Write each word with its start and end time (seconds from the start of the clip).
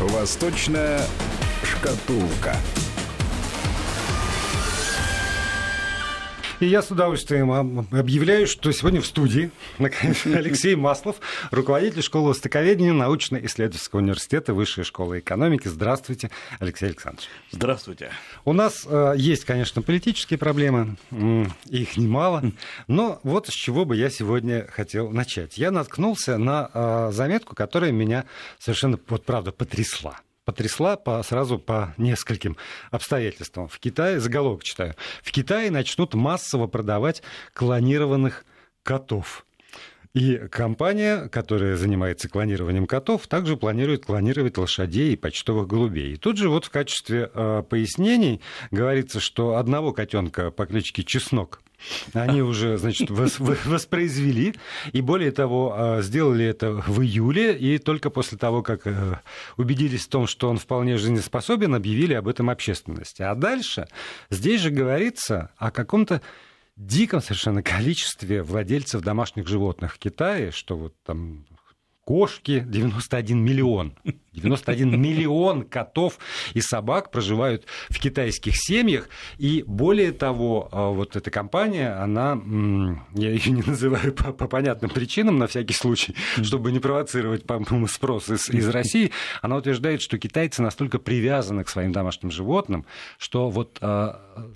Восточная 0.00 1.00
шкатулка. 1.62 2.56
И 6.60 6.66
я 6.66 6.82
с 6.82 6.90
удовольствием 6.90 7.86
объявляю, 7.90 8.46
что 8.46 8.70
сегодня 8.72 9.00
в 9.00 9.06
студии 9.06 9.50
Алексей 9.78 10.74
Маслов, 10.74 11.16
руководитель 11.50 12.02
школы 12.02 12.28
востоковедения 12.28 12.92
научно-исследовательского 12.92 14.00
университета 14.00 14.52
Высшей 14.52 14.84
школы 14.84 15.20
экономики. 15.20 15.68
Здравствуйте, 15.68 16.30
Алексей 16.58 16.86
Александрович. 16.86 17.28
Здравствуйте. 17.50 18.10
У 18.44 18.52
нас 18.52 18.86
э, 18.86 19.14
есть, 19.16 19.46
конечно, 19.46 19.80
политические 19.80 20.38
проблемы, 20.38 20.98
их 21.66 21.96
немало, 21.96 22.42
но 22.88 23.20
вот 23.22 23.46
с 23.46 23.52
чего 23.52 23.86
бы 23.86 23.96
я 23.96 24.10
сегодня 24.10 24.66
хотел 24.70 25.08
начать. 25.08 25.56
Я 25.56 25.70
наткнулся 25.70 26.36
на 26.36 26.70
э, 26.74 27.10
заметку, 27.12 27.54
которая 27.54 27.90
меня 27.90 28.26
совершенно, 28.58 28.98
вот 29.08 29.24
правда, 29.24 29.50
потрясла 29.50 30.20
потрясла 30.44 30.96
по, 30.96 31.22
сразу 31.22 31.58
по 31.58 31.94
нескольким 31.96 32.56
обстоятельствам. 32.90 33.68
В 33.68 33.78
Китае, 33.78 34.20
заголовок 34.20 34.64
читаю, 34.64 34.94
в 35.22 35.30
Китае 35.30 35.70
начнут 35.70 36.14
массово 36.14 36.66
продавать 36.66 37.22
клонированных 37.54 38.44
котов. 38.82 39.46
И 40.12 40.38
компания, 40.50 41.28
которая 41.28 41.76
занимается 41.76 42.28
клонированием 42.28 42.86
котов, 42.86 43.28
также 43.28 43.56
планирует 43.56 44.06
клонировать 44.06 44.58
лошадей 44.58 45.12
и 45.12 45.16
почтовых 45.16 45.68
голубей. 45.68 46.14
И 46.14 46.16
тут 46.16 46.36
же 46.36 46.48
вот 46.48 46.64
в 46.64 46.70
качестве 46.70 47.30
э, 47.32 47.62
пояснений 47.68 48.40
говорится, 48.72 49.20
что 49.20 49.56
одного 49.56 49.92
котенка 49.92 50.50
по 50.50 50.66
кличке 50.66 51.04
Чеснок 51.04 51.62
они 52.12 52.42
уже, 52.42 52.78
значит, 52.78 53.10
воспроизвели. 53.10 54.54
И 54.92 55.00
более 55.00 55.32
того, 55.32 55.74
а, 55.76 56.02
сделали 56.02 56.44
это 56.44 56.72
в 56.72 57.02
июле. 57.02 57.56
И 57.56 57.78
только 57.78 58.10
после 58.10 58.38
того, 58.38 58.62
как 58.62 58.86
э, 58.86 59.20
убедились 59.56 60.06
в 60.06 60.08
том, 60.08 60.26
что 60.26 60.48
он 60.48 60.58
вполне 60.58 60.96
жизнеспособен, 60.96 61.74
объявили 61.74 62.14
об 62.14 62.28
этом 62.28 62.50
общественности. 62.50 63.22
А 63.22 63.34
дальше 63.34 63.88
здесь 64.30 64.60
же 64.60 64.70
говорится 64.70 65.50
о 65.56 65.70
каком-то 65.70 66.20
диком 66.76 67.20
совершенно 67.20 67.62
количестве 67.62 68.42
владельцев 68.42 69.02
домашних 69.02 69.46
животных 69.46 69.94
в 69.94 69.98
Китае, 69.98 70.50
что 70.50 70.76
вот 70.76 70.94
там 71.04 71.46
кошки, 72.04 72.64
91 72.66 73.38
миллион. 73.38 73.94
91 74.32 75.00
миллион 75.00 75.64
котов 75.64 76.18
и 76.54 76.60
собак 76.60 77.10
проживают 77.10 77.66
в 77.88 77.98
китайских 77.98 78.54
семьях. 78.56 79.08
И 79.38 79.64
более 79.66 80.12
того, 80.12 80.68
а, 80.70 80.90
вот 80.90 81.16
эта 81.16 81.30
компания, 81.30 81.90
она, 81.90 82.40
я 83.14 83.30
ее 83.30 83.52
не 83.52 83.62
называю 83.62 84.12
по, 84.12 84.32
по 84.32 84.46
понятным 84.46 84.90
причинам, 84.90 85.38
на 85.38 85.46
всякий 85.46 85.74
случай, 85.74 86.14
чтобы 86.42 86.72
не 86.72 86.78
провоцировать 86.78 87.44
спрос 87.88 88.28
из, 88.28 88.48
из 88.50 88.68
России, 88.68 89.10
она 89.42 89.56
утверждает, 89.56 90.00
что 90.00 90.18
китайцы 90.18 90.62
настолько 90.62 90.98
привязаны 90.98 91.64
к 91.64 91.68
своим 91.68 91.92
домашним 91.92 92.30
животным, 92.30 92.86
что 93.18 93.50
вот 93.50 93.78
а, 93.80 94.50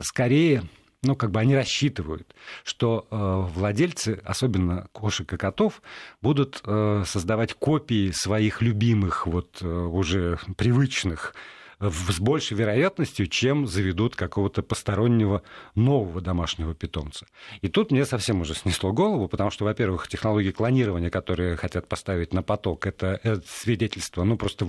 скорее 0.00 0.62
ну, 1.02 1.14
как 1.14 1.30
бы 1.30 1.40
они 1.40 1.54
рассчитывают, 1.54 2.34
что 2.64 3.06
э, 3.10 3.52
владельцы, 3.54 4.20
особенно 4.24 4.88
кошек 4.92 5.32
и 5.32 5.36
котов, 5.36 5.80
будут 6.20 6.60
э, 6.64 7.04
создавать 7.06 7.54
копии 7.54 8.10
своих 8.10 8.62
любимых, 8.62 9.26
вот 9.26 9.58
э, 9.62 9.66
уже 9.66 10.38
привычных 10.56 11.34
с 11.80 12.20
большей 12.20 12.56
вероятностью, 12.56 13.26
чем 13.26 13.66
заведут 13.66 14.16
какого-то 14.16 14.62
постороннего 14.62 15.42
нового 15.74 16.20
домашнего 16.20 16.74
питомца. 16.74 17.26
И 17.60 17.68
тут 17.68 17.92
мне 17.92 18.04
совсем 18.04 18.40
уже 18.40 18.54
снесло 18.54 18.92
голову, 18.92 19.28
потому 19.28 19.50
что, 19.50 19.64
во-первых, 19.64 20.08
технологии 20.08 20.50
клонирования, 20.50 21.10
которые 21.10 21.56
хотят 21.56 21.88
поставить 21.88 22.32
на 22.32 22.42
поток, 22.42 22.86
это, 22.86 23.20
это 23.22 23.42
свидетельство, 23.46 24.24
ну, 24.24 24.36
просто 24.36 24.66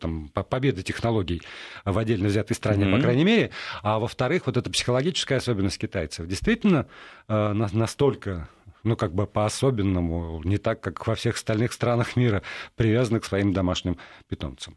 там, 0.00 0.28
победы 0.28 0.82
технологий 0.82 1.42
в 1.84 1.98
отдельно 1.98 2.28
взятой 2.28 2.56
стране, 2.56 2.84
mm-hmm. 2.84 2.96
по 2.96 3.02
крайней 3.02 3.24
мере. 3.24 3.50
А 3.82 3.98
во-вторых, 3.98 4.46
вот 4.46 4.56
эта 4.56 4.70
психологическая 4.70 5.38
особенность 5.38 5.78
китайцев. 5.78 6.26
Действительно, 6.26 6.86
э, 7.28 7.52
настолько 7.52 8.48
ну, 8.84 8.96
как 8.96 9.12
бы 9.12 9.26
по-особенному, 9.26 10.40
не 10.44 10.56
так, 10.56 10.80
как 10.80 11.06
во 11.06 11.14
всех 11.14 11.34
остальных 11.34 11.72
странах 11.72 12.16
мира, 12.16 12.42
привязаны 12.76 13.20
к 13.20 13.24
своим 13.24 13.52
домашним 13.52 13.98
питомцам. 14.28 14.76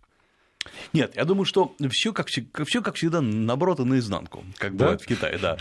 Нет, 0.94 1.16
я 1.16 1.26
думаю, 1.26 1.46
что 1.46 1.76
все 1.90 2.14
как, 2.14 2.28
все 2.28 2.82
как 2.82 2.96
всегда 2.96 3.22
наоборот 3.22 3.80
и 3.80 3.84
наизнанку, 3.84 4.44
как 4.58 4.76
да? 4.76 4.86
бывает 4.86 5.02
в 5.02 5.06
Китае, 5.06 5.38
да. 5.38 5.58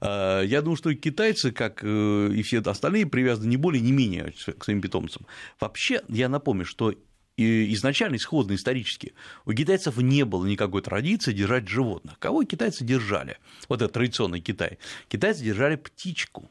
А, 0.00 0.42
я 0.42 0.62
думаю, 0.62 0.76
что 0.76 0.94
китайцы, 0.94 1.52
как 1.52 1.80
э, 1.82 2.30
и 2.32 2.42
все 2.42 2.60
остальные, 2.60 3.06
привязаны 3.06 3.48
не 3.48 3.56
более, 3.56 3.80
не 3.80 3.92
менее 3.92 4.32
к 4.58 4.64
своим 4.64 4.80
питомцам. 4.80 5.26
Вообще, 5.60 6.02
я 6.08 6.28
напомню, 6.28 6.64
что 6.64 6.94
изначально, 7.36 8.16
исходно, 8.16 8.54
исторически, 8.54 9.14
у 9.44 9.52
китайцев 9.52 9.96
не 9.98 10.24
было 10.24 10.46
никакой 10.46 10.82
традиции 10.82 11.32
держать 11.32 11.68
животных. 11.68 12.18
Кого 12.18 12.44
китайцы 12.44 12.84
держали? 12.84 13.38
Вот 13.68 13.82
это 13.82 13.92
традиционный 13.92 14.40
Китай. 14.40 14.78
Китайцы 15.08 15.44
держали 15.44 15.76
птичку. 15.76 16.50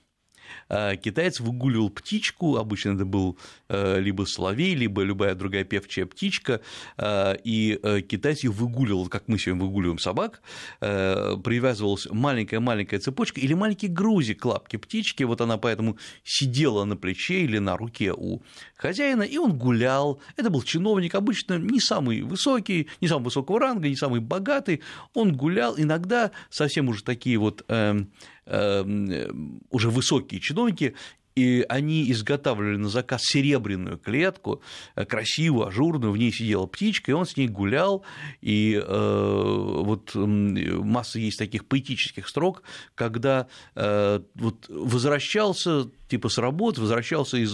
А, 0.70 0.96
китаец 0.96 1.40
выгуливал 1.40 1.90
птичку, 1.90 2.58
обычно 2.58 2.92
это 2.92 3.06
был 3.06 3.38
э, 3.70 4.00
либо 4.00 4.24
соловей, 4.24 4.74
либо 4.74 5.04
любая 5.04 5.36
другая 5.36 5.64
певчая 5.64 6.06
птичка, 6.06 6.62
а, 6.98 7.34
и 7.44 7.80
э, 7.82 8.02
китаец 8.02 8.44
ее 8.44 8.52
выгуливал, 8.52 9.08
как 9.08 9.28
мы 9.28 9.38
сегодня 9.38 9.64
выгуливаем 9.64 10.00
собак, 10.00 10.42
э, 10.82 11.38
привязывалась 11.44 12.08
маленькая-маленькая 12.10 13.00
цепочка 13.00 13.40
или 13.40 13.54
маленький 13.54 13.88
грузик 13.88 14.42
к 14.42 14.78
птички, 14.80 15.24
вот 15.24 15.42
она 15.42 15.58
поэтому 15.58 15.98
сидела 16.24 16.84
на 16.84 16.96
плече 16.98 17.42
или 17.42 17.60
на 17.60 17.78
руке 17.78 18.14
у 18.14 18.42
хозяина, 18.76 19.24
и 19.24 19.38
он 19.38 19.58
гулял, 19.58 20.20
это 20.36 20.50
был 20.50 20.62
чиновник, 20.64 21.16
обычно 21.16 21.58
не 21.58 21.80
самый 21.80 22.22
высокий, 22.22 22.90
не 23.02 23.08
самого 23.08 23.26
высокого 23.26 23.60
ранга, 23.60 23.88
не 23.88 23.96
самый 23.96 24.20
богатый, 24.20 24.82
он 25.14 25.36
гулял, 25.36 25.76
иногда 25.78 26.32
совсем 26.50 26.90
уже 26.90 27.04
такие 27.04 27.38
вот 27.38 27.64
Эм, 27.68 28.12
уже 28.48 29.90
высокие 29.90 30.40
чиновники 30.40 30.96
и 31.36 31.66
они 31.68 32.10
изготавливали 32.12 32.78
на 32.78 32.90
заказ 32.90 33.22
серебряную 33.24 33.98
клетку, 33.98 34.62
э, 34.96 35.06
красивую, 35.06 35.68
ажурную, 35.68 36.12
в 36.12 36.18
ней 36.18 36.32
сидела 36.32 36.66
птичка, 36.66 37.12
и 37.12 37.14
он 37.14 37.26
с 37.26 37.36
ней 37.36 37.48
гулял, 37.48 38.04
и 38.42 38.82
э, 38.82 38.84
вот 38.86 40.16
масса 40.16 41.20
есть 41.20 41.38
таких 41.38 41.66
поэтических 41.66 42.28
строк, 42.28 42.64
когда 42.96 43.48
э, 43.76 44.22
вот 44.36 44.66
возвращался 44.70 45.90
типа 46.08 46.30
с 46.30 46.38
работы, 46.38 46.82
возвращался 46.82 47.38
из 47.38 47.54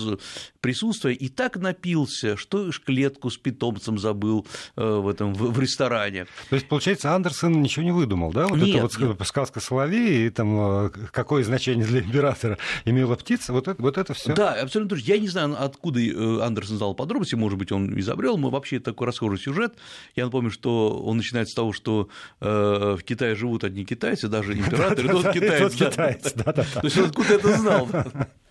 присутствия 0.60 1.14
и 1.14 1.30
так 1.30 1.58
напился, 1.58 2.38
что 2.38 2.70
клетку 2.86 3.30
с 3.30 3.38
питомцем 3.38 3.98
забыл 3.98 4.46
э, 4.76 4.84
в 4.84 5.08
этом 5.08 5.34
в, 5.34 5.60
ресторане. 5.60 6.26
То 6.50 6.56
есть, 6.56 6.68
получается, 6.68 7.14
Андерсон 7.14 7.62
ничего 7.62 7.84
не 7.84 7.92
выдумал, 7.92 8.32
да? 8.32 8.48
Вот 8.48 8.60
нет, 8.60 8.76
это 8.76 8.82
вот 8.82 9.20
нет. 9.20 9.28
сказка 9.28 9.60
Соловей, 9.60 10.28
и 10.28 10.30
там 10.30 10.86
э, 10.86 10.90
какое 11.12 11.44
значение 11.44 11.86
для 11.86 12.02
императора 12.02 12.58
имела 12.86 13.16
птица, 13.16 13.54
вот 13.54 13.68
это, 13.68 13.82
вот 13.82 13.98
это 13.98 14.14
все. 14.14 14.34
Да, 14.34 14.54
абсолютно 14.54 14.96
точно. 14.96 15.12
Я 15.12 15.18
не 15.20 15.28
знаю, 15.28 15.56
откуда 15.58 16.00
э, 16.00 16.42
Андерсон 16.42 16.78
знал 16.78 16.94
подробности, 16.94 17.36
может 17.36 17.58
быть, 17.58 17.72
он 17.72 17.98
изобрел, 18.00 18.38
но 18.38 18.50
вообще 18.50 18.80
такой 18.80 19.08
расхожий 19.08 19.40
сюжет. 19.40 19.74
Я 20.16 20.26
напомню, 20.26 20.52
что 20.52 21.02
он 21.02 21.18
начинается 21.18 21.52
с 21.54 21.56
того, 21.56 21.74
что 21.74 22.10
в 22.40 23.00
Китае 23.06 23.36
живут 23.36 23.64
одни 23.64 23.86
китайцы, 23.86 24.28
даже 24.28 24.54
император, 24.58 25.06
и 25.06 25.10
тот 25.10 25.32
китаец. 25.32 26.34
То 26.34 26.82
есть 26.84 26.98
откуда 26.98 27.36
это 27.36 27.58
знал? 27.58 27.88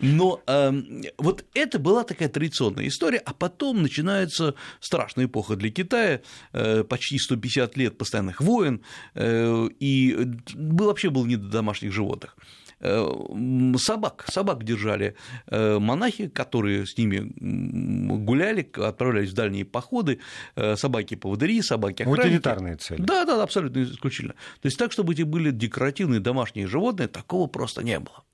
Но 0.00 0.42
э, 0.46 0.72
вот 1.18 1.44
это 1.54 1.78
была 1.78 2.04
такая 2.04 2.28
традиционная 2.28 2.88
история, 2.88 3.18
а 3.18 3.32
потом 3.34 3.82
начинается 3.82 4.54
страшная 4.80 5.26
эпоха 5.26 5.56
для 5.56 5.70
Китая, 5.70 6.20
э, 6.52 6.84
почти 6.84 7.18
150 7.18 7.76
лет 7.76 7.98
постоянных 7.98 8.40
войн, 8.40 8.82
э, 9.14 9.68
и 9.78 10.16
вообще 10.54 11.10
было 11.10 11.26
не 11.26 11.36
до 11.36 11.48
домашних 11.48 11.92
животных. 11.92 12.36
э, 12.36 12.67
собак, 12.80 14.24
собак 14.28 14.64
держали 14.64 15.16
э, 15.46 15.78
монахи, 15.78 16.28
которые 16.28 16.86
с 16.86 16.96
ними 16.96 17.32
гуляли, 17.38 18.68
отправлялись 18.76 19.30
в 19.30 19.34
дальние 19.34 19.64
походы, 19.64 20.20
э, 20.54 20.76
собаки-поводыри, 20.76 21.62
собаки-охранники. 21.62 22.26
Утилитарные 22.26 22.76
цели. 22.76 23.02
Да, 23.02 23.24
да, 23.24 23.42
абсолютно 23.42 23.82
исключительно. 23.82 24.34
То 24.60 24.66
есть 24.66 24.78
так, 24.78 24.92
чтобы 24.92 25.12
эти 25.12 25.22
были 25.22 25.50
декоративные 25.50 26.20
домашние 26.20 26.66
животные, 26.66 27.08
такого 27.08 27.48
просто 27.48 27.82
не 27.82 27.98
было. 27.98 28.24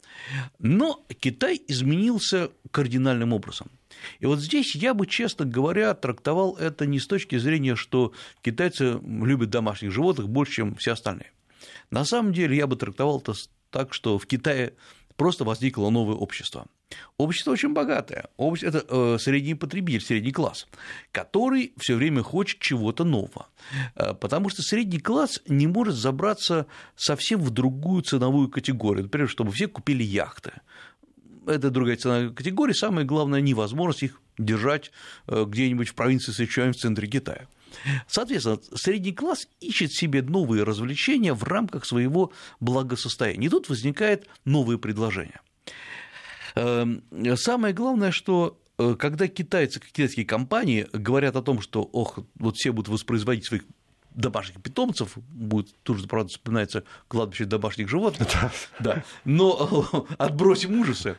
Но 0.59 1.05
Китай 1.21 1.61
изменился 1.67 2.51
кардинальным 2.71 3.33
образом. 3.33 3.71
И 4.21 4.27
вот 4.27 4.41
здесь 4.41 4.75
я 4.75 4.95
бы, 4.95 5.07
честно 5.07 5.45
говоря, 5.45 5.95
трактовал 5.95 6.57
это 6.57 6.87
не 6.87 6.99
с 6.99 7.07
точки 7.07 7.39
зрения, 7.39 7.77
что 7.77 8.13
китайцы 8.43 9.01
любят 9.03 9.51
домашних 9.51 9.93
животных 9.93 10.29
больше, 10.29 10.53
чем 10.53 10.75
все 10.75 10.93
остальные. 10.93 11.31
На 11.91 12.05
самом 12.05 12.33
деле 12.33 12.57
я 12.57 12.67
бы 12.67 12.77
трактовал 12.77 13.21
это 13.21 13.35
так, 13.75 13.93
что 13.93 14.19
в 14.19 14.27
Китае 14.27 14.75
просто 15.17 15.45
возникло 15.45 15.91
новое 15.91 16.15
общество. 16.15 16.67
Общество 17.17 17.51
очень 17.51 17.73
богатое, 17.73 18.29
общество, 18.37 18.69
это 18.69 18.87
э, 18.89 19.19
средний 19.19 19.57
потребитель, 19.57 20.01
средний 20.01 20.31
класс, 20.31 20.69
который 21.11 21.73
все 21.77 21.97
время 21.97 22.23
хочет 22.23 22.61
чего-то 22.61 23.03
нового, 23.03 23.49
э, 23.97 24.15
потому 24.15 24.49
что 24.49 24.63
средний 24.63 25.01
класс 25.01 25.41
не 25.49 25.67
может 25.67 25.97
забраться 25.97 26.67
совсем 26.95 27.41
в 27.41 27.51
другую 27.51 28.03
ценовую 28.03 28.49
категорию, 28.49 29.05
например, 29.05 29.29
чтобы 29.29 29.51
все 29.51 29.67
купили 29.67 30.05
яхты, 30.05 30.53
это 31.47 31.71
другая 31.71 31.97
ценовая 31.97 32.31
категория, 32.31 32.75
самое 32.75 33.05
главное– 33.05 33.41
невозможность 33.43 34.05
их 34.05 34.21
держать 34.39 34.93
где-нибудь 35.27 35.89
в 35.89 35.95
провинции 35.95 36.33
Сычуань 36.33 36.73
в 36.73 36.77
центре 36.77 37.09
Китая. 37.09 37.49
Соответственно, 38.07 38.59
средний 38.75 39.13
класс 39.13 39.49
ищет 39.61 39.93
себе 39.93 40.23
новые 40.23 40.65
развлечения 40.65 41.35
в 41.35 41.45
рамках 41.45 41.85
своего 41.85 42.33
благосостояния. 42.61 43.47
И 43.47 43.51
тут 43.51 43.69
возникает 43.69 44.27
новые 44.45 44.79
предложения. 44.79 45.41
Эм, 46.55 47.03
самое 47.37 47.75
главное, 47.75 48.13
что 48.13 48.61
э, 48.79 48.97
когда 48.99 49.27
китайцы, 49.27 49.81
китайские 49.81 50.27
компании 50.27 50.87
говорят 50.93 51.37
о 51.37 51.43
том, 51.43 51.61
что, 51.61 51.83
ох, 51.83 52.19
вот 52.37 52.57
все 52.57 52.73
будут 52.73 52.89
воспроизводить 52.89 53.45
своих 53.45 53.65
домашних 54.15 54.63
питомцев, 54.63 55.17
будет 55.17 55.75
тут 55.83 55.99
же, 55.99 56.07
правда, 56.07 56.29
вспоминается 56.31 56.85
кладбище 57.09 57.45
домашних 57.45 57.89
животных, 57.89 58.29
да, 58.79 59.05
но 59.25 60.07
отбросим 60.19 60.81
ужасы, 60.81 61.19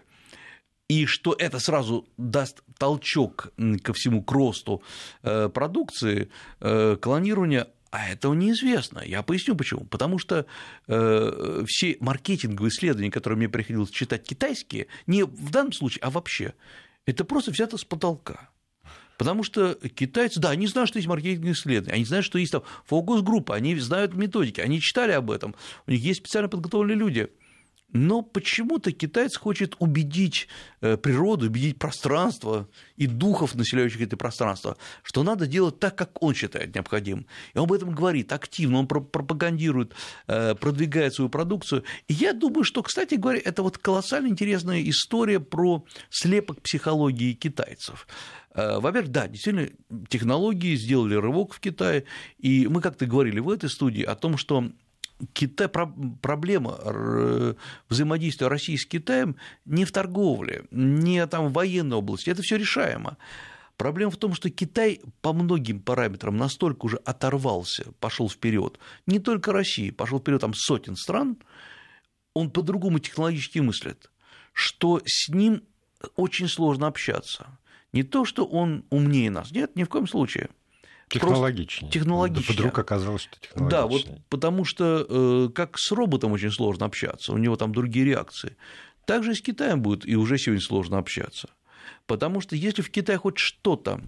и 0.87 1.05
что 1.05 1.35
это 1.37 1.59
сразу 1.59 2.07
даст 2.17 2.61
толчок 2.77 3.51
ко 3.81 3.93
всему 3.93 4.23
к 4.23 4.31
росту 4.31 4.83
э, 5.23 5.49
продукции, 5.49 6.29
э, 6.59 6.97
клонирования, 7.01 7.67
а 7.89 8.09
этого 8.09 8.33
неизвестно. 8.33 9.01
Я 9.05 9.23
поясню 9.23 9.55
почему. 9.55 9.85
Потому 9.85 10.19
что 10.19 10.45
э, 10.87 11.63
все 11.67 11.97
маркетинговые 11.99 12.69
исследования, 12.69 13.09
которые 13.09 13.37
мне 13.37 13.49
приходилось 13.49 13.89
читать 13.89 14.23
китайские, 14.23 14.87
не 15.07 15.23
в 15.23 15.49
данном 15.49 15.71
случае, 15.71 16.01
а 16.03 16.09
вообще, 16.09 16.53
это 17.05 17.23
просто 17.23 17.51
взято 17.51 17.77
с 17.77 17.85
потолка. 17.85 18.49
Потому 19.17 19.43
что 19.43 19.75
китайцы, 19.75 20.41
да, 20.41 20.49
они 20.49 20.67
знают, 20.67 20.89
что 20.89 20.99
есть 20.99 21.07
маркетинговые 21.07 21.53
исследования, 21.53 21.95
они 21.95 22.05
знают, 22.05 22.25
что 22.25 22.37
есть 22.37 22.51
там 22.51 22.63
фокус-группа, 22.85 23.55
они 23.55 23.75
знают 23.77 24.13
методики, 24.13 24.59
они 24.59 24.81
читали 24.81 25.13
об 25.13 25.31
этом, 25.31 25.55
у 25.87 25.91
них 25.91 26.01
есть 26.01 26.19
специально 26.19 26.49
подготовленные 26.49 26.97
люди– 26.97 27.29
но 27.91 28.21
почему-то 28.21 28.91
китаец 28.91 29.37
хочет 29.37 29.75
убедить 29.79 30.47
э, 30.81 30.97
природу, 30.97 31.45
убедить 31.45 31.79
пространство 31.79 32.67
и 32.97 33.07
духов, 33.07 33.55
населяющих 33.55 34.01
это 34.01 34.17
пространство, 34.17 34.77
что 35.03 35.23
надо 35.23 35.47
делать 35.47 35.79
так, 35.79 35.95
как 35.95 36.21
он 36.21 36.33
считает 36.33 36.75
необходимым. 36.75 37.25
И 37.53 37.57
он 37.57 37.65
об 37.65 37.73
этом 37.73 37.91
говорит 37.93 38.33
активно, 38.33 38.79
он 38.79 38.87
пропагандирует, 38.87 39.93
э, 40.27 40.55
продвигает 40.55 41.13
свою 41.13 41.29
продукцию. 41.29 41.83
И 42.07 42.13
я 42.13 42.33
думаю, 42.33 42.63
что, 42.63 42.83
кстати 42.83 43.15
говоря, 43.15 43.39
это 43.43 43.63
вот 43.63 43.77
колоссально 43.77 44.27
интересная 44.27 44.81
история 44.89 45.39
про 45.39 45.85
слепок 46.09 46.61
психологии 46.61 47.33
китайцев. 47.33 48.07
Э, 48.55 48.79
во-первых, 48.79 49.11
да, 49.11 49.27
действительно, 49.27 49.69
технологии 50.09 50.75
сделали 50.75 51.15
рывок 51.15 51.53
в 51.53 51.59
Китае, 51.59 52.05
и 52.39 52.67
мы 52.67 52.81
как-то 52.81 53.05
говорили 53.05 53.39
в 53.39 53.49
этой 53.49 53.69
студии 53.69 54.03
о 54.03 54.15
том, 54.15 54.37
что 54.37 54.71
Китай, 55.33 55.69
проблема 55.69 57.55
взаимодействия 57.89 58.47
России 58.47 58.75
с 58.75 58.85
Китаем 58.85 59.37
не 59.63 59.85
в 59.85 59.91
торговле, 59.91 60.65
не 60.71 61.25
там 61.27 61.47
в 61.47 61.53
военной 61.53 61.97
области, 61.97 62.29
это 62.29 62.41
все 62.41 62.57
решаемо. 62.57 63.17
Проблема 63.77 64.11
в 64.11 64.17
том, 64.17 64.33
что 64.33 64.49
Китай 64.49 65.01
по 65.21 65.33
многим 65.33 65.79
параметрам 65.81 66.35
настолько 66.35 66.85
уже 66.85 66.97
оторвался, 66.97 67.91
пошел 67.99 68.29
вперед. 68.29 68.79
Не 69.05 69.19
только 69.19 69.53
Россия, 69.53 69.91
пошел 69.91 70.19
вперед 70.19 70.41
там 70.41 70.53
сотен 70.53 70.95
стран, 70.95 71.37
он 72.33 72.51
по-другому 72.51 72.99
технологически 72.99 73.59
мыслит, 73.59 74.11
что 74.53 75.01
с 75.05 75.29
ним 75.29 75.63
очень 76.15 76.47
сложно 76.47 76.87
общаться. 76.87 77.57
Не 77.93 78.03
то, 78.03 78.25
что 78.25 78.45
он 78.45 78.85
умнее 78.89 79.29
нас, 79.29 79.51
нет, 79.51 79.75
ни 79.75 79.83
в 79.83 79.89
коем 79.89 80.07
случае– 80.07 80.49
Технологичнее. 81.07 81.91
Технологичнее. 81.91 82.47
Да, 82.47 82.53
вдруг 82.53 82.79
оказалось, 82.79 83.21
что 83.23 83.39
технологичнее. 83.39 83.69
Да, 83.69 83.87
вот 83.87 84.21
потому 84.29 84.65
что 84.65 85.05
э, 85.07 85.49
как 85.53 85.77
с 85.77 85.91
роботом 85.91 86.31
очень 86.31 86.51
сложно 86.51 86.85
общаться, 86.85 87.31
у 87.31 87.37
него 87.37 87.55
там 87.55 87.73
другие 87.73 88.05
реакции. 88.05 88.57
Также 89.05 89.31
и 89.31 89.35
с 89.35 89.41
Китаем 89.41 89.81
будет, 89.81 90.07
и 90.07 90.15
уже 90.15 90.37
сегодня 90.37 90.61
сложно 90.61 90.97
общаться. 90.97 91.49
Потому 92.07 92.41
что 92.41 92.55
если 92.55 92.81
в 92.81 92.89
Китае 92.89 93.19
хоть 93.19 93.37
что-то 93.37 94.01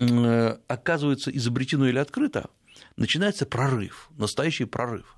э, 0.00 0.56
оказывается 0.66 1.30
изобретено 1.30 1.88
или 1.88 1.98
открыто, 1.98 2.48
начинается 2.96 3.46
прорыв, 3.46 4.08
настоящий 4.16 4.64
прорыв. 4.64 5.16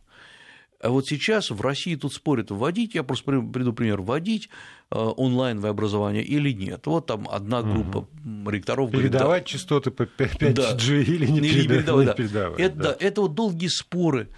А 0.81 0.91
вот 0.91 1.07
сейчас 1.07 1.51
в 1.51 1.61
России 1.61 1.95
тут 1.95 2.13
спорят, 2.13 2.51
вводить, 2.51 2.95
я 2.95 3.03
просто 3.03 3.41
приду 3.41 3.73
пример, 3.73 4.03
вводить 4.03 4.51
э, 4.91 5.13
онлайновое 5.17 5.71
образование 5.71 6.23
или 6.23 6.53
нет. 6.53 6.87
Вот 6.87 7.07
там 7.07 7.27
одна 7.31 7.63
группа 7.63 7.99
угу. 7.99 8.51
ректоров 8.51 8.91
Передавать 8.91 9.23
говорит, 9.23 9.45
да, 9.45 9.51
частоты 9.51 9.91
по 9.91 10.03
5G 10.03 10.53
да, 10.53 10.77
или 10.77 11.27
не, 11.27 11.41
не 11.41 11.49
передавать. 11.67 12.09
Не 12.09 12.15
передавать, 12.15 12.61
это, 12.61 12.77
да. 12.77 12.97
это 13.01 13.21
вот 13.23 13.35
долгие 13.35 13.69
споры. 13.69 14.29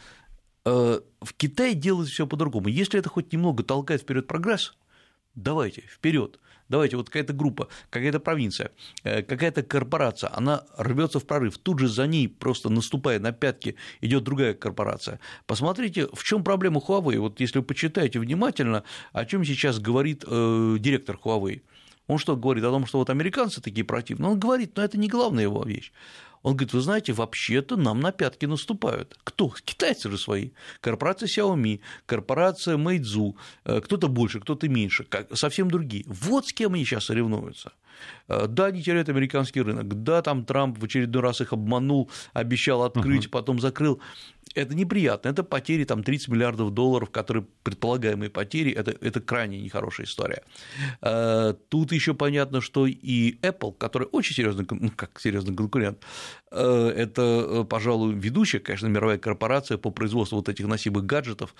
Э, 0.64 1.00
в 1.20 1.34
Китае 1.34 1.74
делают 1.74 2.08
все 2.08 2.26
по-другому. 2.26 2.68
Если 2.68 3.00
это 3.00 3.08
хоть 3.08 3.32
немного 3.32 3.64
толкает 3.64 4.02
вперед 4.02 4.26
прогресс, 4.28 4.74
давайте, 5.34 5.82
вперед 5.92 6.38
давайте, 6.68 6.96
вот 6.96 7.06
какая-то 7.06 7.32
группа, 7.32 7.68
какая-то 7.90 8.20
провинция, 8.20 8.70
э, 9.04 9.22
какая-то 9.22 9.62
корпорация, 9.62 10.30
она 10.34 10.64
рвется 10.76 11.18
в 11.20 11.26
прорыв, 11.26 11.58
тут 11.58 11.78
же 11.78 11.88
за 11.88 12.06
ней 12.06 12.28
просто 12.28 12.68
наступая 12.68 13.18
на 13.18 13.32
пятки 13.32 13.76
идет 14.00 14.24
другая 14.24 14.54
корпорация. 14.54 15.20
Посмотрите, 15.46 16.08
в 16.12 16.22
чем 16.24 16.44
проблема 16.44 16.80
Huawei. 16.80 17.18
Вот 17.18 17.40
если 17.40 17.58
вы 17.58 17.64
почитаете 17.64 18.18
внимательно, 18.18 18.84
о 19.12 19.24
чем 19.24 19.44
сейчас 19.44 19.78
говорит 19.78 20.24
э, 20.26 20.76
директор 20.78 21.18
Huawei. 21.22 21.62
Он 22.06 22.16
что 22.18 22.36
говорит 22.36 22.64
о 22.64 22.70
том, 22.70 22.86
что 22.86 22.98
вот 22.98 23.10
американцы 23.10 23.60
такие 23.60 23.84
противные? 23.84 24.30
Он 24.30 24.40
говорит, 24.40 24.76
но 24.76 24.82
это 24.82 24.98
не 24.98 25.08
главная 25.08 25.42
его 25.42 25.62
вещь. 25.62 25.92
Он 26.42 26.54
говорит, 26.54 26.72
вы 26.72 26.80
знаете, 26.80 27.12
вообще-то 27.12 27.76
нам 27.76 28.00
на 28.00 28.12
пятки 28.12 28.46
наступают. 28.46 29.18
Кто? 29.24 29.52
Китайцы 29.64 30.10
же 30.10 30.18
свои. 30.18 30.50
Корпорация 30.80 31.26
Xiaomi, 31.26 31.80
корпорация 32.06 32.76
Meizu, 32.76 33.34
э, 33.64 33.80
кто-то 33.80 34.08
больше, 34.08 34.40
кто-то 34.40 34.68
меньше, 34.68 35.06
совсем 35.34 35.70
другие. 35.70 36.04
Вот 36.06 36.46
с 36.46 36.52
кем 36.52 36.74
они 36.74 36.84
сейчас 36.84 37.06
соревнуются. 37.06 37.72
Э, 38.28 38.46
да, 38.48 38.66
они 38.66 38.82
теряют 38.82 39.08
американский 39.08 39.62
рынок, 39.62 40.02
да, 40.02 40.22
там 40.22 40.44
Трамп 40.44 40.78
в 40.78 40.84
очередной 40.84 41.22
раз 41.22 41.40
их 41.40 41.52
обманул, 41.52 42.10
обещал 42.32 42.82
открыть, 42.82 43.26
uh-huh. 43.26 43.30
потом 43.30 43.60
закрыл 43.60 44.00
это 44.54 44.74
неприятно, 44.74 45.28
это 45.28 45.42
потери 45.42 45.84
там 45.84 46.02
30 46.02 46.28
миллиардов 46.28 46.72
долларов, 46.72 47.10
которые 47.10 47.46
предполагаемые 47.62 48.30
потери, 48.30 48.72
это, 48.72 48.94
это 49.00 49.20
крайне 49.20 49.60
нехорошая 49.60 50.06
история. 50.06 50.42
Э, 51.02 51.54
тут 51.68 51.92
еще 51.92 52.14
понятно, 52.14 52.60
что 52.60 52.86
и 52.86 53.38
Apple, 53.40 53.74
который 53.76 54.08
очень 54.10 54.34
серьезный, 54.34 54.66
ну, 54.70 54.90
как 54.94 55.20
серьезный 55.20 55.54
конкурент, 55.54 56.02
э, 56.50 56.92
это, 56.96 57.66
пожалуй, 57.68 58.14
ведущая, 58.14 58.60
конечно, 58.60 58.86
мировая 58.86 59.18
корпорация 59.18 59.78
по 59.78 59.90
производству 59.90 60.36
вот 60.36 60.48
этих 60.48 60.66
носимых 60.66 61.04
гаджетов, 61.04 61.54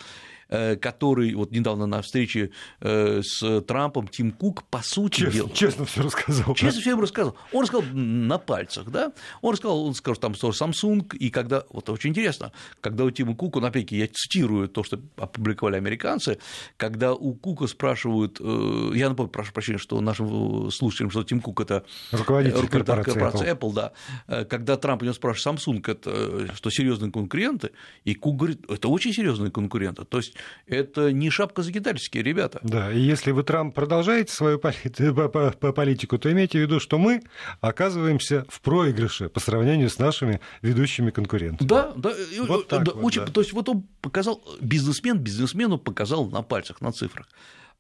который 0.49 1.35
вот 1.35 1.51
недавно 1.51 1.85
на 1.85 2.01
встрече 2.01 2.53
с 2.81 3.61
Трампом 3.63 4.09
Тим 4.09 4.33
Кук 4.33 4.65
по 4.65 4.81
сути 4.83 5.21
честно, 5.21 5.33
дела... 5.33 5.51
Честно 5.53 5.85
все 5.85 6.03
рассказал. 6.03 6.28
Честно 6.55 6.81
все 6.81 7.01
рассказал. 7.01 7.37
Он 7.53 7.63
рассказал 7.63 7.85
на 7.93 8.39
пальцах, 8.39 8.91
да? 8.91 9.13
Он 9.41 9.53
рассказал, 9.53 9.85
он 9.85 9.95
сказал, 9.95 10.17
там 10.17 10.33
Samsung, 10.33 11.17
и 11.17 11.31
когда... 11.31 11.65
Вот 11.71 11.89
очень 11.89 12.11
интересно, 12.11 12.53
когда 12.81 13.05
у 13.05 13.11
Тима 13.11 13.35
Кука, 13.35 13.61
ну, 13.61 13.67
опять 13.67 13.91
я 13.93 14.07
цитирую 14.07 14.69
то, 14.69 14.83
что 14.83 15.01
опубликовали 15.17 15.77
американцы, 15.77 16.39
когда 16.77 17.15
у 17.15 17.35
Кука 17.35 17.67
спрашивают, 17.67 18.39
э, 18.41 18.91
я 18.95 19.09
напомню, 19.09 19.31
прошу 19.31 19.53
прощения, 19.53 19.79
что 19.79 20.01
нашим 20.01 20.71
слушателям, 20.71 21.11
что 21.11 21.25
Тим 21.25 21.41
Кук– 21.41 21.61
это 21.63 21.85
руководитель, 22.13 22.61
руководитель 22.61 23.05
корпорации, 23.05 23.51
Apple. 23.51 23.59
Apple, 23.59 23.75
да, 23.75 23.93
э, 24.27 24.45
когда 24.45 24.77
Трамп 24.77 25.03
у 25.03 25.05
него 25.05 25.15
спрашивает, 25.15 25.59
Samsung– 25.59 25.83
это 25.87 26.11
э, 26.11 26.47
что, 26.55 26.71
серьезные 26.71 27.11
конкуренты? 27.11 27.71
И 28.05 28.15
Кук 28.15 28.37
говорит, 28.37 28.71
это 28.71 28.89
очень 28.89 29.13
серьезные 29.13 29.51
конкуренты, 29.51 30.05
то 30.05 30.19
есть 30.19 30.35
это 30.67 31.13
не 31.13 31.31
шапка 31.31 31.63
закидательские 31.63 32.23
ребята. 32.23 32.61
Да, 32.63 32.93
и 32.93 33.01
если 33.01 33.31
вы, 33.31 33.43
Трамп, 33.43 33.75
продолжаете 33.75 34.33
свою 34.33 34.59
политику, 34.59 36.18
то 36.19 36.31
имейте 36.31 36.59
в 36.59 36.63
виду, 36.63 36.81
что 36.81 36.99
мы 36.99 37.23
оказываемся 37.61 38.45
в 38.49 38.61
проигрыше 38.61 39.29
по 39.29 39.41
сравнению 39.41 39.91
с 39.91 39.99
нашими 39.99 40.41
ведущими 40.63 41.11
конкурентами. 41.11 41.67
Да, 41.67 41.93
да, 41.97 42.13
вот 42.47 42.69
так 42.69 42.85
да, 42.85 42.93
вот, 42.93 43.05
очень, 43.05 43.25
да. 43.25 43.33
То 43.33 43.41
есть 43.41 43.53
вот 43.53 43.69
он 43.69 43.87
показал, 44.01 44.43
бизнесмен 44.61 45.19
бизнесмену 45.19 45.79
показал 45.79 46.29
на 46.31 46.43
пальцах, 46.43 46.81
на 46.81 46.93
цифрах. 46.93 47.29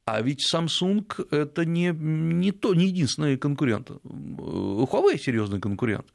А 0.04 0.22
ведь 0.22 0.42
Samsung 0.52 1.04
это 1.30 1.64
не, 1.66 1.92
не, 1.92 2.52
то, 2.52 2.74
не 2.74 2.86
единственный 2.86 3.36
конкурент. 3.36 3.90
Huawei 3.90 5.18
серьезный 5.18 5.60
конкурент, 5.60 6.06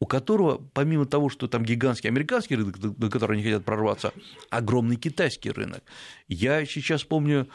у 0.00 0.06
которого, 0.06 0.62
помимо 0.72 1.04
того, 1.04 1.28
что 1.28 1.46
там 1.46 1.62
гигантский 1.62 2.08
американский 2.08 2.56
рынок, 2.56 2.78
на 2.78 3.10
который 3.10 3.34
они 3.34 3.44
хотят 3.44 3.64
прорваться, 3.64 4.12
огромный 4.48 4.96
китайский 4.96 5.50
рынок. 5.50 5.82
Я 6.26 6.64
сейчас 6.64 7.04
помню 7.04 7.46
Э, 7.46 7.50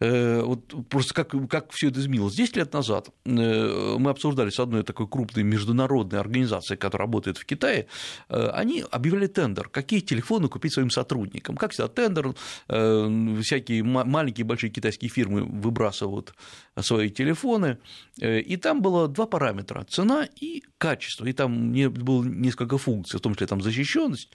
вот 0.00 0.88
просто 0.88 1.12
как, 1.12 1.34
как 1.48 1.72
все 1.72 1.88
это 1.88 1.98
изменилось. 1.98 2.34
10 2.34 2.56
лет 2.56 2.72
назад 2.72 3.08
э, 3.24 3.96
мы 3.98 4.10
обсуждали 4.10 4.50
с 4.50 4.60
одной 4.60 4.84
такой 4.84 5.08
крупной 5.08 5.42
международной 5.42 6.20
организацией, 6.20 6.78
которая 6.78 7.06
работает 7.06 7.36
в 7.36 7.44
Китае, 7.44 7.86
э, 8.28 8.48
они 8.50 8.84
объявили 8.90 9.26
тендер, 9.26 9.68
какие 9.68 10.00
телефоны 10.00 10.48
купить 10.48 10.72
своим 10.72 10.90
сотрудникам. 10.90 11.56
Как 11.56 11.72
всегда, 11.72 11.88
тендер, 11.88 12.34
всякие 13.42 13.82
маленькие 13.82 14.44
и 14.44 14.46
большие 14.46 14.70
китайские 14.70 15.10
фирмы 15.10 15.42
выбрасывают 15.42 16.34
свои 16.80 17.10
телефоны, 17.10 17.78
и 18.20 18.56
там 18.56 18.82
было 18.82 19.08
два 19.08 19.26
параметра– 19.26 19.84
цена 19.88 20.28
и 20.40 20.62
качество, 20.78 21.26
и 21.26 21.32
там 21.32 21.72
было 21.72 22.22
несколько 22.22 22.78
функций, 22.78 23.18
в 23.18 23.22
том 23.22 23.34
числе 23.34 23.46
там 23.46 23.60
защищенность, 23.62 24.30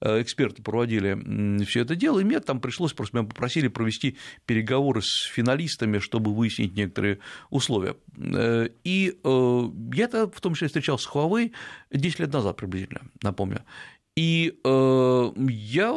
эксперты 0.00 0.62
проводили 0.62 1.64
все 1.64 1.80
это 1.82 1.96
дело, 1.96 2.18
и 2.18 2.24
мне 2.24 2.40
там 2.40 2.60
пришлось, 2.60 2.92
просто 2.92 3.16
меня 3.16 3.28
попросили 3.28 3.68
провести 3.68 4.16
переговоры 4.44 5.00
с 5.06 5.22
финалистами, 5.24 5.98
чтобы 5.98 6.34
выяснить 6.34 6.76
некоторые 6.76 7.18
условия. 7.50 7.96
И 8.84 9.16
я 9.24 10.04
это 10.04 10.28
в 10.28 10.40
том 10.40 10.54
числе 10.54 10.68
встречал 10.68 10.98
с 10.98 11.08
Huawei 11.08 11.52
10 11.90 12.20
лет 12.20 12.32
назад 12.32 12.56
приблизительно, 12.56 13.02
напомню. 13.22 13.62
И 14.16 14.58
э, 14.64 15.32
я 15.36 15.92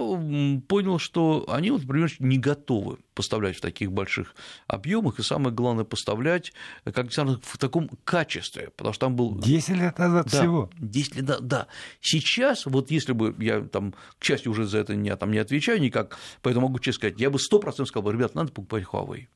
понял, 0.67 0.99
что 0.99 1.45
они, 1.47 1.71
вот, 1.71 1.83
например, 1.83 2.11
не 2.19 2.37
готовы 2.37 2.97
поставлять 3.13 3.55
в 3.55 3.61
таких 3.61 3.93
больших 3.93 4.35
объемах, 4.67 5.19
и 5.19 5.23
самое 5.23 5.55
главное, 5.55 5.85
поставлять 5.85 6.51
как 6.83 7.09
в 7.11 7.57
таком 7.57 7.89
качестве, 8.03 8.71
потому 8.75 8.93
что 8.93 9.05
там 9.05 9.15
был... 9.15 9.39
10 9.39 9.69
лет 9.69 9.97
назад 9.97 10.27
да, 10.29 10.37
всего. 10.37 10.69
10 10.77 11.15
лет 11.15 11.27
назад, 11.27 11.47
да. 11.47 11.67
Сейчас, 12.01 12.65
вот 12.65 12.91
если 12.91 13.13
бы 13.13 13.33
я 13.39 13.61
там, 13.61 13.93
к 14.17 14.23
счастью, 14.25 14.51
уже 14.51 14.65
за 14.65 14.79
это 14.79 14.95
не, 14.95 15.15
там, 15.15 15.31
не 15.31 15.37
отвечаю 15.37 15.79
никак, 15.79 16.17
поэтому 16.41 16.67
могу 16.67 16.79
честно 16.79 16.99
сказать, 16.99 17.21
я 17.21 17.29
бы 17.29 17.39
100% 17.39 17.85
сказал, 17.85 18.11
ребят, 18.11 18.35
надо 18.35 18.51
покупать 18.51 18.83
Huawei 18.83 19.27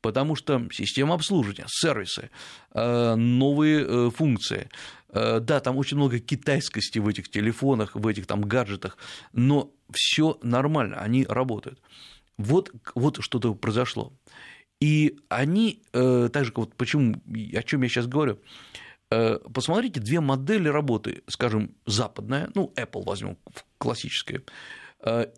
потому 0.00 0.36
что 0.36 0.68
система 0.72 1.14
обслуживания, 1.14 1.66
сервисы, 1.68 2.30
э, 2.74 3.14
новые 3.14 3.84
э, 3.86 4.10
функции, 4.10 4.68
э, 5.08 5.40
да, 5.40 5.60
там 5.60 5.76
очень 5.76 5.96
много 5.96 6.18
китайскости 6.18 6.98
в 6.98 7.08
этих 7.08 7.30
телефонах, 7.30 7.94
в 7.94 8.06
этих 8.06 8.26
там 8.26 8.42
гаджетах, 8.42 8.96
но 9.32 9.70
все 9.90 10.38
нормально, 10.42 10.98
они 11.00 11.24
работают. 11.28 11.80
Вот, 12.38 12.72
вот 12.94 13.18
что-то 13.22 13.54
произошло. 13.54 14.12
И 14.80 15.20
они, 15.28 15.80
так 15.92 16.44
же, 16.44 16.52
вот 16.56 16.74
почему, 16.74 17.14
о 17.54 17.62
чем 17.62 17.82
я 17.82 17.88
сейчас 17.88 18.08
говорю, 18.08 18.40
посмотрите, 19.08 20.00
две 20.00 20.18
модели 20.18 20.66
работы, 20.68 21.22
скажем, 21.28 21.76
западная, 21.86 22.50
ну, 22.56 22.72
Apple 22.74 23.04
возьмем, 23.04 23.36
классическая, 23.78 24.42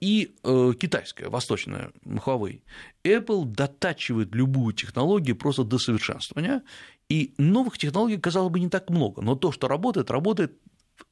и 0.01 0.37
э, 0.43 0.73
китайская, 0.79 1.29
восточная, 1.29 1.91
Huawei. 2.05 2.63
Apple 3.03 3.47
дотачивает 3.47 4.35
любую 4.35 4.75
технологию 4.75 5.37
просто 5.37 5.65
до 5.65 5.79
совершенствования, 5.79 6.63
и 7.09 7.35
новых 7.39 7.79
технологий, 7.79 8.19
казалось 8.19 8.53
бы, 8.53 8.61
не 8.61 8.69
так 8.69 8.91
много, 8.91 9.23
но 9.23 9.35
то, 9.35 9.53
что 9.53 9.69
работает, 9.69 10.11
работает 10.11 10.59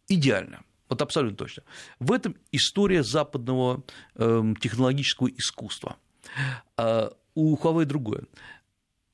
идеально. 0.09 0.63
Вот 0.89 1.01
абсолютно 1.01 1.37
точно. 1.37 1.63
В 2.01 2.13
этом 2.13 2.37
история 2.51 3.03
западного 3.03 3.83
эм, 4.17 4.57
технологического 4.57 5.29
искусства. 5.29 5.97
А 6.77 7.13
у 7.35 7.57
Huawei 7.57 7.87
другое. 7.87 8.25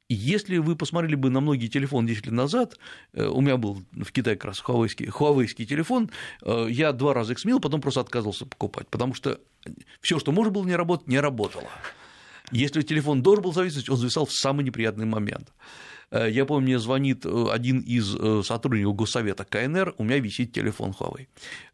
Если 0.09 0.57
вы 0.57 0.75
посмотрели 0.75 1.17
бы 1.17 1.29
на 1.29 1.41
многие 1.41 1.67
телефоны 1.69 2.09
10 2.09 2.27
лет 2.27 2.35
назад, 2.35 2.79
э, 3.13 3.27
у 3.27 3.43
меня 3.43 3.59
был 3.59 3.83
в 3.93 4.11
Китае 4.11 4.37
как 4.37 4.47
раз 4.47 4.61
хуавейский, 4.61 5.09
хуавейский 5.09 5.67
телефон, 5.67 6.11
э, 6.43 6.67
я 6.71 6.93
два 6.93 7.13
раза 7.13 7.35
их 7.35 7.39
сменил, 7.39 7.61
потом 7.61 7.83
просто 7.83 8.01
отказывался 8.01 8.47
покупать, 8.47 8.89
потому 8.89 9.13
что 9.13 9.39
все, 10.01 10.19
что 10.19 10.33
можно 10.33 10.51
было 10.51 10.65
не 10.65 10.77
работать, 10.77 11.09
не 11.09 11.21
работало. 11.21 11.69
Если 12.53 12.81
телефон 12.81 13.23
должен 13.23 13.45
был 13.45 13.53
зависеть, 13.53 13.91
он 13.91 13.99
зависал 13.99 14.25
в 14.25 14.33
самый 14.33 14.65
неприятный 14.65 15.05
момент. 15.05 15.53
Э, 16.11 16.27
я 16.31 16.47
помню, 16.47 16.65
мне 16.65 16.79
звонит 16.79 17.27
один 17.27 17.81
из 17.81 18.07
сотрудников 18.47 18.97
Госсовета 18.97 19.45
КНР, 19.45 19.95
у 19.99 20.05
меня 20.05 20.21
висит 20.21 20.55
телефон 20.55 20.95
Huawei. 20.99 21.27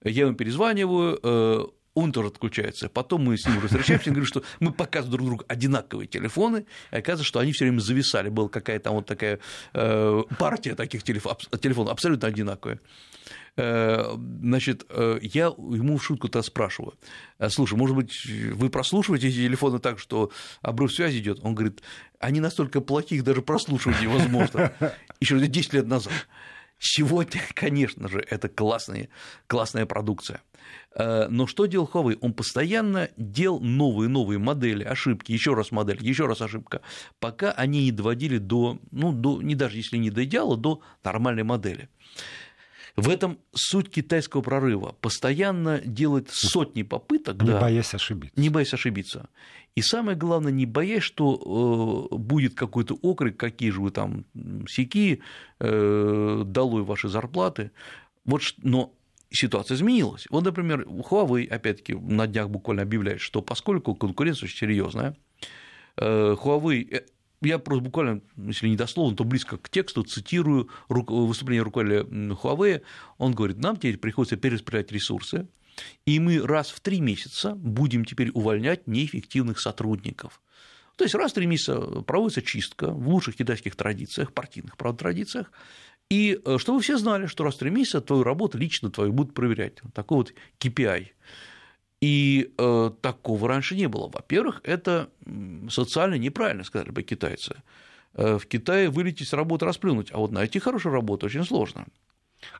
Я 0.03 0.25
ему 0.27 0.35
перезваниваю, 0.35 1.73
он 1.95 2.13
тоже 2.13 2.29
отключается. 2.29 2.89
Потом 2.89 3.25
мы 3.25 3.39
с 3.39 3.47
ним 3.47 3.61
встречаемся 3.61 4.11
и 4.11 4.13
говорим, 4.13 4.27
что 4.27 4.43
мы 4.61 4.73
показываем 4.73 5.13
друг 5.13 5.27
другу 5.29 5.45
одинаковые 5.49 6.07
телефоны, 6.07 6.67
и 6.91 6.97
оказывается, 6.97 7.25
что 7.25 7.39
они 7.39 7.53
все 7.53 7.65
время 7.65 7.81
зависали. 7.81 8.29
Была 8.29 8.49
какая-то 8.49 8.91
вот 8.91 9.07
такая 9.07 9.39
э, 9.73 10.23
партия 10.39 10.75
таких 10.75 11.03
телефонов, 11.05 11.39
телефонов 11.61 11.93
абсолютно 11.93 12.29
одинаковая. 12.29 12.81
Э, 13.57 14.17
значит, 14.43 14.85
э, 14.89 15.19
я 15.23 15.47
ему 15.47 15.99
в 15.99 16.05
шутку-то 16.05 16.43
спрашиваю, 16.43 16.95
слушай, 17.49 17.75
может 17.75 17.95
быть, 17.95 18.27
вы 18.27 18.69
прослушиваете 18.71 19.29
эти 19.29 19.37
телефоны 19.37 19.79
так, 19.79 20.01
что 20.01 20.33
обрыв 20.63 20.93
связи 20.93 21.19
идет? 21.19 21.39
Он 21.43 21.55
говорит, 21.55 21.83
они 22.19 22.41
настолько 22.41 22.81
плохих, 22.81 23.23
даже 23.23 23.43
прослушивать 23.43 24.03
невозможно. 24.03 24.73
Еще 25.21 25.39
10 25.39 25.73
лет 25.75 25.87
назад. 25.87 26.13
Сегодня, 26.79 27.41
конечно 27.55 28.09
же, 28.09 28.25
это 28.29 28.49
классная, 28.49 29.09
классная 29.47 29.87
продукция. 29.87 30.43
Э, 30.95 31.27
но 31.29 31.47
что 31.47 31.67
делал 31.67 31.91
Huawei? 31.93 32.19
Он 32.21 32.33
постоянно 32.33 33.11
делал 33.17 33.61
новые 33.61 34.09
новые 34.09 34.39
модели, 34.39 34.85
ошибки, 34.85 35.33
еще 35.33 35.55
раз 35.55 35.73
модель, 35.73 35.99
еще 36.01 36.27
раз 36.27 36.41
ошибка, 36.41 36.81
пока 37.19 37.53
они 37.53 37.85
не 37.85 37.93
доводили 37.93 38.39
до, 38.39 38.79
ну, 38.91 39.13
до, 39.13 39.43
не 39.43 39.55
даже 39.55 39.77
если 39.77 39.97
не 39.97 40.11
до 40.11 40.25
идеала, 40.25 40.57
до 40.57 40.81
нормальной 41.03 41.43
модели. 41.43 41.89
В 42.97 43.09
этом 43.09 43.39
суть 43.53 43.91
китайского 43.91 44.41
прорыва. 44.41 44.95
Постоянно 45.01 45.81
делать 45.81 46.31
сотни 46.31 46.85
попыток. 46.85 47.43
Не 47.43 47.49
да, 47.49 47.61
боясь 47.61 47.93
ошибиться. 47.93 48.41
Не 48.41 48.51
боясь 48.51 48.73
ошибиться. 48.73 49.29
И 49.75 49.83
самое 49.83 50.17
главное, 50.17 50.53
не 50.53 50.65
боясь, 50.65 51.03
что 51.03 52.09
э, 52.13 52.15
будет 52.15 52.55
какой-то 52.55 52.95
окрик, 53.03 53.37
какие 53.37 53.71
же 53.71 53.81
вы 53.81 53.91
там 53.91 54.25
сики, 54.69 55.23
э, 55.59 56.43
долой 56.47 56.85
ваши 56.85 57.09
зарплаты. 57.09 57.73
Вот, 58.25 58.43
но 58.63 58.95
ситуация 59.31 59.77
изменилась. 59.77 60.27
Вот, 60.31 60.45
например, 60.45 60.83
Huawei, 60.83 61.47
опять-таки, 61.47 61.95
на 61.95 62.27
днях 62.27 62.51
буквально 62.51 62.83
объявляет, 62.83 63.21
что 63.21 63.43
поскольку 63.43 63.95
конкуренция 63.95 64.47
очень 64.47 64.59
серьезная, 64.59 65.17
э, 65.97 66.37
Huawei 66.39 67.05
я 67.45 67.59
просто 67.59 67.85
буквально, 67.85 68.23
если 68.37 68.69
не 68.69 68.77
дословно, 68.77 69.17
то 69.17 69.25
близко 69.25 69.59
к 69.59 69.69
тексту 69.69 70.03
цитирую 70.03 70.69
выступление 70.89 71.63
руководителя 71.63 72.03
Huawei. 72.05 72.83
Он 73.19 73.35
говорит, 73.35 73.59
нам 73.59 73.77
теперь 73.77 73.99
приходится 73.99 74.37
перераспределять 74.37 74.93
ресурсы, 74.93 75.47
и 76.07 76.21
мы 76.21 76.41
раз 76.41 76.71
в 76.71 76.81
три 76.81 77.01
месяца 77.01 77.55
будем 77.55 78.05
теперь 78.05 78.31
увольнять 78.31 78.87
неэффективных 78.87 79.61
сотрудников. 79.61 80.41
То 80.97 81.05
есть 81.05 81.15
раз 81.15 81.33
в 81.33 81.35
три 81.35 81.47
месяца 81.47 81.81
проводится 82.03 82.41
чистка 82.41 82.91
в 82.91 83.09
лучших 83.09 83.37
китайских 83.37 83.75
традициях, 83.75 84.33
партийных, 84.33 84.77
правда, 84.77 85.01
традициях, 85.01 85.51
и 86.11 86.41
э, 86.45 86.59
чтобы 86.59 86.81
все 86.81 86.97
знали, 86.99 87.27
что 87.27 87.45
раз 87.45 87.55
в 87.55 87.59
три 87.59 87.71
месяца 87.71 88.01
твою 88.01 88.23
работу 88.23 88.59
лично 88.59 88.91
твою 88.91 89.13
будут 89.13 89.35
проверять. 89.35 89.81
Такой 89.95 90.19
вот 90.19 90.35
KPI. 90.61 91.09
И 92.01 92.53
э, 92.59 92.91
такого 93.01 93.49
раньше 93.49 93.75
не 93.75 93.89
было. 93.89 94.09
Во-первых, 94.09 94.61
это 94.65 95.09
социально 95.71 96.17
неправильно, 96.17 96.65
сказали 96.65 96.91
бы 96.91 97.03
китайцы. 97.03 97.57
Э, 98.15 98.39
в 98.39 98.47
Китае 98.47 98.91
вылететь 98.91 99.29
с 99.29 99.33
работы, 99.33 99.65
расплюнуть, 99.65 100.11
а 100.13 100.19
вот 100.19 100.31
найти 100.31 100.59
хорошую 100.59 100.93
работу 100.93 101.27
очень 101.27 101.45
сложно. 101.45 101.87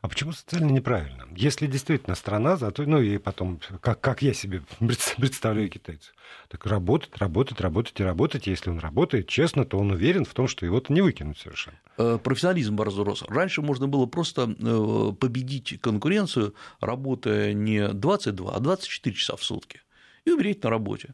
А 0.01 0.07
почему 0.07 0.31
социально 0.31 0.71
неправильно? 0.71 1.27
Если 1.35 1.67
действительно 1.67 2.15
страна, 2.15 2.57
зато, 2.57 2.83
ну 2.83 3.01
и 3.01 3.17
потом, 3.17 3.59
как, 3.81 4.01
как 4.01 4.21
я 4.21 4.33
себе 4.33 4.63
представляю 5.17 5.69
китайцев, 5.69 6.13
так 6.49 6.65
работать, 6.65 7.17
работать, 7.17 7.59
работать 7.61 7.99
и 7.99 8.03
работать. 8.03 8.47
Если 8.47 8.69
он 8.69 8.79
работает 8.79 9.27
честно, 9.27 9.65
то 9.65 9.77
он 9.77 9.91
уверен 9.91 10.25
в 10.25 10.33
том, 10.33 10.47
что 10.47 10.65
его-то 10.65 10.93
не 10.93 11.01
выкинут 11.01 11.37
совершенно. 11.37 11.77
Э, 11.97 12.19
профессионализм 12.21 12.79
разрос. 12.81 13.23
Раньше 13.27 13.61
можно 13.61 13.87
было 13.87 14.05
просто 14.05 14.55
э, 14.57 15.11
победить 15.19 15.79
конкуренцию, 15.81 16.55
работая 16.79 17.53
не 17.53 17.87
22, 17.87 18.53
а 18.53 18.59
24 18.59 19.15
часа 19.15 19.35
в 19.35 19.43
сутки 19.43 19.81
и 20.25 20.31
умереть 20.31 20.63
на 20.63 20.69
работе. 20.69 21.13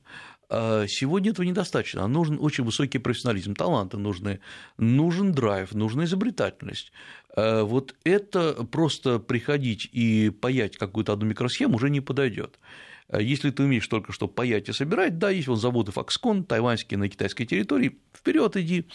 А 0.53 0.85
сегодня 0.85 1.31
этого 1.31 1.45
недостаточно. 1.45 2.05
Нужен 2.07 2.37
очень 2.41 2.65
высокий 2.65 2.97
профессионализм, 2.99 3.55
таланты 3.55 3.97
нужны, 3.97 4.41
нужен 4.77 5.31
драйв, 5.31 5.73
нужна 5.73 6.03
изобретательность. 6.03 6.91
А 7.37 7.63
вот 7.63 7.95
это 8.03 8.65
просто 8.65 9.19
приходить 9.19 9.87
и 9.93 10.29
паять 10.29 10.75
какую-то 10.75 11.13
одну 11.13 11.27
микросхему 11.27 11.77
уже 11.77 11.89
не 11.89 12.01
подойдет. 12.01 12.59
А 13.07 13.21
если 13.21 13.49
ты 13.51 13.63
умеешь 13.63 13.87
только 13.87 14.11
что 14.11 14.27
паять 14.27 14.67
и 14.67 14.73
собирать, 14.73 15.17
да, 15.17 15.29
есть 15.29 15.47
вот 15.47 15.61
заводы 15.61 15.93
Foxconn, 15.93 16.43
тайваньские 16.43 16.97
на 16.97 17.07
китайской 17.07 17.45
территории, 17.45 17.97
вперед 18.13 18.57
иди, 18.57 18.87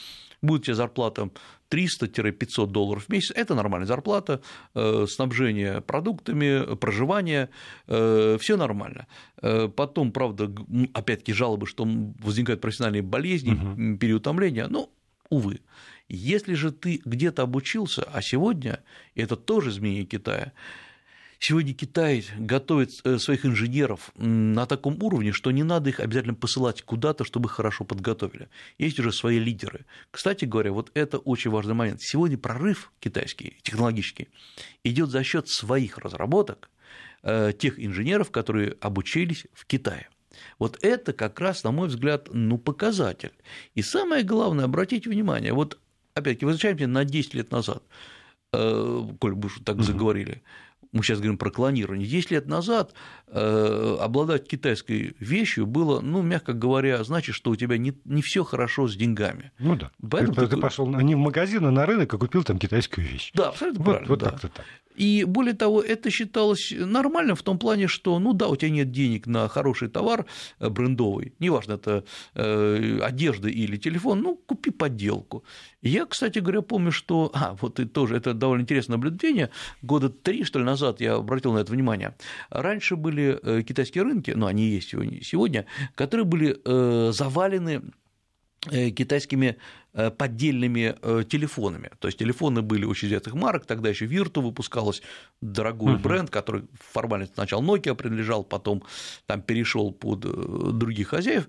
будет 0.43 0.65
тебе 0.65 0.75
зарплата 0.75 1.31
300-500 1.71 2.67
долларов 2.67 3.05
в 3.05 3.09
месяц, 3.09 3.33
это 3.35 3.55
нормальная 3.55 3.87
зарплата, 3.87 4.41
э, 4.75 5.07
снабжение 5.09 5.81
продуктами, 5.81 6.75
проживание, 6.77 7.49
э, 7.87 8.37
все 8.41 8.57
нормально. 8.57 9.07
Э, 9.43 9.69
потом, 9.69 10.13
правда, 10.13 10.53
опять-таки 10.95 11.33
жалобы, 11.33 11.67
что 11.67 11.85
возникают 11.85 12.61
профессиональные 12.61 13.03
болезни, 13.03 13.55
угу. 13.55 13.99
переутомление, 13.99 14.67
ну, 14.69 14.91
увы. 15.29 15.61
Если 16.09 16.55
же 16.55 16.71
ты 16.71 17.01
где-то 17.05 17.43
обучился, 17.43 18.03
а 18.13 18.23
сегодня 18.23 18.81
это 19.17 19.37
тоже 19.37 19.71
изменение 19.71 20.05
Китая, 20.05 20.53
Сегодня 21.49 21.75
Китай 21.75 22.25
готовит 22.37 22.91
э, 23.05 23.19
своих 23.19 23.47
инженеров 23.47 24.11
на 24.17 24.67
таком 24.67 25.01
уровне, 25.01 25.31
что 25.31 25.53
не 25.53 25.63
надо 25.63 25.91
их 25.91 26.01
обязательно 26.01 26.35
посылать 26.35 26.83
куда-то, 26.83 27.23
чтобы 27.23 27.47
их 27.47 27.53
хорошо 27.53 27.85
подготовили. 27.85 28.49
Есть 28.79 28.99
уже 28.99 29.13
свои 29.13 29.39
лидеры. 29.39 29.87
Кстати 30.11 30.45
говоря, 30.45 30.73
вот 30.73 30.91
это 30.95 31.19
очень 31.19 31.53
важный 31.53 31.75
момент. 31.75 32.03
Сегодня 32.03 32.37
прорыв 32.37 32.91
китайский, 32.99 33.59
технологический, 33.63 34.27
идет 34.83 35.11
за 35.11 35.23
счет 35.23 35.49
своих 35.49 35.99
разработок, 35.99 36.69
э, 37.23 37.53
тех 37.57 37.79
инженеров, 37.79 38.33
которые 38.33 38.77
обучились 38.81 39.47
в 39.53 39.67
Китае. 39.67 40.09
Вот 40.59 40.81
это 40.83 41.13
как 41.13 41.39
раз, 41.39 41.63
на 41.63 41.71
мой 41.71 41.87
взгляд, 41.87 42.27
ну, 42.33 42.59
показатель. 42.59 43.35
И 43.77 43.83
самое 43.83 44.25
главное, 44.25 44.65
обратите 44.65 45.09
внимание, 45.09 45.53
вот 45.53 45.79
опять-таки, 46.15 46.45
возвращаемся 46.45 46.89
на 46.89 47.05
10 47.05 47.35
лет 47.35 47.53
назад, 47.53 47.85
э, 48.53 49.03
коль 49.21 49.37
бы 49.37 49.49
так 49.65 49.81
заговорили, 49.83 50.43
мы 50.97 51.03
сейчас 51.03 51.19
говорим 51.19 51.39
про 51.39 51.51
клонирование, 51.51 52.07
10 52.09 52.31
лет 52.31 52.47
назад 52.47 52.95
э, 53.29 53.97
обладать 54.01 54.49
китайской 54.49 55.15
вещью 55.21 55.67
было, 55.67 56.01
ну, 56.01 56.23
мягко 56.23 56.53
говоря, 56.53 57.03
значит, 57.05 57.35
что 57.35 57.51
у 57.51 57.57
тебя 57.57 57.79
не, 57.79 57.95
не 58.05 58.23
все 58.23 58.45
хорошо 58.45 58.89
с 58.89 58.97
деньгами. 58.97 59.53
Ну 59.59 59.77
да. 59.77 59.91
Поэтому 60.11 60.35
ты, 60.35 60.49
ты 60.49 60.57
пошел 60.57 60.87
не 60.87 61.15
в 61.15 61.19
магазин, 61.19 61.65
а 61.67 61.71
на 61.71 61.87
рынок 61.87 62.15
и 62.15 62.19
купил 62.19 62.43
там 62.45 62.59
китайскую 62.59 63.07
вещь. 63.07 63.31
Да, 63.35 63.49
абсолютно 63.49 63.85
вот, 63.85 63.91
правильно. 63.91 64.09
Вот 64.09 64.19
да. 64.19 64.31
так-то 64.31 64.49
так. 64.49 64.65
И 64.97 65.25
более 65.25 65.55
того, 65.55 65.83
это 65.83 66.11
считалось 66.11 66.73
нормальным 66.77 67.37
в 67.37 67.43
том 67.43 67.59
плане, 67.59 67.87
что, 67.87 68.19
ну 68.19 68.33
да, 68.33 68.49
у 68.49 68.57
тебя 68.57 68.71
нет 68.71 68.91
денег 68.91 69.27
на 69.27 69.49
хороший 69.49 69.89
товар 69.89 70.27
э, 70.59 70.69
брендовый, 70.69 71.33
неважно, 71.39 71.75
это 71.75 72.05
э, 72.35 72.99
одежда 73.03 73.49
или 73.49 73.77
телефон, 73.77 74.21
ну, 74.23 74.37
купи 74.47 74.71
подделку. 74.71 75.45
Я, 75.83 76.07
кстати 76.07 76.39
говоря, 76.41 76.63
помню, 76.63 76.91
что, 76.91 77.31
а, 77.35 77.57
вот 77.61 77.79
и 77.81 77.85
тоже, 77.85 78.17
это 78.17 78.35
довольно 78.35 78.63
интересное 78.63 78.97
наблюдение, 78.97 79.51
года 79.83 80.09
три, 80.09 80.45
что 80.45 80.59
ли, 80.59 80.65
назад 80.65 81.01
я 81.01 81.15
обратил 81.15 81.53
на 81.53 81.59
это 81.59 81.73
внимание. 81.73 82.17
Раньше 82.51 82.97
были 82.97 83.39
э, 83.43 83.63
китайские 83.63 84.05
рынки, 84.05 84.31
ну, 84.31 84.47
они 84.47 84.69
есть 84.69 84.91
сегодня, 84.91 85.67
которые 85.95 86.25
были 86.25 86.57
завалены 87.13 87.83
китайскими 88.63 89.57
поддельными 90.19 90.95
телефонами. 91.25 91.91
То 92.01 92.09
есть 92.09 92.19
телефоны 92.19 92.63
были 92.63 92.85
очень 92.85 93.09
известных 93.09 93.35
марок, 93.35 93.65
тогда 93.65 93.89
еще 93.89 94.07
Virtu 94.07 94.43
выпускалась, 94.43 95.03
дорогой 95.41 95.95
uh-huh. 95.95 96.03
бренд, 96.03 96.31
который 96.31 96.65
формально 96.75 97.29
сначала 97.33 97.63
Nokia 97.63 97.95
принадлежал, 97.95 98.45
потом 98.45 98.83
там 99.27 99.41
перешел 99.41 99.93
под 99.93 100.21
других 100.79 101.09
хозяев, 101.09 101.49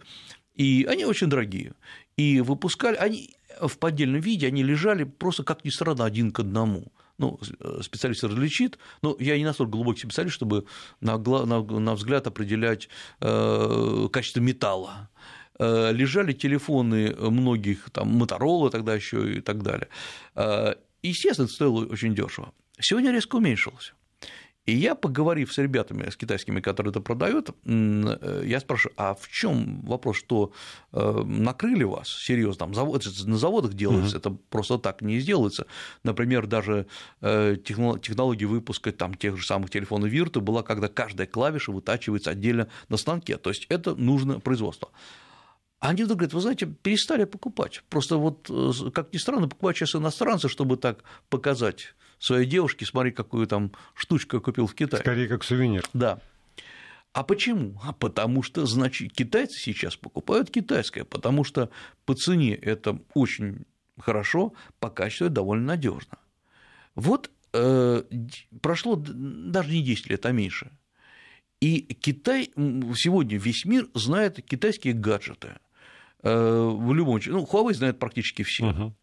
и 0.55 0.85
они 0.89 1.05
очень 1.05 1.27
дорогие. 1.27 1.73
И 2.17 2.41
выпускали, 2.41 2.95
они 2.95 3.35
в 3.59 3.77
поддельном 3.77 4.21
виде, 4.21 4.47
они 4.47 4.63
лежали 4.63 5.03
просто, 5.03 5.43
как 5.43 5.65
ни 5.65 5.69
странно, 5.69 6.05
один 6.05 6.31
к 6.31 6.39
одному 6.39 6.91
ну, 7.17 7.39
специалист 7.81 8.23
различит, 8.23 8.77
но 9.01 9.15
я 9.19 9.37
не 9.37 9.45
настолько 9.45 9.71
глубокий 9.71 10.01
специалист, 10.01 10.35
чтобы 10.35 10.65
на, 11.01 11.17
на, 11.17 11.63
на 11.63 11.95
взгляд 11.95 12.27
определять 12.27 12.89
э, 13.21 14.07
качество 14.11 14.39
металла. 14.39 15.09
Э, 15.59 15.91
лежали 15.91 16.33
телефоны 16.33 17.15
многих, 17.15 17.89
там, 17.89 18.21
Motorola 18.21 18.69
тогда 18.69 18.93
еще 18.93 19.37
и 19.37 19.41
так 19.41 19.63
далее. 19.63 19.87
Э, 20.35 20.75
естественно, 21.01 21.45
это 21.45 21.53
стоило 21.53 21.85
очень 21.85 22.13
дешево. 22.13 22.53
Сегодня 22.79 23.11
резко 23.11 23.37
уменьшилось. 23.37 23.93
И 24.67 24.75
я, 24.75 24.95
поговорив 24.95 25.53
с 25.53 25.57
ребятами, 25.57 26.09
с 26.09 26.17
китайскими, 26.17 26.59
которые 26.59 26.91
это 26.91 26.99
продают, 26.99 27.49
э, 27.65 28.43
я 28.45 28.59
спрашиваю, 28.59 28.93
а 28.97 29.15
в 29.15 29.29
чем 29.29 29.81
вопрос, 29.81 30.17
что 30.17 30.51
накрыли 30.91 31.85
вас 31.85 32.09
серьезно? 32.09 32.59
Там 32.59 32.75
завод, 32.75 33.07
на 33.25 33.37
заводах 33.37 33.73
делается, 33.73 34.17
uh-huh. 34.17 34.19
это 34.19 34.37
просто 34.49 34.77
так 34.77 35.01
не 35.01 35.19
сделается. 35.19 35.65
Например, 36.03 36.47
даже 36.47 36.85
технология 37.21 38.45
выпуска 38.45 38.91
там, 38.91 39.13
тех 39.15 39.37
же 39.37 39.45
самых 39.45 39.69
телефонов 39.69 40.11
Virtu 40.11 40.41
была, 40.41 40.63
когда 40.63 40.89
каждая 40.89 41.27
клавиша 41.27 41.71
вытачивается 41.71 42.31
отдельно 42.31 42.67
на 42.89 42.97
станке. 42.97 43.37
То 43.37 43.49
есть 43.49 43.67
это 43.69 43.95
нужно 43.95 44.41
производство. 44.41 44.89
А 45.79 45.89
они 45.89 46.03
вдруг 46.03 46.19
говорят, 46.19 46.33
вы 46.33 46.41
знаете, 46.41 46.65
перестали 46.65 47.25
покупать. 47.25 47.83
Просто 47.89 48.17
вот, 48.17 48.49
э, 48.49 48.89
как 48.91 49.13
ни 49.13 49.17
странно, 49.17 49.47
покупать 49.47 49.77
сейчас 49.77 49.95
иностранцы, 49.95 50.49
чтобы 50.49 50.75
так 50.77 51.03
показать 51.29 51.93
своей 52.19 52.47
девушке, 52.47 52.85
смотри, 52.85 53.11
какую 53.11 53.45
там 53.45 53.71
штучку 53.93 54.37
я 54.37 54.41
купил 54.41 54.65
в 54.65 54.73
Китае. 54.73 55.01
Скорее, 55.01 55.27
как 55.27 55.43
сувенир. 55.43 55.87
Да. 55.93 56.19
А 57.13 57.23
почему? 57.23 57.79
А 57.83 57.93
потому 57.93 58.41
что, 58.41 58.65
значит, 58.65 59.13
китайцы 59.13 59.59
сейчас 59.59 59.95
покупают 59.95 60.49
китайское, 60.49 61.03
потому 61.03 61.43
что 61.43 61.69
по 62.05 62.15
цене 62.15 62.55
это 62.55 62.99
очень 63.13 63.65
хорошо, 63.99 64.53
по 64.79 64.89
качеству 64.89 65.25
это 65.25 65.35
довольно 65.35 65.65
надежно. 65.65 66.17
Вот 66.95 67.29
э, 67.53 68.03
прошло 68.61 68.95
даже 68.95 69.69
не 69.69 69.83
10 69.83 70.09
лет, 70.09 70.25
а 70.25 70.31
меньше. 70.31 70.71
И 71.59 71.81
Китай, 71.81 72.51
сегодня 72.55 73.37
весь 73.37 73.65
мир 73.65 73.87
знает 73.93 74.43
китайские 74.43 74.93
гаджеты– 74.93 75.59
в 76.23 76.93
любом 76.93 77.15
случае, 77.21 77.35
ну, 77.35 77.43
Huawei 77.43 77.73
знает 77.73 77.99
практически 77.99 78.43
все. 78.43 78.63
Uh-huh. 78.63 78.93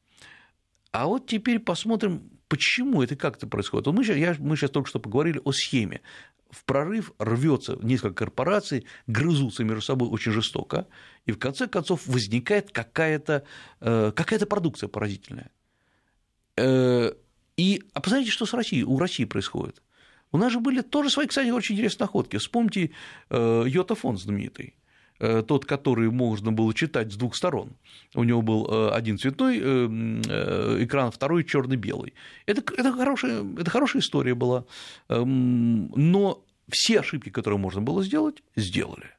А 0.95 1.07
вот 1.07 1.27
теперь 1.27 1.59
посмотрим, 1.59 2.31
почему 2.49 3.03
это 3.03 3.17
как 3.17 3.37
это 3.37 3.49
происходит. 3.49 3.87
Вот 3.87 3.97
мы, 3.97 4.05
сейчас, 4.05 4.17
я, 4.17 4.37
мы 4.39 4.57
сейчас 4.57 4.71
только 4.71 4.89
что 4.89 5.01
поговорили 5.01 5.41
о 5.43 5.51
схеме. 5.51 6.03
В 6.51 6.65
прорыв 6.65 7.13
рвется 7.19 7.77
несколько 7.83 8.15
корпораций, 8.15 8.87
грызутся 9.09 9.65
между 9.65 9.83
собой 9.83 10.09
очень 10.09 10.31
жестоко, 10.31 10.87
и 11.27 11.33
в 11.33 11.39
конце 11.41 11.67
концов 11.67 12.07
возникает 12.07 12.71
какая-то 12.71 13.45
э, 13.81 14.13
какая 14.15 14.39
продукция 14.47 14.89
поразительная. 14.89 15.51
Э, 16.57 17.13
и 17.57 17.83
а 17.93 18.01
посмотрите, 18.01 18.31
что 18.31 18.47
с 18.47 18.55
Россией, 18.55 18.85
у 18.85 18.97
России 18.97 19.25
происходит. 19.25 19.83
У 20.31 20.39
нас 20.39 20.53
же 20.53 20.61
были 20.61 20.81
тоже 20.81 21.11
свои, 21.11 21.27
кстати, 21.27 21.51
очень 21.51 21.75
интересные 21.75 22.05
находки. 22.05 22.37
Вспомните 22.37 22.93
Йотафон 23.31 24.17
знаменитый 24.17 24.75
Э, 24.77 24.84
тот, 25.19 25.65
который 25.65 26.11
можно 26.11 26.53
было 26.53 26.75
читать 26.75 27.13
с 27.13 27.17
двух 27.17 27.37
сторон. 27.37 27.71
У 28.15 28.25
него 28.25 28.43
был 28.43 28.67
э, 28.67 28.91
один 28.91 29.19
цветной 29.19 29.59
э, 29.61 30.85
экран, 30.85 31.11
второй 31.11 31.45
черно-белый. 31.45 32.15
Это, 32.47 32.63
это, 32.77 32.93
хорошая, 32.93 33.45
это 33.59 33.71
хорошая 33.71 34.03
история 34.03 34.35
была, 34.35 34.65
эм, 35.09 35.91
но 35.95 36.45
все 36.71 37.01
ошибки, 37.01 37.31
которые 37.31 37.59
можно 37.59 37.81
было 37.81 38.03
сделать, 38.03 38.43
сделали 38.57 39.11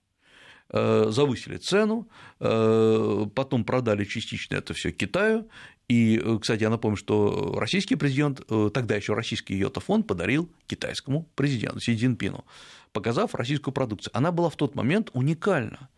завысили 0.72 1.58
цену, 1.58 2.08
потом 2.40 3.64
продали 3.64 4.04
частично 4.04 4.56
это 4.56 4.74
все 4.74 4.92
Китаю. 4.92 5.48
И, 5.88 6.20
кстати, 6.42 6.64
я 6.64 6.72
напомню, 6.72 6.98
что 6.98 7.56
российский 7.60 7.96
президент, 7.96 8.42
тогда 8.74 8.96
еще 8.96 9.14
российский 9.14 9.56
Йотафон 9.56 10.02
подарил 10.04 10.50
китайскому 10.68 11.30
президенту 11.36 11.80
Си 11.80 11.96
Цзиньпину 11.96 12.44
показав 12.96 13.36
российскую 13.36 13.74
продукцию. 13.74 14.18
Она 14.18 14.32
была 14.32 14.50
в 14.50 14.56
тот 14.56 14.74
момент 14.74 15.10
уникальна, 15.14 15.90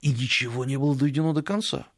и 0.00 0.10
ничего 0.10 0.64
не 0.64 0.78
было 0.78 0.96
доведено 0.96 1.32
до 1.32 1.42
конца. 1.42 1.88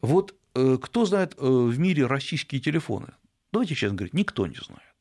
Вот 0.00 0.36
э, 0.54 0.78
кто 0.80 1.04
знает 1.04 1.34
э, 1.36 1.44
в 1.44 1.76
мире 1.78 2.06
российские 2.06 2.60
телефоны? 2.60 3.08
Давайте 3.52 3.74
честно 3.74 3.96
говорить, 3.96 4.14
никто 4.14 4.46
не 4.46 4.54
знает. 4.54 4.94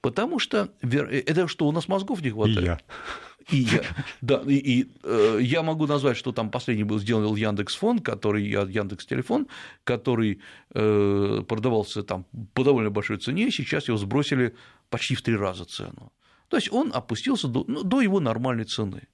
Потому 0.00 0.38
что 0.38 0.72
э, 0.80 1.22
это 1.26 1.46
что, 1.46 1.68
у 1.68 1.72
нас 1.72 1.88
мозгов 1.88 2.22
не 2.22 2.30
хватает? 2.30 2.58
И 2.58 2.64
я. 2.64 2.80
И 3.50 3.56
я, 3.56 3.82
да, 4.20 4.42
и, 4.46 4.54
и 4.54 4.92
э, 5.02 5.38
я 5.40 5.62
могу 5.62 5.86
назвать, 5.86 6.16
что 6.16 6.32
там 6.32 6.50
последний 6.50 6.84
был 6.84 6.98
сделан 6.98 7.34
Яндекс 7.34 7.76
Фон, 7.76 7.98
который 7.98 8.44
Яндекс 8.44 9.06
Телефон, 9.06 9.48
который 9.84 10.40
э, 10.74 11.42
продавался 11.48 12.02
там 12.02 12.26
по 12.54 12.64
довольно 12.64 12.90
большой 12.90 13.18
цене, 13.18 13.50
сейчас 13.50 13.88
его 13.88 13.98
сбросили 13.98 14.54
почти 14.90 15.14
в 15.14 15.22
три 15.22 15.36
раза 15.36 15.64
цену. 15.64 16.12
То 16.48 16.56
есть 16.56 16.70
он 16.72 16.92
опустился 16.94 17.48
до, 17.48 17.64
ну, 17.66 17.82
до 17.82 18.00
его 18.00 18.20
нормальной 18.20 18.64
цены. 18.64 19.08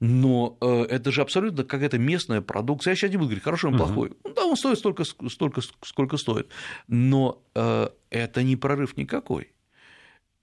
Но 0.00 0.56
э, 0.60 0.84
это 0.84 1.10
же 1.10 1.22
абсолютно 1.22 1.64
какая-то 1.64 1.98
местная 1.98 2.40
продукция. 2.40 2.92
Я 2.92 2.96
сейчас 2.96 3.10
не 3.10 3.16
буду 3.16 3.30
говорить, 3.30 3.42
хороший 3.42 3.70
он, 3.70 3.76
плохой. 3.76 4.10
Uh-huh. 4.10 4.34
Да, 4.34 4.46
он 4.46 4.56
стоит 4.56 4.78
столько, 4.78 5.02
столько, 5.04 5.60
сколько 5.82 6.16
стоит. 6.16 6.48
Но 6.86 7.42
э, 7.54 7.88
это 8.10 8.42
не 8.44 8.54
прорыв 8.54 8.96
никакой. 8.96 9.52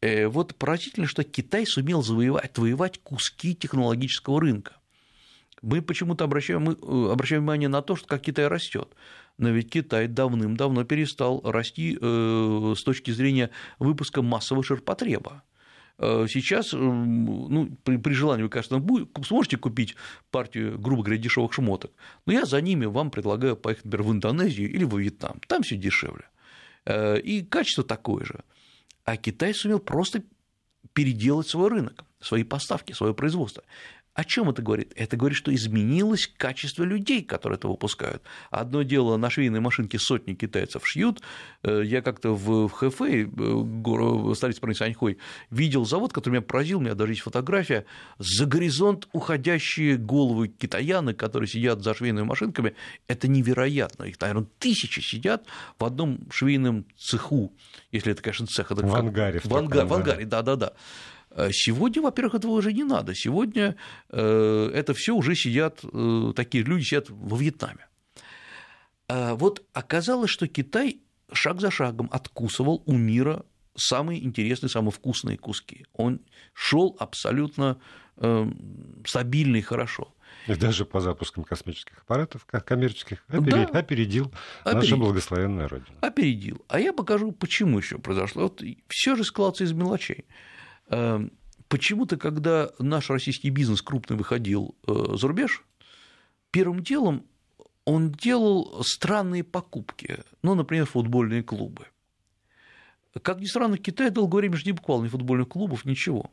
Э, 0.06 0.28
вот 0.28 0.56
поразительно, 0.56 1.08
что 1.08 1.24
Китай 1.24 1.66
сумел 1.66 2.04
завоевать, 2.04 2.46
отвоевать 2.46 3.00
куски 3.00 3.56
технологического 3.56 4.40
рынка. 4.40 4.74
Мы 5.64 5.82
почему-то 5.82 6.26
обращаем, 6.26 6.70
э, 6.70 7.12
обращаем 7.12 7.42
внимание 7.42 7.70
на 7.70 7.82
то, 7.82 7.96
что 7.96 8.08
как 8.08 8.22
Китай 8.22 8.48
растет. 8.48 8.90
Но 9.40 9.50
ведь 9.50 9.72
Китай 9.72 10.08
давным-давно 10.08 10.84
перестал 10.84 11.42
расти 11.44 11.98
э, 12.00 12.74
с 12.78 12.84
точки 12.84 13.10
зрения 13.10 13.50
выпуска 13.80 14.22
массового 14.22 14.64
ширпотреба. 14.64 15.44
Сейчас, 15.98 16.74
ну, 16.74 17.70
при, 17.86 17.96
при 17.96 18.12
желании 18.12 18.44
вы, 18.44 18.50
конечно, 18.50 18.86
сможете 19.24 19.56
купить 19.56 19.96
партию, 20.30 20.78
грубо 20.78 21.04
говоря, 21.04 21.22
дешевых 21.22 21.54
шмоток, 21.54 21.92
но 22.26 22.34
я 22.34 22.44
за 22.44 22.60
ними 22.60 22.86
вам 22.86 23.10
предлагаю 23.10 23.56
поехать, 23.56 23.86
например, 23.86 24.06
в 24.06 24.12
Индонезию 24.12 24.70
или 24.70 24.84
во 24.84 25.00
Вьетнам, 25.00 25.40
там 25.48 25.64
все 25.64 25.78
дешевле. 25.78 26.26
И 26.86 27.48
качество 27.50 27.86
такое 27.86 28.26
же. 28.26 28.44
А 29.06 29.18
Китай 29.18 29.54
сумел 29.54 29.80
просто 29.80 30.24
переделать 30.94 31.48
свой 31.48 31.70
рынок, 31.70 32.04
свои 32.20 32.44
поставки, 32.44 32.92
свое 32.94 33.14
производство. 33.14 33.64
О 34.16 34.24
чем 34.24 34.50
это 34.50 34.62
говорит? 34.62 34.94
Это 34.96 35.18
говорит, 35.18 35.38
что 35.38 35.54
изменилось 35.54 36.32
качество 36.38 36.84
людей, 36.84 37.22
которые 37.22 37.58
это 37.58 37.68
выпускают. 37.68 38.24
Одно 38.50 38.82
дело, 38.84 39.18
на 39.18 39.30
швейной 39.30 39.60
машинке 39.60 40.00
сотни 40.00 40.34
китайцев 40.34 40.88
шьют. 40.88 41.22
Э, 41.64 41.82
я 41.84 42.02
как-то 42.02 42.34
в 42.34 42.70
Хэфэй, 42.70 43.26
э, 43.26 44.34
столице 44.36 44.62
провинции 44.62 44.86
Аньхой, 44.86 45.18
видел 45.50 45.86
завод, 45.86 46.14
который 46.14 46.36
меня 46.36 46.42
поразил, 46.42 46.78
у 46.78 46.82
меня 46.82 46.96
даже 46.96 47.12
есть 47.12 47.24
фотография, 47.24 47.86
за 48.18 48.46
горизонт 48.46 49.10
уходящие 49.12 49.98
головы 49.98 50.48
китаяны, 50.48 51.14
которые 51.14 51.50
сидят 51.50 51.84
за 51.84 51.94
швейными 51.94 52.24
машинками, 52.24 52.74
это 53.10 53.28
невероятно. 53.28 54.06
Их, 54.06 54.22
наверное, 54.22 54.48
тысячи 54.60 55.02
сидят 55.02 55.46
в 55.78 55.84
одном 55.84 56.20
швейном 56.32 56.86
цеху, 56.98 57.52
если 57.92 58.14
это, 58.14 58.22
конечно, 58.22 58.48
цех. 58.48 58.72
Это 58.72 58.88
в 58.88 58.96
ангаре. 58.96 59.42
В, 59.44 59.54
ангаре, 59.54 59.86
в 59.86 59.94
ангаре, 59.94 60.26
да-да-да. 60.26 60.72
Э, 61.36 61.50
сегодня, 61.52 62.02
во-первых, 62.02 62.36
этого 62.36 62.52
уже 62.52 62.74
не 62.74 62.84
надо. 62.84 63.14
Сегодня 63.14 63.76
э, 64.10 64.72
это 64.74 64.94
все 64.94 65.14
уже 65.14 65.36
сидят, 65.36 65.82
э, 65.84 66.34
такие 66.36 66.64
люди 66.64 66.84
сидят 66.84 67.10
во 67.10 67.38
Вьетнаме. 67.38 67.88
Вот 69.08 69.64
оказалось, 69.74 70.32
что 70.32 70.48
Китай 70.48 71.00
шаг 71.32 71.62
за 71.62 71.70
шагом 71.70 72.10
откусывал 72.12 72.82
у 72.88 72.98
мира 72.98 73.46
самые 73.76 74.24
интересные, 74.24 74.70
самые 74.70 74.92
вкусные 74.92 75.38
куски. 75.38 75.86
Он 75.94 76.22
шел 76.54 76.96
абсолютно 77.00 77.80
э, 78.18 78.52
стабильно 79.06 79.58
и 79.58 79.62
хорошо. 79.62 80.14
И 80.48 80.56
даже 80.56 80.86
по 80.86 81.00
запускам 81.02 81.44
космических 81.44 82.00
аппаратов 82.00 82.46
коммерческих 82.46 83.24
опередил, 83.28 83.72
да. 83.72 83.80
опередил, 83.80 84.32
опередил 84.64 84.80
наша 84.80 84.98
благословенная 84.98 85.68
Родина. 85.68 85.98
Опередил. 86.02 86.64
А 86.68 86.80
я 86.80 86.94
покажу, 86.94 87.32
почему 87.32 87.80
еще 87.80 87.98
произошло. 87.98 88.44
Вот 88.44 88.62
все 88.88 89.16
же 89.16 89.24
складывается 89.24 89.64
из 89.64 89.74
мелочей. 89.74 90.26
Эм, 90.88 91.32
почему-то, 91.68 92.18
когда 92.18 92.72
наш 92.80 93.10
российский 93.10 93.50
бизнес 93.50 93.82
крупный 93.82 94.18
выходил 94.18 94.76
э, 94.88 95.16
за 95.18 95.28
рубеж, 95.28 95.64
первым 96.52 96.84
делом 96.84 97.26
он 97.86 98.12
делал 98.12 98.84
странные 98.84 99.44
покупки, 99.44 100.20
ну, 100.42 100.56
например, 100.56 100.86
футбольные 100.86 101.44
клубы. 101.44 101.86
Как 103.22 103.40
ни 103.40 103.46
странно, 103.46 103.78
Китай 103.78 104.10
долгое 104.10 104.40
время 104.40 104.58
не 104.66 104.72
буквально 104.72 105.06
ни 105.06 105.10
футбольных 105.10 105.48
клубов, 105.48 105.86
ничего 105.86 106.32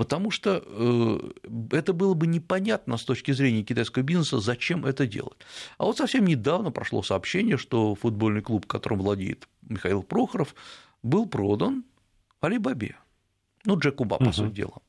потому 0.00 0.30
что 0.30 0.64
э, 0.64 1.30
это 1.72 1.92
было 1.92 2.14
бы 2.14 2.26
непонятно 2.26 2.96
с 2.96 3.04
точки 3.04 3.32
зрения 3.32 3.62
китайского 3.62 4.02
бизнеса, 4.02 4.40
зачем 4.40 4.86
это 4.86 5.06
делать. 5.06 5.36
А 5.76 5.84
вот 5.84 5.98
совсем 5.98 6.24
недавно 6.24 6.70
прошло 6.70 7.02
сообщение, 7.02 7.58
что 7.58 7.94
футбольный 7.94 8.40
клуб, 8.40 8.66
которым 8.66 9.00
владеет 9.00 9.46
Михаил 9.60 10.02
Прохоров, 10.02 10.54
был 11.02 11.26
продан 11.26 11.84
Алибабе, 12.40 12.96
ну, 13.64 13.78
Джеку 13.78 14.04
Ба, 14.04 14.18
по 14.18 14.24
угу. 14.24 14.32
сути 14.32 14.54
дела. 14.54 14.82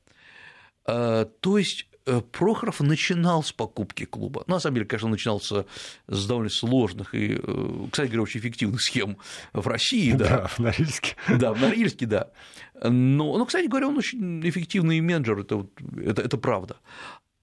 Э, 0.86 1.26
то 1.40 1.58
есть 1.58 1.88
Э, 2.06 2.22
Прохоров 2.22 2.80
начинал 2.80 3.44
с 3.44 3.52
покупки 3.52 4.06
клуба. 4.06 4.44
Ну, 4.48 4.56
на 4.56 4.60
самом 4.60 4.76
деле, 4.76 4.88
конечно, 4.88 5.08
он 5.08 5.12
начинал 5.12 5.40
с, 5.40 5.66
с 6.08 6.28
довольно 6.28 6.50
сложных 6.50 7.14
и, 7.14 7.40
э, 7.42 7.88
кстати 7.92 8.08
говоря, 8.08 8.24
очень 8.24 8.40
эффективных 8.40 8.82
схем 8.82 9.18
в 9.54 9.68
России. 9.68 10.12
Да, 10.14 10.28
да 10.28 10.48
в 10.48 10.60
Норильске. 10.60 11.16
Да, 11.30 11.54
в 11.54 11.62
Норильске, 11.62 12.06
да. 12.08 12.32
Но, 12.84 13.38
ну, 13.38 13.46
кстати 13.46 13.68
говоря, 13.68 13.88
он 13.88 13.98
очень 13.98 14.42
эффективный 14.48 15.00
менеджер, 15.00 15.40
это, 15.40 15.68
это, 16.04 16.22
это 16.24 16.38
правда. 16.38 16.78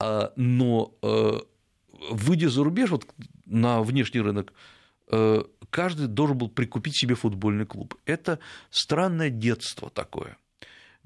А, 0.01 0.33
но 0.35 0.93
э, 1.03 1.39
выйдя 2.11 2.49
за 2.49 2.65
рубеж 2.65 2.91
вот, 2.91 3.07
на 3.47 3.83
внешний 3.83 4.21
рынок, 4.21 4.53
каждый 5.71 6.07
должен 6.07 6.37
был 6.37 6.51
прикупить 6.51 6.95
себе 6.99 7.15
футбольный 7.15 7.65
клуб. 7.65 7.95
Это 8.05 8.41
странное 8.69 9.31
детство 9.31 9.89
такое. 9.89 10.37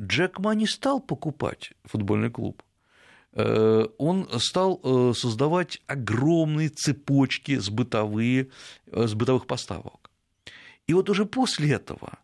Джек 0.02 0.40
Ма 0.40 0.54
не 0.54 0.66
стал 0.66 1.00
покупать 1.00 1.72
футбольный 1.84 2.30
клуб. 2.30 2.62
Э, 3.34 3.86
он 3.98 4.28
стал 4.40 4.80
э, 4.82 5.12
создавать 5.14 5.80
огромные 5.86 6.68
цепочки 6.68 7.58
с, 7.58 7.70
бытовые, 7.70 8.48
э, 8.86 9.06
с 9.06 9.14
бытовых 9.14 9.46
поставок. 9.46 10.10
И 10.86 10.94
вот 10.94 11.08
уже 11.08 11.24
после 11.24 11.72
этого 11.72 12.18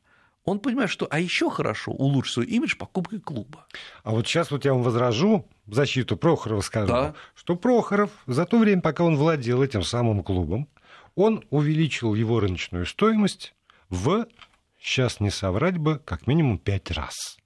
он 0.44 0.58
понимает, 0.58 0.90
что 0.90 1.06
а 1.10 1.20
еще 1.20 1.50
хорошо 1.50 1.92
улучшить 1.92 2.34
свой 2.34 2.46
имидж 2.46 2.76
покупкой 2.76 3.20
клуба. 3.20 3.66
А 4.02 4.10
вот 4.10 4.26
сейчас 4.26 4.50
вот 4.50 4.64
я 4.64 4.72
вам 4.72 4.82
возражу 4.82 5.46
в 5.66 5.74
защиту 5.74 6.16
Прохорова 6.16 6.62
скажу, 6.62 6.88
да. 6.88 7.14
что 7.34 7.54
Прохоров 7.54 8.10
за 8.26 8.44
то 8.44 8.58
время, 8.58 8.82
пока 8.82 9.04
он 9.04 9.16
владел 9.16 9.62
этим 9.62 9.82
самым 9.82 10.22
клубом, 10.22 10.68
он 11.14 11.44
увеличил 11.50 12.14
его 12.14 12.40
рыночную 12.40 12.86
стоимость 12.86 13.54
в, 13.88 14.26
сейчас 14.80 15.20
не 15.20 15.30
соврать 15.30 15.78
бы, 15.78 16.00
как 16.04 16.26
минимум 16.26 16.58
пять 16.58 16.90
раз 16.90 17.38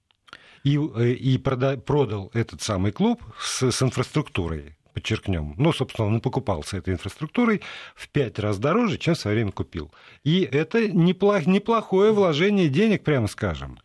и, 0.63 0.77
э, 0.77 1.11
и 1.11 1.37
прода, 1.37 1.77
продал 1.77 2.31
этот 2.33 2.61
самый 2.61 2.91
клуб 2.91 3.21
с, 3.39 3.71
с 3.71 3.81
инфраструктурой 3.81 4.77
подчеркнем. 4.93 5.55
Ну, 5.57 5.73
собственно, 5.73 6.07
он 6.07 6.17
и 6.17 6.21
покупался 6.21 6.77
этой 6.77 6.93
инфраструктурой 6.93 7.61
в 7.95 8.09
пять 8.09 8.39
раз 8.39 8.59
дороже, 8.59 8.97
чем 8.97 9.15
в 9.15 9.19
свое 9.19 9.35
время 9.35 9.51
купил. 9.51 9.91
И 10.23 10.41
это 10.41 10.87
неплох, 10.87 11.45
неплохое 11.45 12.11
вложение 12.11 12.69
денег, 12.69 13.03
прямо 13.03 13.27
скажем. 13.27 13.79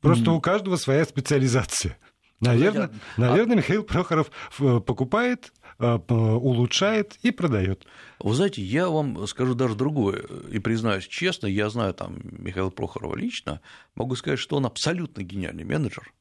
Просто 0.00 0.30
mm. 0.30 0.34
у 0.34 0.40
каждого 0.40 0.76
своя 0.76 1.04
специализация. 1.04 1.98
Наверное, 2.40 2.90
ну, 3.16 3.26
наверное, 3.28 3.56
Михаил 3.56 3.84
Прохоров 3.84 4.30
э, 4.58 4.80
покупает, 4.80 5.52
э, 5.78 5.98
улучшает 6.08 7.16
и 7.22 7.30
продает. 7.30 7.86
Вы 8.18 8.34
знаете, 8.34 8.62
я 8.62 8.88
вам 8.88 9.28
скажу 9.28 9.54
даже 9.54 9.76
другое, 9.76 10.24
и 10.50 10.58
признаюсь 10.58 11.06
честно, 11.06 11.46
я 11.46 11.70
знаю 11.70 11.94
там 11.94 12.18
Михаила 12.22 12.70
Прохорова 12.70 13.14
лично, 13.14 13.60
могу 13.94 14.16
сказать, 14.16 14.40
что 14.40 14.56
он 14.56 14.66
абсолютно 14.66 15.22
гениальный 15.22 15.62
менеджер, 15.62 16.12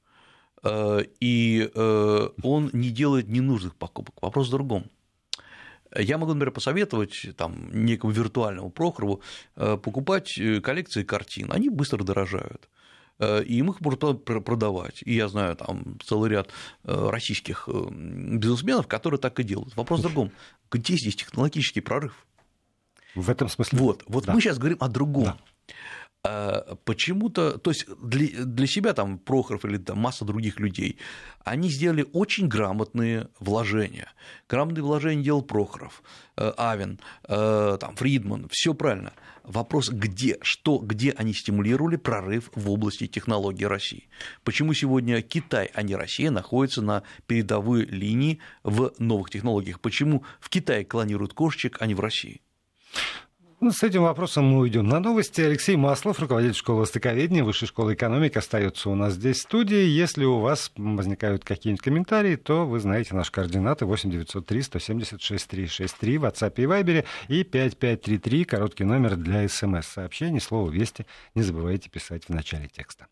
и 0.63 1.71
э, 1.73 2.29
он 2.43 2.69
не 2.73 2.89
делает 2.89 3.27
ненужных 3.27 3.75
покупок. 3.75 4.15
Вопрос 4.21 4.47
в 4.47 4.51
другом. 4.51 4.85
Я 5.97 6.17
могу, 6.17 6.33
например, 6.33 6.51
посоветовать 6.51 7.35
там, 7.35 7.69
некому 7.71 8.13
виртуальному 8.13 8.69
Прохорову 8.69 9.21
э, 9.55 9.77
покупать 9.77 10.39
коллекции 10.63 11.03
картин. 11.03 11.51
Они 11.51 11.69
быстро 11.69 12.03
дорожают. 12.03 12.69
И 13.19 13.57
им 13.57 13.69
их 13.69 13.81
можно 13.81 14.15
продавать. 14.15 15.03
И 15.05 15.13
я 15.13 15.27
знаю 15.27 15.55
там 15.55 15.99
целый 16.03 16.31
ряд 16.31 16.49
российских 16.83 17.69
бизнесменов, 17.69 18.87
которые 18.87 19.19
так 19.19 19.39
и 19.39 19.43
делают. 19.43 19.75
Вопрос 19.75 19.99
в 19.99 20.03
другом. 20.03 20.31
Где 20.71 20.95
здесь 20.95 21.15
технологический 21.17 21.81
прорыв? 21.81 22.25
В 23.13 23.29
этом 23.29 23.47
смысле. 23.47 23.77
Вот, 23.77 24.03
вот 24.07 24.25
да. 24.25 24.33
мы 24.33 24.41
сейчас 24.41 24.57
говорим 24.57 24.77
о 24.79 24.87
другом. 24.87 25.25
Да. 25.25 25.37
А, 26.23 26.75
почему-то, 26.85 27.57
то 27.57 27.71
есть 27.71 27.87
для, 27.99 28.45
для 28.45 28.67
себя 28.67 28.93
там 28.93 29.17
Прохоров 29.17 29.65
или 29.65 29.77
там 29.77 29.97
масса 29.97 30.23
других 30.23 30.59
людей, 30.59 30.97
они 31.43 31.69
сделали 31.69 32.05
очень 32.13 32.47
грамотные 32.47 33.29
вложения. 33.39 34.07
Грамотные 34.47 34.83
вложения 34.83 35.23
делал 35.23 35.41
Прохоров, 35.41 36.03
э, 36.37 36.53
Авен, 36.57 36.99
э, 37.27 37.77
там, 37.79 37.95
Фридман, 37.95 38.47
все 38.51 38.75
правильно. 38.75 39.13
Вопрос, 39.43 39.89
где, 39.89 40.37
что, 40.43 40.77
где 40.77 41.09
они 41.09 41.33
стимулировали 41.33 41.95
прорыв 41.95 42.51
в 42.53 42.69
области 42.69 43.07
технологий 43.07 43.65
России? 43.65 44.07
Почему 44.43 44.75
сегодня 44.75 45.23
Китай, 45.23 45.71
а 45.73 45.81
не 45.81 45.95
Россия, 45.95 46.29
находится 46.29 46.83
на 46.83 47.01
передовой 47.25 47.85
линии 47.85 48.37
в 48.61 48.93
новых 48.99 49.31
технологиях? 49.31 49.79
Почему 49.79 50.23
в 50.39 50.49
Китае 50.49 50.85
клонируют 50.85 51.33
кошечек, 51.33 51.77
а 51.79 51.87
не 51.87 51.95
в 51.95 51.99
России? 51.99 52.41
Ну, 53.63 53.71
с 53.71 53.83
этим 53.83 54.01
вопросом 54.01 54.45
мы 54.45 54.57
уйдем 54.61 54.87
на 54.87 54.99
новости. 54.99 55.39
Алексей 55.39 55.75
Маслов, 55.75 56.19
руководитель 56.19 56.55
школы 56.55 56.79
востоковедения, 56.79 57.43
Высшей 57.43 57.67
школы 57.67 57.93
экономики, 57.93 58.39
остается 58.39 58.89
у 58.89 58.95
нас 58.95 59.13
здесь 59.13 59.37
в 59.37 59.41
студии. 59.41 59.83
Если 59.85 60.25
у 60.25 60.39
вас 60.39 60.71
возникают 60.75 61.45
какие-нибудь 61.45 61.83
комментарии, 61.83 62.37
то 62.37 62.65
вы 62.65 62.79
знаете 62.79 63.13
наши 63.13 63.31
координаты 63.31 63.85
8903 63.85 64.61
176 64.63 65.47
363 65.47 66.17
в 66.17 66.25
WhatsApp 66.25 66.53
и 66.55 66.63
Viber 66.63 67.05
и 67.27 67.43
5533, 67.43 68.45
короткий 68.45 68.83
номер 68.83 69.15
для 69.15 69.47
смс-сообщений. 69.47 70.41
Слово 70.41 70.71
«Вести» 70.71 71.05
не 71.35 71.43
забывайте 71.43 71.87
писать 71.87 72.25
в 72.25 72.29
начале 72.29 72.67
текста. 72.67 73.05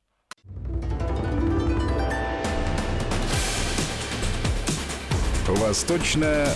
Восточная 5.48 6.48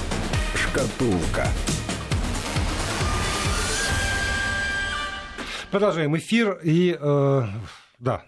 шкатулка. 0.56 1.48
Продолжаем 5.74 6.16
эфир. 6.16 6.60
И 6.64 6.96
э, 7.02 7.44
да, 7.98 8.22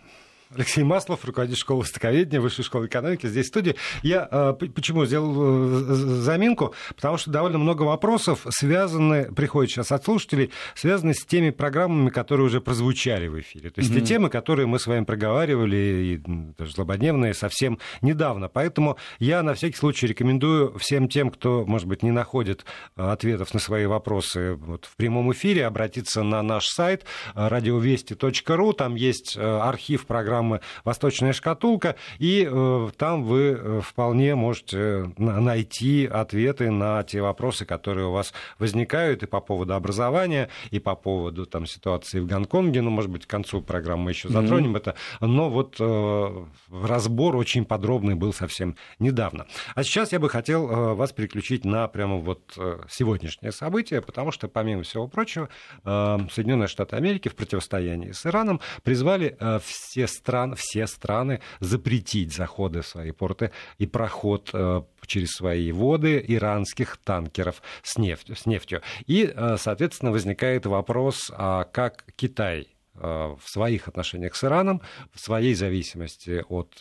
Алексей 0.55 0.83
Маслов, 0.83 1.25
руководитель 1.25 1.59
школы 1.59 1.81
востоковедения, 1.81 2.39
Высшей 2.39 2.63
школы 2.63 2.87
экономики, 2.87 3.27
здесь 3.27 3.45
в 3.45 3.49
студии. 3.49 3.75
Я 4.03 4.27
э, 4.31 4.53
почему 4.73 5.05
сделал 5.05 5.33
э, 5.35 5.93
заминку? 5.93 6.73
Потому 6.95 7.17
что 7.17 7.29
довольно 7.31 7.57
много 7.57 7.83
вопросов 7.83 8.45
связаны, 8.49 9.31
приходят 9.33 9.71
сейчас 9.71 9.91
от 9.91 10.05
слушателей, 10.05 10.51
связаны 10.73 11.13
с 11.13 11.25
теми 11.25 11.49
программами, 11.49 12.09
которые 12.09 12.47
уже 12.47 12.61
прозвучали 12.61 13.27
в 13.27 13.39
эфире. 13.39 13.69
То 13.69 13.81
есть 13.81 13.91
mm-hmm. 13.91 13.99
те 13.99 14.05
темы, 14.05 14.29
которые 14.29 14.65
мы 14.65 14.79
с 14.79 14.87
вами 14.87 15.03
проговаривали, 15.03 15.75
и 15.75 16.21
даже 16.57 16.71
злободневные, 16.71 17.33
совсем 17.33 17.79
недавно. 18.01 18.47
Поэтому 18.47 18.97
я 19.19 19.43
на 19.43 19.53
всякий 19.55 19.77
случай 19.77 20.07
рекомендую 20.07 20.77
всем 20.77 21.09
тем, 21.09 21.31
кто, 21.31 21.65
может 21.65 21.87
быть, 21.87 22.01
не 22.01 22.11
находит 22.11 22.65
э, 22.95 23.03
ответов 23.03 23.53
на 23.53 23.59
свои 23.59 23.85
вопросы 23.85 24.53
вот, 24.55 24.85
в 24.85 24.95
прямом 24.95 25.31
эфире, 25.33 25.65
обратиться 25.65 26.23
на 26.23 26.41
наш 26.41 26.67
сайт 26.67 27.05
радиовести.ру. 27.33 28.73
Там 28.73 28.95
есть 28.95 29.37
архив 29.37 30.05
программ 30.05 30.44
программы 30.45 30.61
«Восточная 30.83 31.33
шкатулка», 31.33 31.95
и 32.19 32.47
э, 32.49 32.89
там 32.97 33.23
вы 33.23 33.57
э, 33.57 33.81
вполне 33.81 34.35
можете 34.35 35.11
найти 35.17 36.05
ответы 36.05 36.71
на 36.71 37.03
те 37.03 37.21
вопросы, 37.21 37.65
которые 37.65 38.07
у 38.07 38.11
вас 38.11 38.33
возникают 38.59 39.23
и 39.23 39.25
по 39.25 39.41
поводу 39.41 39.73
образования, 39.73 40.49
и 40.71 40.79
по 40.79 40.95
поводу 40.95 41.45
там, 41.45 41.65
ситуации 41.65 42.19
в 42.19 42.27
Гонконге, 42.27 42.81
ну, 42.81 42.89
может 42.89 43.09
быть, 43.09 43.25
к 43.25 43.29
концу 43.29 43.61
программы 43.61 44.05
мы 44.05 44.11
еще 44.11 44.29
затронем 44.29 44.75
mm-hmm. 44.75 44.77
это, 44.77 44.95
но 45.21 45.49
вот 45.49 45.77
э, 45.79 46.45
разбор 46.71 47.35
очень 47.35 47.65
подробный 47.65 48.15
был 48.15 48.33
совсем 48.33 48.75
недавно. 48.99 49.47
А 49.73 49.83
сейчас 49.83 50.11
я 50.11 50.19
бы 50.19 50.29
хотел 50.29 50.69
э, 50.69 50.93
вас 50.93 51.11
переключить 51.11 51.65
на 51.65 51.87
прямо 51.87 52.17
вот 52.17 52.53
э, 52.57 52.81
сегодняшнее 52.89 53.51
событие, 53.51 54.01
потому 54.01 54.31
что, 54.31 54.47
помимо 54.47 54.83
всего 54.83 55.07
прочего, 55.07 55.49
э, 55.83 56.17
Соединенные 56.31 56.67
Штаты 56.67 56.97
Америки 56.97 57.29
в 57.29 57.35
противостоянии 57.35 58.11
с 58.11 58.25
Ираном 58.25 58.59
призвали 58.83 59.35
э, 59.39 59.59
все 59.63 60.07
страны 60.07 60.34
стран, 60.35 60.55
все 60.55 60.87
страны 60.87 61.39
запретить 61.61 62.33
заходы 62.33 62.81
в 62.81 62.87
свои 62.87 63.11
порты 63.11 63.51
и 63.77 63.85
проход 63.85 64.49
э, 64.53 64.81
через 65.05 65.31
свои 65.31 65.71
воды 65.71 66.23
иранских 66.27 66.97
танкеров 66.97 67.61
с 67.83 67.97
нефтью. 67.97 68.35
С 68.35 68.45
нефтью. 68.45 68.81
И, 69.07 69.31
э, 69.33 69.55
соответственно, 69.57 70.11
возникает 70.11 70.65
вопрос, 70.65 71.31
а 71.33 71.63
как 71.63 72.05
Китай 72.15 72.67
в 72.97 73.41
своих 73.43 73.89
отношениях 73.89 74.35
с 74.35 74.43
Ираном, 74.45 74.81
в 75.11 75.19
своей 75.19 75.53
зависимости 75.53 76.45
от 76.47 76.79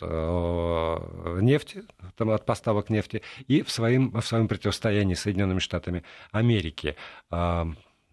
нефти, 1.41 1.83
от 2.17 2.45
поставок 2.45 2.89
нефти 2.89 3.21
и 3.49 3.61
в 3.63 3.69
своем, 3.69 4.11
в 4.11 4.21
своем 4.21 4.47
противостоянии 4.47 5.13
с 5.13 5.23
Соединенными 5.23 5.59
Штатами 5.59 6.05
Америки 6.31 6.95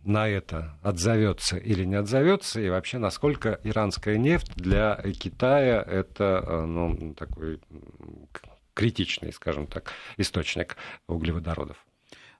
на 0.04 0.28
это 0.28 0.78
отзовется 0.82 1.56
или 1.56 1.84
не 1.84 1.96
отзовется, 1.96 2.60
и 2.60 2.68
вообще 2.68 2.98
насколько 2.98 3.60
иранская 3.62 4.18
нефть 4.18 4.52
для 4.56 4.96
Китая 5.18 5.82
это 5.82 6.64
ну, 6.66 7.14
такой 7.14 7.60
критичный, 8.74 9.32
скажем 9.32 9.66
так, 9.66 9.92
источник 10.16 10.76
углеводородов. 11.06 11.76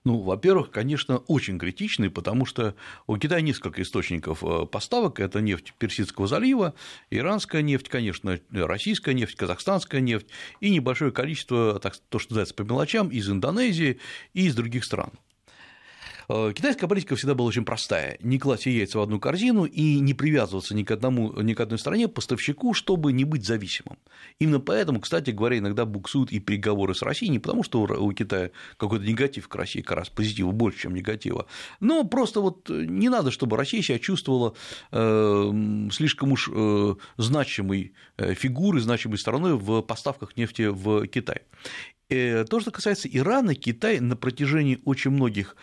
Ну, 0.05 0.19
во-первых, 0.19 0.69
конечно, 0.69 1.19
очень 1.19 1.57
критичный, 1.57 2.09
потому 2.09 2.45
что 2.45 2.75
у 3.07 3.15
Китая 3.17 3.39
несколько 3.39 3.81
источников 3.81 4.43
э, 4.43 4.65
поставок. 4.65 5.21
Это 5.21 5.39
нефть 5.39 5.73
Персидского 5.77 6.27
залива, 6.27 6.73
иранская 7.09 7.61
нефть, 7.61 7.87
конечно, 7.87 8.37
российская 8.51 9.13
нефть, 9.13 9.37
казахстанская 9.37 10.01
нефть 10.01 10.27
и 10.59 10.69
небольшое 10.71 11.13
количество, 11.13 11.79
так, 11.79 11.95
то, 12.09 12.19
что 12.19 12.33
называется 12.33 12.53
по 12.53 12.63
мелочам, 12.63 13.09
из 13.09 13.29
Индонезии 13.29 13.99
и 14.33 14.47
из 14.47 14.55
других 14.55 14.83
стран. 14.83 15.11
Э, 16.29 16.51
китайская 16.55 16.87
политика 16.87 17.15
всегда 17.15 17.35
была 17.35 17.47
очень 17.47 17.65
простая. 17.65 18.17
Не 18.21 18.39
класть 18.39 18.65
яйца 18.65 18.99
в 18.99 19.01
одну 19.01 19.19
корзину 19.19 19.65
и 19.65 19.99
не 19.99 20.13
привязываться 20.13 20.75
ни 20.75 20.83
к, 20.83 20.91
одному, 20.91 21.39
ни 21.41 21.53
к 21.53 21.59
одной 21.59 21.79
стране, 21.79 22.07
поставщику, 22.07 22.73
чтобы 22.73 23.13
не 23.13 23.23
быть 23.23 23.45
зависимым. 23.45 23.97
Именно 24.39 24.59
поэтому, 24.59 24.99
кстати 24.99 25.31
говоря, 25.31 25.57
иногда 25.57 25.85
буксуют 25.85 26.31
и 26.31 26.39
переговоры 26.39 26.95
с 26.95 27.01
Россией, 27.01 27.31
не 27.31 27.39
потому 27.39 27.63
что 27.63 27.81
у 27.81 28.11
Китая 28.13 28.51
какой-то 28.77 29.05
негатив 29.05 29.47
к 29.47 29.55
России, 29.55 29.81
как 29.81 29.97
раз 29.97 30.09
позитива 30.09 30.51
больше, 30.51 30.81
чем 30.81 30.93
негатива, 30.93 31.47
но 31.79 32.03
просто 32.03 32.41
вот 32.41 32.69
не 32.69 33.09
надо, 33.09 33.31
чтобы 33.31 33.57
Россия 33.57 33.81
себя 33.81 33.99
чувствовала 33.99 34.53
э, 34.91 35.89
слишком 35.91 36.31
уж 36.31 36.49
э, 36.51 36.95
значимой 37.17 37.93
фигурой, 38.17 38.81
значимой 38.81 39.17
стороной 39.17 39.57
в 39.57 39.81
поставках 39.81 40.37
нефти 40.37 40.63
в 40.63 41.07
Китай. 41.07 41.41
То, 42.09 42.59
что 42.59 42.69
касается 42.69 43.07
Ирана, 43.07 43.55
Китай 43.55 43.99
на 43.99 44.15
протяжении 44.15 44.79
очень 44.85 45.11
многих 45.11 45.55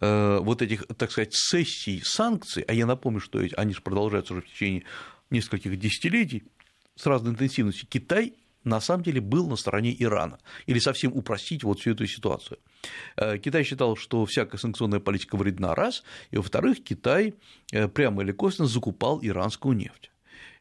вот 0.00 0.62
этих, 0.62 0.86
так 0.96 1.10
сказать, 1.10 1.34
сессий 1.34 2.00
санкций, 2.04 2.62
а 2.62 2.72
я 2.72 2.86
напомню, 2.86 3.20
что 3.20 3.40
они 3.56 3.74
же 3.74 3.80
продолжаются 3.80 4.34
уже 4.34 4.42
в 4.42 4.46
течение 4.46 4.84
нескольких 5.30 5.78
десятилетий 5.78 6.44
с 6.94 7.06
разной 7.06 7.32
интенсивностью, 7.32 7.88
Китай 7.88 8.34
на 8.64 8.80
самом 8.80 9.02
деле 9.02 9.20
был 9.20 9.48
на 9.48 9.56
стороне 9.56 9.94
Ирана, 9.98 10.38
или 10.66 10.78
совсем 10.78 11.12
упростить 11.12 11.64
вот 11.64 11.80
всю 11.80 11.92
эту 11.92 12.06
ситуацию. 12.06 12.58
Э, 13.16 13.38
Китай 13.38 13.64
считал, 13.64 13.96
что 13.96 14.24
всякая 14.26 14.58
санкционная 14.58 15.00
политика 15.00 15.36
вредна, 15.36 15.74
раз, 15.74 16.04
и, 16.30 16.36
во-вторых, 16.36 16.82
Китай 16.84 17.34
э, 17.72 17.88
прямо 17.88 18.22
или 18.22 18.32
косвенно 18.32 18.68
закупал 18.68 19.20
иранскую 19.22 19.76
нефть. 19.76 20.10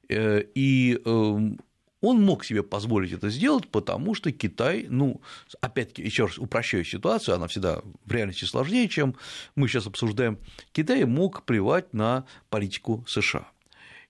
И 0.09 1.01
эм, 1.03 1.59
он 2.01 2.21
мог 2.21 2.43
себе 2.45 2.63
позволить 2.63 3.11
это 3.11 3.29
сделать, 3.29 3.67
потому 3.69 4.13
что 4.13 4.31
Китай, 4.31 4.85
ну, 4.89 5.21
опять-таки, 5.61 6.03
еще 6.03 6.25
раз 6.25 6.37
упрощаю 6.37 6.85
ситуацию, 6.85 7.35
она 7.35 7.47
всегда 7.47 7.81
в 8.05 8.11
реальности 8.11 8.45
сложнее, 8.45 8.87
чем 8.87 9.15
мы 9.55 9.67
сейчас 9.67 9.87
обсуждаем, 9.87 10.39
Китай 10.71 11.05
мог 11.05 11.43
плевать 11.43 11.93
на 11.93 12.25
политику 12.49 13.03
США 13.07 13.47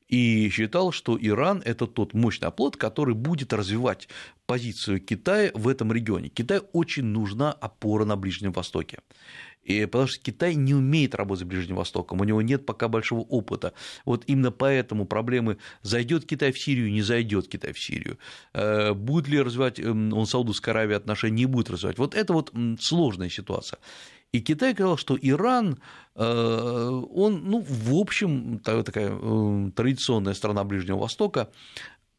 и 0.07 0.49
считал, 0.49 0.91
что 0.91 1.17
Иран– 1.19 1.61
это 1.65 1.85
тот 1.85 2.13
мощный 2.13 2.47
оплот, 2.47 2.77
который 2.77 3.13
будет 3.13 3.53
развивать 3.53 4.07
позицию 4.45 5.01
Китая 5.01 5.51
в 5.53 5.67
этом 5.67 5.91
регионе. 5.91 6.29
Китаю 6.29 6.61
очень 6.71 7.03
нужна 7.03 7.51
опора 7.51 8.05
на 8.05 8.15
Ближнем 8.15 8.53
Востоке. 8.53 8.99
И 9.67 9.85
потому 9.85 10.07
что 10.07 10.23
Китай 10.23 10.55
не 10.55 10.73
умеет 10.73 11.13
работать 11.13 11.45
с 11.45 11.47
Ближним 11.47 11.75
Востоком, 11.75 12.21
у 12.21 12.23
него 12.23 12.41
нет 12.41 12.65
пока 12.65 12.87
большого 12.87 13.19
опыта. 13.19 13.73
Вот 14.05 14.23
именно 14.25 14.49
поэтому 14.49 15.05
проблемы 15.05 15.57
зайдет 15.81 16.25
Китай 16.25 16.53
в 16.53 16.59
Сирию, 16.59 16.89
не 16.89 17.01
зайдет 17.01 17.49
Китай 17.49 17.73
в 17.73 17.79
Сирию, 17.79 18.17
э, 18.53 18.93
будет 18.93 19.27
ли 19.27 19.41
развивать 19.41 19.77
эм, 19.79 20.13
он 20.13 20.25
Саудовской 20.25 20.71
Аравии 20.71 20.95
отношения, 20.95 21.35
не 21.35 21.45
будет 21.47 21.69
развивать. 21.69 21.97
Вот 21.97 22.15
это 22.15 22.31
вот 22.31 22.53
сложная 22.79 23.29
ситуация. 23.29 23.79
И 24.31 24.39
Китай 24.39 24.73
сказал, 24.73 24.95
что 24.95 25.17
Иран, 25.21 25.79
э, 26.15 26.23
он, 26.23 27.43
ну, 27.43 27.59
в 27.67 27.93
общем, 27.95 28.59
такая 28.59 29.11
э, 29.11 29.71
традиционная 29.75 30.33
страна 30.33 30.63
Ближнего 30.63 30.97
Востока, 30.97 31.49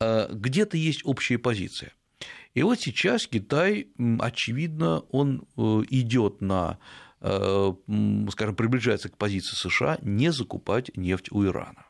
где-то 0.00 0.76
есть 0.76 1.00
общая 1.04 1.38
позиция. 1.38 1.92
И 2.54 2.62
вот 2.62 2.78
сейчас 2.78 3.26
Китай, 3.26 3.88
очевидно, 4.20 5.00
он 5.10 5.44
идет 5.90 6.40
на 6.40 6.78
Э, 6.78 7.07
скажем, 7.20 8.54
приближается 8.54 9.08
к 9.08 9.16
позиции 9.16 9.56
США 9.56 9.98
не 10.02 10.30
закупать 10.30 10.96
нефть 10.96 11.32
у 11.32 11.44
Ирана. 11.44 11.86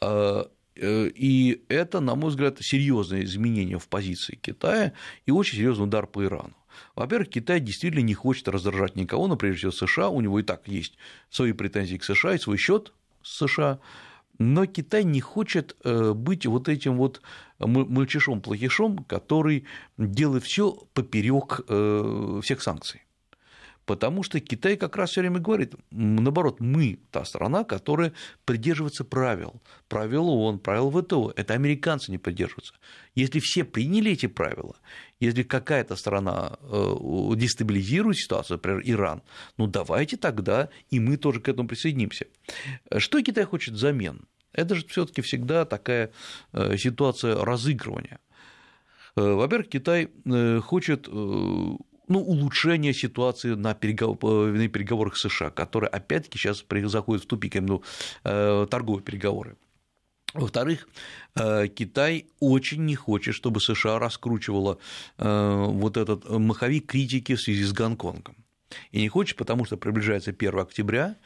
Э, 0.00 0.44
э, 0.74 1.08
и 1.08 1.64
это, 1.68 2.00
на 2.00 2.14
мой 2.14 2.30
взгляд, 2.30 2.58
серьезное 2.60 3.24
изменение 3.24 3.78
в 3.78 3.88
позиции 3.88 4.36
Китая 4.36 4.92
и 5.24 5.30
очень 5.30 5.56
серьезный 5.56 5.84
удар 5.84 6.06
по 6.06 6.24
Ирану. 6.24 6.56
Во-первых, 6.94 7.30
Китай 7.30 7.60
действительно 7.60 8.02
не 8.02 8.14
хочет 8.14 8.48
раздражать 8.48 8.96
никого, 8.96 9.28
но 9.28 9.36
прежде 9.36 9.70
всего 9.70 9.72
США, 9.72 10.08
у 10.10 10.20
него 10.20 10.40
и 10.40 10.42
так 10.42 10.68
есть 10.68 10.98
свои 11.30 11.52
претензии 11.52 11.96
к 11.96 12.04
США 12.04 12.34
и 12.34 12.38
свой 12.38 12.58
счет 12.58 12.92
с 13.22 13.38
США, 13.46 13.78
но 14.38 14.66
Китай 14.66 15.04
не 15.04 15.22
хочет 15.22 15.74
быть 15.82 16.44
вот 16.44 16.68
этим 16.68 16.98
вот 16.98 17.22
мальчишом-плохишом, 17.58 19.04
который 19.04 19.64
делает 19.96 20.44
все 20.44 20.72
поперек 20.92 21.62
всех 22.42 22.60
санкций. 22.60 23.05
Потому 23.86 24.24
что 24.24 24.40
Китай 24.40 24.76
как 24.76 24.96
раз 24.96 25.10
все 25.10 25.20
время 25.20 25.38
говорит, 25.38 25.74
наоборот, 25.92 26.60
мы 26.60 26.98
та 27.12 27.24
страна, 27.24 27.62
которая 27.62 28.12
придерживается 28.44 29.04
правил, 29.04 29.62
правил 29.88 30.28
ООН, 30.28 30.58
правил 30.58 30.90
ВТО. 30.90 31.32
Это 31.36 31.54
американцы 31.54 32.10
не 32.10 32.18
придерживаются. 32.18 32.74
Если 33.14 33.38
все 33.38 33.64
приняли 33.64 34.10
эти 34.10 34.26
правила, 34.26 34.74
если 35.20 35.44
какая-то 35.44 35.94
страна 35.94 36.58
э, 36.62 36.94
дестабилизирует 37.36 38.16
ситуацию, 38.18 38.56
например, 38.56 38.82
Иран, 38.84 39.22
ну 39.56 39.68
давайте 39.68 40.16
тогда 40.16 40.68
и 40.90 40.98
мы 40.98 41.16
тоже 41.16 41.40
к 41.40 41.48
этому 41.48 41.68
присоединимся. 41.68 42.26
Что 42.98 43.22
Китай 43.22 43.44
хочет 43.44 43.74
взамен? 43.74 44.26
Это 44.52 44.74
же 44.74 44.84
все-таки 44.88 45.22
всегда 45.22 45.64
такая 45.64 46.10
э, 46.52 46.76
ситуация 46.76 47.36
разыгрывания. 47.36 48.18
Э, 49.16 49.32
во-первых, 49.32 49.68
Китай 49.68 50.10
хочет 50.62 51.08
ну, 52.08 52.20
улучшение 52.20 52.94
ситуации 52.94 53.54
на, 53.54 53.70
на 53.70 53.74
переговорах 53.74 55.16
США, 55.16 55.50
которые 55.50 55.90
опять-таки 55.90 56.38
сейчас 56.38 56.64
заходят 56.84 57.24
в 57.24 57.26
тупик 57.26 57.56
э, 57.56 58.66
торговые 58.70 59.02
переговоры. 59.02 59.56
Во-вторых, 60.34 60.88
э, 61.34 61.68
Китай 61.68 62.26
очень 62.40 62.84
не 62.84 62.94
хочет, 62.94 63.34
чтобы 63.34 63.60
США 63.60 63.98
раскручивала 63.98 64.78
э, 65.18 65.64
вот 65.68 65.96
этот 65.96 66.28
маховик 66.28 66.86
критики 66.86 67.34
в 67.34 67.40
связи 67.40 67.64
с 67.64 67.72
Гонконгом. 67.72 68.36
И 68.92 69.00
не 69.00 69.08
хочет, 69.08 69.36
потому 69.36 69.64
что 69.64 69.76
приближается 69.76 70.30
1 70.30 70.58
октября, 70.58 71.16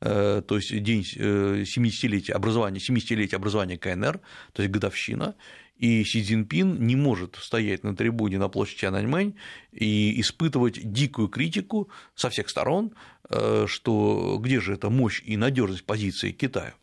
то 0.00 0.44
есть 0.48 0.82
день 0.82 1.02
70-летия 1.02 2.32
образования, 2.32 2.78
70-летия 2.78 3.36
образования 3.36 3.76
КНР, 3.76 4.20
то 4.52 4.62
есть 4.62 4.72
годовщина, 4.72 5.34
и 5.80 6.04
Си 6.04 6.22
Цзиньпин 6.22 6.86
не 6.86 6.94
может 6.94 7.36
стоять 7.36 7.84
на 7.84 7.96
трибуне 7.96 8.38
на 8.38 8.48
площади 8.48 8.80
Тяньаньмэнь 8.80 9.34
и 9.72 10.20
испытывать 10.20 10.92
дикую 10.92 11.28
критику 11.28 11.88
со 12.14 12.28
всех 12.28 12.50
сторон, 12.50 12.92
э, 13.30 13.64
что 13.66 14.38
где 14.38 14.60
же 14.60 14.74
эта 14.74 14.90
мощь 14.90 15.22
и 15.24 15.38
надежность 15.38 15.84
позиции 15.84 16.32
Китая. 16.32 16.74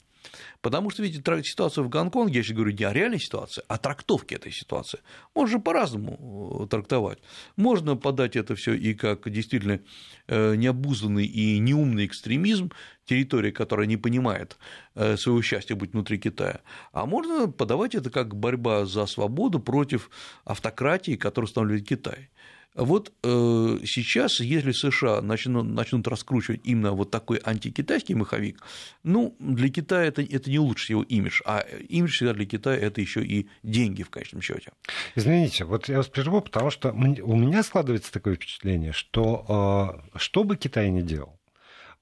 Потому 0.62 0.90
что, 0.90 1.04
видите, 1.04 1.44
ситуация 1.44 1.84
в 1.84 1.90
Гонконге, 1.90 2.38
я 2.38 2.44
сейчас 2.44 2.56
говорю 2.56 2.76
не 2.76 2.84
о 2.84 2.94
реальной 2.94 3.20
ситуации, 3.20 3.64
а 3.68 3.76
о 3.76 3.78
трактовке 3.78 4.36
этой 4.36 4.52
ситуации. 4.52 5.00
Можно 5.36 5.60
по-разному 5.60 6.64
э, 6.64 6.68
трактовать. 6.68 7.20
Можно 7.56 7.96
подать 7.96 8.36
это 8.36 8.56
все 8.56 8.74
и 8.74 8.94
как 8.94 9.30
действительно 9.30 9.80
э, 10.28 10.56
необузданный 10.56 11.26
и 11.26 11.60
неумный 11.60 12.06
экстремизм, 12.06 12.72
территория, 13.06 13.52
которая 13.52 13.88
не 13.88 13.98
понимает 13.98 14.58
э, 14.96 15.18
своего 15.18 15.42
счастья 15.42 15.76
быть 15.76 15.94
внутри 15.94 16.18
Китая, 16.18 16.62
а 16.92 17.06
можно 17.06 17.50
подавать 17.50 17.96
это 17.96 18.10
как 18.10 18.36
борьба 18.36 18.86
за 18.86 19.06
свободу 19.06 19.60
против 19.60 20.10
автократии, 20.44 21.16
которую 21.16 21.48
устанавливает 21.48 21.88
Китай. 21.88 22.30
Вот 22.78 23.12
э, 23.24 23.80
сейчас, 23.86 24.40
если 24.40 24.72
США 24.72 25.22
начнут, 25.22 25.66
начнут 25.66 26.08
раскручивать 26.08 26.62
именно 26.64 26.92
вот 26.92 27.10
такой 27.10 27.42
антикитайский 27.44 28.14
маховик, 28.14 28.62
ну, 29.04 29.36
для 29.40 29.70
Китая 29.70 30.06
это, 30.06 30.22
это 30.22 30.50
не 30.50 30.60
улучшит 30.60 30.92
его 30.92 31.02
имидж, 31.02 31.42
а 31.46 31.66
имидж 31.90 32.12
всегда 32.12 32.34
для 32.34 32.46
Китая 32.46 32.78
это 32.78 33.02
еще 33.02 33.26
и 33.26 33.48
деньги 33.64 34.04
в 34.04 34.12
конечном 34.12 34.42
счете. 34.42 34.72
Извините, 35.16 35.66
вот 35.66 35.90
я 35.90 35.98
вас 35.98 36.08
прерву, 36.08 36.42
потому 36.42 36.70
что 36.70 36.92
у 36.92 37.36
меня 37.36 37.64
складывается 37.64 38.14
такое 38.14 38.36
впечатление, 38.36 38.94
что 38.94 40.04
э, 40.14 40.18
что 40.20 40.44
бы 40.44 40.56
Китай 40.56 40.92
ни 40.92 41.02
делал, 41.02 41.40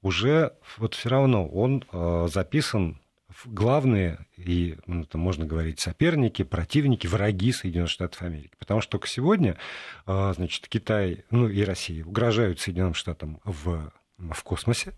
уже 0.02 0.54
вот 0.78 0.94
все 0.94 1.10
равно 1.10 1.48
он 1.48 1.86
э, 1.92 2.28
записан 2.32 3.00
главные 3.45 4.26
и, 4.38 4.78
ну, 4.86 5.04
там 5.06 5.21
можно 5.21 5.45
говорить, 5.45 5.80
соперники, 5.80 6.43
противники, 6.43 7.08
враги 7.08 7.52
Соединенных 7.52 7.91
Штатов 7.91 8.21
Америки. 8.21 8.54
Потому 8.58 8.82
что 8.82 8.91
только 8.91 9.08
сегодня, 9.08 9.58
а, 10.06 10.34
значит, 10.34 10.67
Китай, 10.67 11.26
ну 11.30 11.48
и 11.50 11.63
Россия 11.63 12.06
угрожают 12.06 12.60
Соединенным 12.60 12.93
Штатам 12.93 13.39
в, 13.43 13.91
в 14.17 14.43
космосе, 14.43 14.93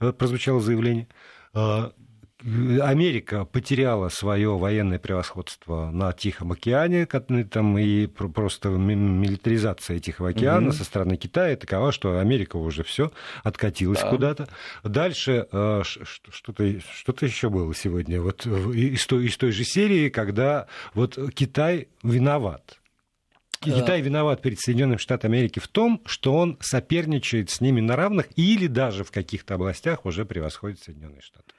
э, 0.00 0.12
прозвучало 0.12 0.60
заявление. 0.60 1.08
Америка 2.44 3.44
потеряла 3.44 4.08
свое 4.08 4.56
военное 4.56 4.98
превосходство 4.98 5.90
на 5.90 6.12
Тихом 6.12 6.52
океане, 6.52 7.06
там 7.06 7.78
и 7.78 8.06
просто 8.06 8.70
милитаризация 8.70 10.00
Тихого 10.00 10.30
океана 10.30 10.68
угу. 10.68 10.76
со 10.76 10.84
стороны 10.84 11.16
Китая 11.16 11.56
такова, 11.56 11.92
что 11.92 12.18
Америка 12.18 12.56
уже 12.56 12.82
все 12.82 13.12
откатилась 13.44 14.00
да. 14.00 14.10
куда-то. 14.10 14.48
Дальше 14.82 15.46
э, 15.50 15.82
что-то 15.84 16.80
что 16.80 17.26
еще 17.26 17.50
было 17.50 17.74
сегодня, 17.74 18.20
вот 18.20 18.46
из 18.46 19.06
той, 19.06 19.26
из 19.26 19.36
той 19.36 19.52
же 19.52 19.64
серии, 19.64 20.08
когда 20.08 20.66
вот 20.94 21.18
Китай 21.34 21.88
виноват. 22.02 22.78
Китай 23.60 24.00
виноват 24.00 24.42
перед 24.42 24.58
Соединенными 24.58 24.98
Штатами 24.98 25.38
Америки 25.38 25.60
в 25.60 25.68
том, 25.68 26.02
что 26.04 26.34
он 26.34 26.58
соперничает 26.60 27.50
с 27.50 27.60
ними 27.60 27.80
на 27.80 27.94
равных 27.94 28.26
или 28.36 28.66
даже 28.66 29.04
в 29.04 29.12
каких-то 29.12 29.54
областях 29.54 30.04
уже 30.04 30.24
превосходит 30.24 30.80
Соединенные 30.80 31.20
Штаты. 31.20 31.51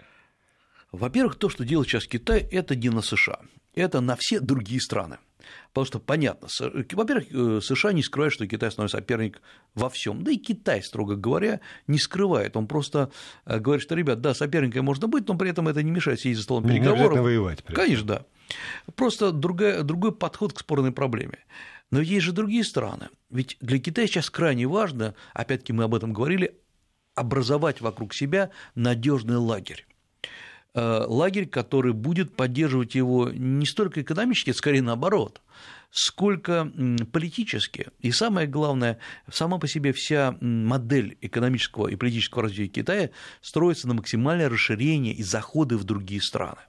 Во-первых, 0.93 1.35
то, 1.35 1.49
что 1.49 1.65
делает 1.65 1.89
сейчас 1.89 2.05
Китай, 2.05 2.39
это 2.39 2.75
не 2.75 2.89
на 2.89 3.01
США, 3.01 3.39
это 3.73 3.99
на 3.99 4.15
все 4.15 4.39
другие 4.39 4.79
страны. 4.79 5.17
Потому 5.73 5.85
что 5.85 5.99
понятно, 5.99 6.47
во-первых, 6.91 7.25
э, 7.31 7.59
США 7.61 7.93
не 7.93 8.03
скрывают, 8.03 8.33
что 8.33 8.47
Китай 8.47 8.69
основной 8.69 8.89
соперник 8.89 9.41
во 9.73 9.89
всем. 9.89 10.23
Да 10.23 10.31
и 10.31 10.37
Китай, 10.37 10.83
строго 10.83 11.15
говоря, 11.15 11.61
не 11.87 11.97
скрывает. 11.97 12.55
Он 12.55 12.67
просто 12.67 13.11
э, 13.45 13.59
говорит, 13.59 13.83
что, 13.83 13.95
ребят, 13.95 14.21
да, 14.21 14.35
соперником 14.35 14.85
можно 14.85 15.07
быть, 15.07 15.27
но 15.27 15.35
при 15.35 15.49
этом 15.49 15.67
это 15.67 15.81
не 15.81 15.89
мешает 15.89 16.19
сидеть 16.19 16.37
за 16.37 16.43
столом 16.43 16.67
переговоров. 16.67 17.17
Не 17.17 17.23
воевать. 17.23 17.63
Конечно, 17.63 18.05
да. 18.05 18.25
Просто 18.95 19.31
другая, 19.31 19.81
другой 19.81 20.13
подход 20.13 20.53
к 20.53 20.59
спорной 20.59 20.91
проблеме. 20.91 21.39
Но 21.89 22.01
есть 22.01 22.23
же 22.23 22.33
другие 22.33 22.63
страны. 22.63 23.09
Ведь 23.31 23.57
для 23.59 23.79
Китая 23.79 24.05
сейчас 24.05 24.29
крайне 24.29 24.67
важно, 24.67 25.15
опять-таки 25.33 25.73
мы 25.73 25.85
об 25.85 25.95
этом 25.95 26.13
говорили, 26.13 26.55
образовать 27.15 27.81
вокруг 27.81 28.13
себя 28.13 28.51
надежный 28.75 29.37
лагерь. 29.37 29.87
Э, 30.75 31.05
лагерь, 31.07 31.47
который 31.47 31.93
будет 31.93 32.35
поддерживать 32.35 32.95
его 32.95 33.29
не 33.29 33.65
столько 33.65 34.01
экономически, 34.01 34.49
скорее 34.51 34.81
наоборот, 34.81 35.41
сколько 35.91 36.71
политически. 37.11 37.89
И 37.99 38.11
самое 38.11 38.47
главное, 38.47 38.97
сама 39.31 39.59
по 39.59 39.67
себе 39.67 39.93
вся 39.93 40.35
модель 40.41 41.15
экономического 41.21 41.89
и 41.89 41.95
политического 41.95 42.43
развития 42.43 42.81
Китая 42.81 43.09
строится 43.41 43.87
на 43.87 43.93
максимальное 43.93 44.49
расширение 44.49 45.13
и 45.13 45.21
заходы 45.21 45.77
в 45.77 45.83
другие 45.83 46.21
страны. 46.21 46.61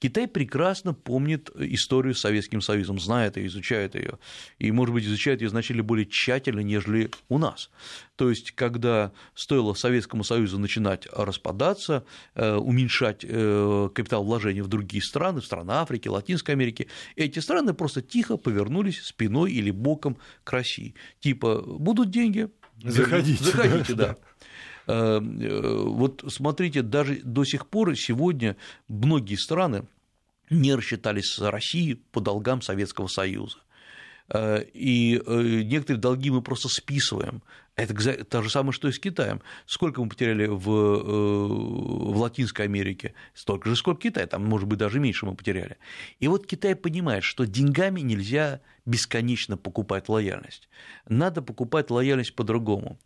Китай 0.00 0.28
прекрасно 0.28 0.94
помнит 0.94 1.50
историю 1.56 2.14
с 2.14 2.20
Советским 2.20 2.60
Союзом, 2.60 3.00
знает 3.00 3.36
и 3.36 3.46
изучает 3.46 3.94
ее, 3.94 4.18
и, 4.58 4.70
может 4.70 4.94
быть, 4.94 5.04
изучает 5.04 5.42
ее 5.42 5.48
значительно 5.48 5.82
более 5.82 6.06
тщательно, 6.06 6.60
нежели 6.60 7.10
у 7.28 7.38
нас. 7.38 7.70
То 8.16 8.30
есть, 8.30 8.52
когда 8.52 9.12
стоило 9.34 9.74
Советскому 9.74 10.24
Союзу 10.24 10.58
начинать 10.58 11.06
распадаться, 11.12 12.04
э, 12.34 12.54
уменьшать 12.54 13.24
э, 13.24 13.88
капитал 13.94 14.24
вложения 14.24 14.62
в 14.62 14.68
другие 14.68 15.02
страны, 15.02 15.40
в 15.40 15.46
страны 15.46 15.72
Африки, 15.72 16.08
Латинской 16.08 16.54
Америки, 16.54 16.88
эти 17.16 17.38
страны 17.40 17.74
просто 17.74 18.02
тихо 18.02 18.36
повернулись 18.36 19.02
спиной 19.02 19.52
или 19.52 19.70
боком 19.70 20.16
к 20.44 20.52
России. 20.52 20.94
Типа, 21.20 21.60
будут 21.60 22.10
деньги, 22.10 22.50
Заходите. 22.82 23.44
Заходите, 23.44 23.94
да. 23.94 24.04
Э, 24.04 24.14
э, 24.14 24.14
вот 24.88 26.24
смотрите, 26.28 26.82
даже 26.82 27.20
до 27.22 27.44
сих 27.44 27.66
пор 27.66 27.94
сегодня 27.96 28.56
многие 28.88 29.36
страны 29.36 29.86
не 30.50 30.74
рассчитались 30.74 31.32
с 31.32 31.38
Россией 31.40 31.94
по 31.94 32.20
долгам 32.20 32.62
Советского 32.62 33.06
Союза. 33.06 33.58
Э, 34.30 34.62
и 34.72 35.20
некоторые 35.64 36.00
долги 36.00 36.30
мы 36.30 36.42
просто 36.42 36.68
списываем. 36.68 37.42
Это 37.76 38.24
то 38.24 38.42
же 38.42 38.50
самое, 38.50 38.72
что 38.72 38.88
и 38.88 38.92
с 38.92 38.98
Китаем. 38.98 39.40
Сколько 39.64 40.02
мы 40.02 40.08
потеряли 40.08 40.46
в, 40.46 40.64
в 40.64 42.18
Латинской 42.18 42.64
Америке? 42.64 43.14
Столько 43.34 43.68
же, 43.68 43.76
сколько 43.76 44.02
Китай, 44.02 44.26
там, 44.26 44.44
может 44.44 44.66
быть, 44.66 44.80
даже 44.80 44.98
меньше 44.98 45.26
мы 45.26 45.36
потеряли. 45.36 45.76
И 46.18 46.26
вот 46.26 46.44
Китай 46.46 46.74
понимает, 46.74 47.22
что 47.22 47.44
деньгами 47.44 48.00
нельзя 48.00 48.60
бесконечно 48.84 49.56
покупать 49.56 50.08
лояльность. 50.08 50.68
Надо 51.08 51.40
покупать 51.40 51.90
лояльность 51.90 52.34
по-другому 52.34 52.98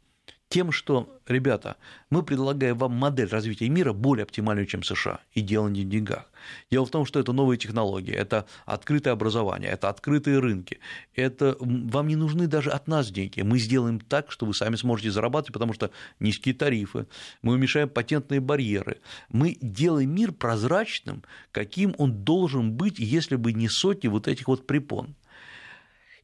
тем, 0.53 0.71
что, 0.71 1.09
ребята, 1.27 1.77
мы 2.11 2.23
предлагаем 2.23 2.77
вам 2.77 2.93
модель 2.93 3.29
развития 3.29 3.71
мира 3.71 3.95
более 3.95 4.25
оптимальную, 4.25 4.67
чем 4.67 4.83
США, 4.83 5.21
и 5.33 5.41
дело 5.41 5.69
не 5.69 5.83
в 5.83 5.89
деньгах. 5.89 6.31
Дело 6.71 6.85
в 6.85 6.91
том, 6.91 7.07
что 7.07 7.19
это 7.19 7.33
новые 7.33 7.57
технологии, 7.57 8.13
это 8.13 8.45
открытое 8.67 9.13
образование, 9.13 9.71
это 9.71 9.89
открытые 9.89 10.41
рынки, 10.41 10.79
это 11.15 11.57
вам 11.59 12.07
не 12.07 12.17
нужны 12.17 12.49
даже 12.49 12.69
от 12.69 12.87
нас 12.87 13.11
деньги, 13.11 13.41
мы 13.41 13.59
сделаем 13.59 13.99
так, 13.99 14.31
что 14.31 14.45
вы 14.45 14.53
сами 14.53 14.77
сможете 14.77 15.11
зарабатывать, 15.11 15.55
потому 15.55 15.73
что 15.73 15.91
низкие 16.21 16.55
тарифы, 16.55 17.07
мы 17.41 17.55
уменьшаем 17.55 17.89
патентные 17.89 18.41
барьеры, 18.41 18.99
мы 19.31 19.57
делаем 19.63 20.15
мир 20.15 20.33
прозрачным, 20.33 21.23
каким 21.51 21.95
он 21.97 22.25
должен 22.25 22.73
быть, 22.73 22.99
если 22.99 23.37
бы 23.37 23.55
не 23.55 23.71
сотни 23.71 24.09
вот 24.09 24.29
этих 24.29 24.49
вот 24.49 24.67
препон. 24.67 25.15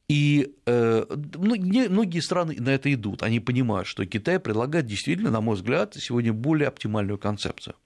И 0.09 0.55
э, 0.65 1.05
многие 1.37 2.21
страны 2.21 2.57
на 2.59 2.71
это 2.71 2.93
идут. 2.93 3.23
Они 3.23 3.41
понимают, 3.41 3.87
что 3.87 4.07
Китай 4.07 4.39
предлагает 4.39 4.87
действительно, 4.87 5.31
на 5.31 5.43
мой 5.43 5.57
взгляд, 5.57 5.95
сегодня 5.95 6.33
более 6.33 6.69
оптимальную 6.69 7.19
концепцию. 7.19 7.77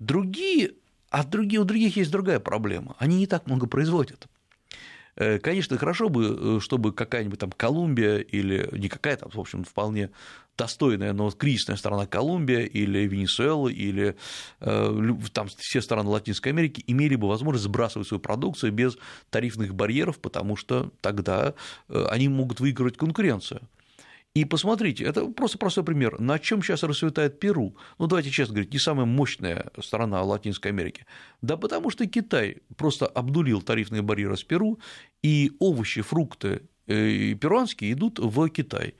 Другие, 0.00 0.72
а 1.10 1.22
другие, 1.22 1.60
у 1.60 1.64
других 1.64 1.96
есть 1.96 2.10
другая 2.10 2.40
проблема. 2.40 2.96
Они 2.98 3.18
не 3.18 3.28
так 3.28 3.46
много 3.46 3.68
производят. 3.68 4.26
Э, 5.16 5.38
конечно, 5.38 5.78
хорошо 5.78 6.08
бы, 6.08 6.56
э, 6.56 6.60
чтобы 6.60 6.92
какая-нибудь 6.92 7.38
там 7.38 7.52
Колумбия 7.52 8.18
или 8.18 8.68
не 8.72 8.88
какая-то, 8.88 9.28
в 9.28 9.38
общем, 9.38 9.64
вполне 9.64 10.10
достойная, 10.56 11.12
но 11.12 11.30
кризисная 11.30 11.76
страна 11.76 12.06
Колумбия 12.06 12.60
или 12.60 13.00
Венесуэла 13.06 13.68
или 13.68 14.16
э, 14.60 15.14
там 15.32 15.48
все 15.56 15.80
страны 15.80 16.08
Латинской 16.08 16.52
Америки 16.52 16.82
имели 16.86 17.16
бы 17.16 17.28
возможность 17.28 17.64
сбрасывать 17.64 18.08
свою 18.08 18.20
продукцию 18.20 18.72
без 18.72 18.96
тарифных 19.30 19.74
барьеров, 19.74 20.18
потому 20.18 20.56
что 20.56 20.92
тогда 21.00 21.54
они 21.88 22.28
могут 22.28 22.60
выигрывать 22.60 22.96
конкуренцию. 22.96 23.62
И 24.34 24.44
посмотрите, 24.44 25.04
это 25.04 25.26
просто 25.28 25.58
простой 25.58 25.84
пример, 25.84 26.18
на 26.18 26.40
чем 26.40 26.60
сейчас 26.60 26.82
расцветает 26.82 27.38
Перу. 27.38 27.76
Ну, 27.98 28.08
давайте 28.08 28.30
честно 28.30 28.54
говорить, 28.54 28.72
не 28.72 28.80
самая 28.80 29.06
мощная 29.06 29.70
страна 29.80 30.22
Латинской 30.24 30.72
Америки. 30.72 31.06
Да 31.40 31.56
потому 31.56 31.90
что 31.90 32.04
Китай 32.06 32.58
просто 32.76 33.06
обдулил 33.06 33.62
тарифные 33.62 34.02
барьеры 34.02 34.36
с 34.36 34.42
Перу, 34.42 34.80
и 35.22 35.52
овощи, 35.60 36.00
фрукты 36.00 36.62
э, 36.88 37.34
перуанские 37.34 37.92
идут 37.92 38.18
в 38.18 38.48
Китай. 38.48 38.94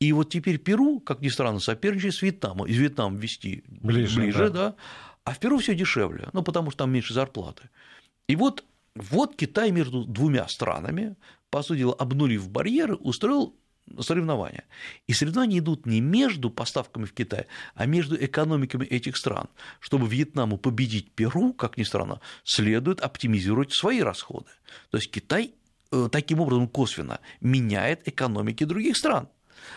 И 0.00 0.12
вот 0.12 0.30
теперь 0.30 0.58
Перу, 0.58 0.98
как 0.98 1.20
ни 1.20 1.28
странно, 1.28 1.60
соперничает 1.60 2.14
с 2.14 2.22
Вьетнамом. 2.22 2.66
Из 2.66 2.76
Вьетнама 2.76 3.16
вести 3.16 3.62
ближе, 3.68 4.20
ближе 4.20 4.50
да. 4.50 4.70
да. 4.70 4.76
А 5.22 5.34
в 5.34 5.38
Перу 5.38 5.58
все 5.58 5.76
дешевле, 5.76 6.30
ну, 6.32 6.42
потому 6.42 6.70
что 6.72 6.78
там 6.78 6.90
меньше 6.90 7.14
зарплаты. 7.14 7.70
И 8.26 8.34
вот, 8.34 8.64
вот 8.96 9.36
Китай 9.36 9.70
между 9.70 10.04
двумя 10.04 10.48
странами, 10.48 11.14
по 11.50 11.62
сути 11.62 11.80
дела, 11.80 11.94
обнулив 11.94 12.48
барьеры, 12.50 12.96
устроил 12.96 13.54
соревнования. 13.98 14.64
И 15.06 15.12
соревнования 15.12 15.58
идут 15.58 15.86
не 15.86 16.00
между 16.00 16.50
поставками 16.50 17.04
в 17.04 17.12
Китай, 17.12 17.46
а 17.74 17.86
между 17.86 18.16
экономиками 18.16 18.84
этих 18.84 19.16
стран. 19.16 19.48
Чтобы 19.80 20.08
Вьетнаму 20.08 20.58
победить 20.58 21.10
Перу, 21.12 21.52
как 21.52 21.76
ни 21.76 21.82
странно, 21.82 22.20
следует 22.44 23.00
оптимизировать 23.00 23.72
свои 23.72 24.00
расходы. 24.00 24.50
То 24.90 24.98
есть 24.98 25.10
Китай 25.10 25.54
э, 25.92 26.08
таким 26.10 26.40
образом 26.40 26.68
косвенно 26.68 27.20
меняет 27.40 28.06
экономики 28.06 28.64
других 28.64 28.96
стран. 28.96 29.28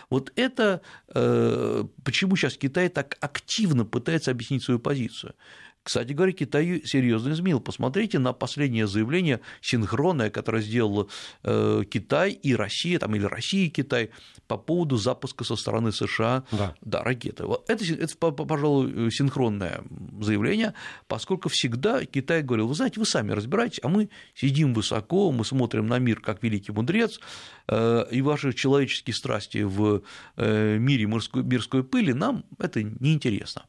Вот 0.09 0.31
это 0.35 0.81
э, 1.13 1.83
почему 2.03 2.35
сейчас 2.35 2.57
Китай 2.57 2.89
так 2.89 3.17
активно 3.19 3.85
пытается 3.85 4.31
объяснить 4.31 4.63
свою 4.63 4.79
позицию. 4.79 5.35
Кстати 5.83 6.13
говоря, 6.13 6.31
Китай 6.31 6.81
серьезно 6.85 7.33
изменил. 7.33 7.59
Посмотрите 7.59 8.17
на 8.17 8.31
последнее 8.31 8.87
заявление 8.87 9.41
синхронное, 9.61 10.29
которое 10.29 10.61
сделал 10.61 11.09
э, 11.43 11.83
Китай 11.89 12.31
и 12.31 12.55
Россия, 12.55 12.99
там, 12.99 13.13
или 13.15 13.25
Россия 13.25 13.67
и 13.67 13.69
Китай 13.69 14.09
по 14.47 14.57
поводу 14.57 14.95
запуска 14.95 15.43
со 15.43 15.57
стороны 15.57 15.91
США 15.91 16.45
да. 16.51 16.75
Да, 16.81 17.03
ракеты. 17.03 17.43
Это, 17.67 17.83
это, 17.83 18.15
пожалуй, 18.31 19.11
синхронное 19.11 19.83
заявление, 20.21 20.73
поскольку 21.07 21.49
всегда 21.49 22.05
Китай 22.05 22.43
говорил, 22.43 22.67
вы 22.67 22.75
знаете, 22.75 22.99
вы 22.99 23.05
сами 23.05 23.31
разбираетесь, 23.31 23.79
а 23.83 23.89
мы 23.89 24.09
сидим 24.35 24.73
высоко, 24.73 25.31
мы 25.31 25.43
смотрим 25.43 25.87
на 25.87 25.99
мир 25.99 26.21
как 26.21 26.43
великий 26.43 26.71
мудрец, 26.71 27.19
э, 27.67 28.05
и 28.09 28.21
ваши 28.21 28.53
человеческие 28.53 29.13
страсти 29.13 29.63
в 29.63 30.01
э, 30.37 30.77
мире 30.77 31.07
мирской, 31.07 31.43
мирской 31.43 31.83
пыли 31.83 32.13
нам 32.13 32.45
это 32.57 32.83
неинтересно. 32.83 33.63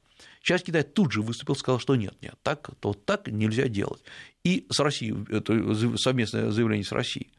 Сейчас 0.44 0.62
Китай 0.62 0.82
тут 0.82 1.10
же 1.10 1.22
выступил, 1.22 1.56
сказал, 1.56 1.80
что 1.80 1.96
нет, 1.96 2.14
нет, 2.20 2.34
так, 2.42 2.68
то 2.80 2.92
так 2.92 3.28
нельзя 3.28 3.66
делать. 3.66 4.02
И 4.44 4.66
с 4.70 4.78
Россией, 4.78 5.16
это 5.30 5.96
совместное 5.96 6.50
заявление 6.50 6.84
с 6.84 6.92
Россией. 6.92 7.32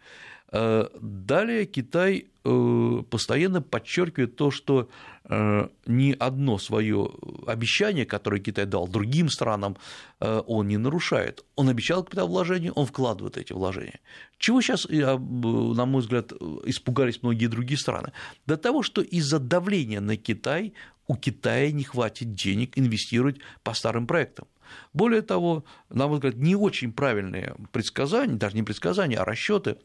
Э, 0.52 0.88
далее 1.02 1.66
Китай 1.66 2.28
э, 2.44 3.04
постоянно 3.10 3.62
подчеркивает 3.62 4.36
то, 4.36 4.52
что 4.52 4.90
э, 5.24 5.68
ни 5.86 6.16
одно 6.18 6.58
свое 6.60 7.10
обещание, 7.48 8.06
которое 8.06 8.40
Китай 8.40 8.66
дал 8.66 8.88
другим 8.88 9.30
странам, 9.30 9.78
он 10.20 10.68
не 10.68 10.78
нарушает. 10.78 11.44
Он 11.56 11.70
обещал 11.70 12.04
капиталовложения, 12.04 12.72
он 12.72 12.86
вкладывает 12.86 13.38
эти 13.38 13.54
вложения. 13.54 14.00
Чего 14.38 14.62
сейчас, 14.62 14.88
на 14.88 15.86
мой 15.86 16.02
взгляд, 16.02 16.32
испугались 16.66 17.22
многие 17.22 17.48
другие 17.48 17.78
страны? 17.78 18.14
До 18.46 18.56
того, 18.56 18.82
что 18.82 19.02
из-за 19.02 19.40
давления 19.40 20.00
на 20.00 20.16
Китай 20.16 20.74
у 21.08 21.16
Китая 21.16 21.72
не 21.72 21.84
хватит 21.84 22.34
денег 22.34 22.78
инвестировать 22.78 23.38
по 23.64 23.74
старым 23.74 24.08
проектам. 24.08 24.48
Более 24.94 25.22
того, 25.22 25.66
на 25.90 26.08
мой 26.08 26.16
взгляд, 26.16 26.36
не 26.36 26.56
очень 26.56 26.92
правильные 26.92 27.56
предсказания, 27.72 28.36
даже 28.36 28.56
не 28.56 28.64
предсказания, 28.64 29.20
а 29.20 29.26
расчеты 29.26 29.78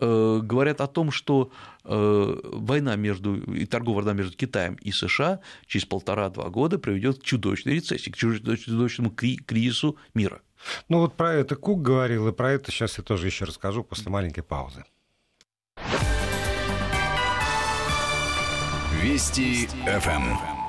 говорят 0.00 0.80
о 0.80 0.86
том, 0.86 1.10
что 1.10 1.52
э, 1.84 2.40
война 2.44 2.96
между, 2.96 3.36
и 3.52 3.66
торговая 3.66 4.04
война 4.04 4.18
между 4.18 4.36
Китаем 4.36 4.74
и 4.74 4.90
США 4.90 5.40
через 5.66 5.86
полтора-два 5.86 6.48
года 6.50 6.78
приведет 6.78 7.20
к 7.20 7.22
чудовищной 7.22 7.74
рецессии, 7.74 8.10
к 8.10 8.16
чудовищному 8.16 9.10
кризису 9.10 9.96
мира. 10.14 10.40
Ну 10.88 10.98
вот 10.98 11.14
про 11.14 11.32
это 11.34 11.56
Кук 11.56 11.82
говорил, 11.82 12.28
и 12.28 12.32
про 12.32 12.52
это 12.52 12.70
сейчас 12.70 12.98
я 12.98 13.04
тоже 13.04 13.26
еще 13.26 13.44
расскажу 13.44 13.84
после 13.84 14.10
маленькой 14.10 14.42
паузы. 14.42 14.84
Вести 19.02 19.66
ФМ. 19.84 20.63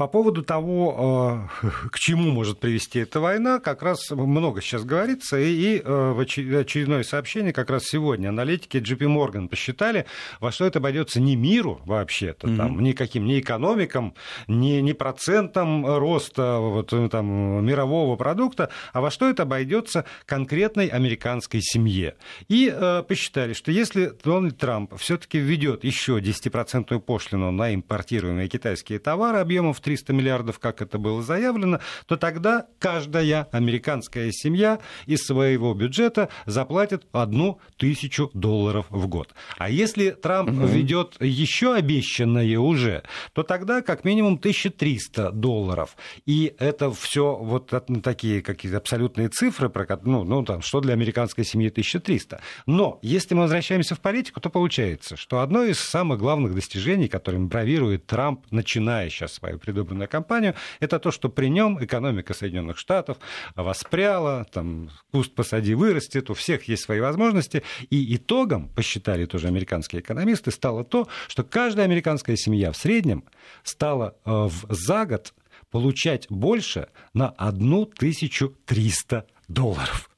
По 0.00 0.06
поводу 0.06 0.42
того, 0.42 1.46
э, 1.62 1.68
к 1.92 1.98
чему 1.98 2.30
может 2.30 2.58
привести 2.58 3.00
эта 3.00 3.20
война, 3.20 3.60
как 3.60 3.82
раз 3.82 4.10
много 4.10 4.62
сейчас 4.62 4.82
говорится, 4.82 5.38
и 5.38 5.78
э, 5.78 5.82
в 5.84 6.18
очередное 6.18 7.02
сообщение 7.02 7.52
как 7.52 7.68
раз 7.68 7.84
сегодня 7.84 8.30
аналитики 8.30 8.78
JP 8.78 9.14
Morgan 9.14 9.46
посчитали, 9.46 10.06
во 10.40 10.52
что 10.52 10.64
это 10.64 10.78
обойдется 10.78 11.20
не 11.20 11.36
миру 11.36 11.82
вообще-то, 11.84 12.46
mm-hmm. 12.46 12.56
там, 12.56 12.82
никаким, 12.82 13.26
ни 13.26 13.40
экономикам, 13.40 14.14
ни, 14.48 14.80
ни 14.80 14.94
процентом 14.94 15.84
роста 15.84 16.56
вот, 16.60 16.94
э, 16.94 17.10
там, 17.10 17.62
мирового 17.66 18.16
продукта, 18.16 18.70
а 18.94 19.02
во 19.02 19.10
что 19.10 19.28
это 19.28 19.42
обойдется 19.42 20.06
конкретной 20.24 20.86
американской 20.86 21.60
семье. 21.60 22.14
И 22.48 22.72
э, 22.74 23.02
посчитали, 23.06 23.52
что 23.52 23.70
если 23.70 24.14
Дональд 24.24 24.56
Трамп 24.56 24.94
все-таки 24.96 25.38
введет 25.38 25.84
еще 25.84 26.20
10% 26.20 26.98
пошлину 27.00 27.50
на 27.50 27.74
импортируемые 27.74 28.48
китайские 28.48 28.98
товары 28.98 29.40
объемом 29.40 29.74
в 29.74 29.89
300 29.90 30.12
миллиардов, 30.12 30.60
как 30.60 30.82
это 30.82 30.98
было 30.98 31.20
заявлено, 31.20 31.80
то 32.06 32.16
тогда 32.16 32.68
каждая 32.78 33.48
американская 33.50 34.30
семья 34.30 34.78
из 35.06 35.22
своего 35.26 35.74
бюджета 35.74 36.28
заплатит 36.46 37.06
одну 37.10 37.58
тысячу 37.76 38.30
долларов 38.32 38.86
в 38.90 39.08
год. 39.08 39.34
А 39.58 39.68
если 39.68 40.10
Трамп 40.10 40.50
угу. 40.50 40.66
ведет 40.66 41.16
еще 41.18 41.74
обещанное 41.74 42.56
уже, 42.60 43.02
то 43.32 43.42
тогда 43.42 43.82
как 43.82 44.04
минимум 44.04 44.34
1300 44.34 45.32
долларов. 45.32 45.96
И 46.24 46.54
это 46.60 46.92
все 46.92 47.34
вот 47.34 47.74
такие 48.04 48.42
какие-то 48.42 48.78
абсолютные 48.78 49.28
цифры, 49.28 49.68
про, 49.70 49.98
ну, 50.04 50.22
ну 50.22 50.44
там, 50.44 50.62
что 50.62 50.80
для 50.80 50.92
американской 50.92 51.44
семьи 51.44 51.68
1300. 51.68 52.40
Но 52.66 53.00
если 53.02 53.34
мы 53.34 53.42
возвращаемся 53.42 53.96
в 53.96 54.00
политику, 54.00 54.40
то 54.40 54.50
получается, 54.50 55.16
что 55.16 55.40
одно 55.40 55.64
из 55.64 55.80
самых 55.80 56.20
главных 56.20 56.54
достижений, 56.54 57.08
которым 57.08 57.48
бравирует 57.48 58.06
Трамп, 58.06 58.46
начиная 58.52 59.10
сейчас 59.10 59.32
свою 59.32 59.58
предыдущую 59.58 59.79
предвыборную 59.80 60.08
кампанию, 60.08 60.54
это 60.80 60.98
то, 60.98 61.10
что 61.10 61.28
при 61.28 61.48
нем 61.48 61.82
экономика 61.82 62.34
Соединенных 62.34 62.78
Штатов 62.78 63.18
воспряла, 63.56 64.46
там, 64.52 64.90
куст 65.12 65.34
посади 65.34 65.74
вырастет, 65.74 66.30
у 66.30 66.34
всех 66.34 66.68
есть 66.68 66.84
свои 66.84 67.00
возможности. 67.00 67.62
И 67.90 68.16
итогом, 68.16 68.68
посчитали 68.68 69.26
тоже 69.26 69.48
американские 69.48 70.02
экономисты, 70.02 70.50
стало 70.50 70.84
то, 70.84 71.08
что 71.28 71.44
каждая 71.44 71.86
американская 71.86 72.36
семья 72.36 72.72
в 72.72 72.76
среднем 72.76 73.24
стала 73.62 74.16
э, 74.24 74.48
за 74.68 75.06
год 75.06 75.34
получать 75.70 76.26
больше 76.28 76.88
на 77.14 77.28
1300 77.28 79.26
долларов. 79.48 80.09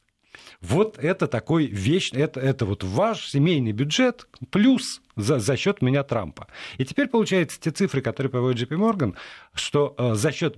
Вот 0.62 0.96
это 0.98 1.26
такой 1.26 1.66
вещь, 1.66 2.12
это, 2.12 2.40
это 2.40 2.64
вот 2.64 2.84
ваш 2.84 3.28
семейный 3.28 3.72
бюджет 3.72 4.28
плюс 4.50 5.02
за, 5.16 5.40
за 5.40 5.56
счет 5.56 5.82
меня 5.82 6.04
Трампа. 6.04 6.46
И 6.78 6.84
теперь 6.84 7.08
получается 7.08 7.60
те 7.60 7.72
цифры, 7.72 8.00
которые 8.00 8.30
приводит 8.30 8.70
JP 8.70 8.78
Morgan, 8.78 9.16
что 9.54 9.94
э, 9.98 10.14
за 10.14 10.30
счет 10.30 10.56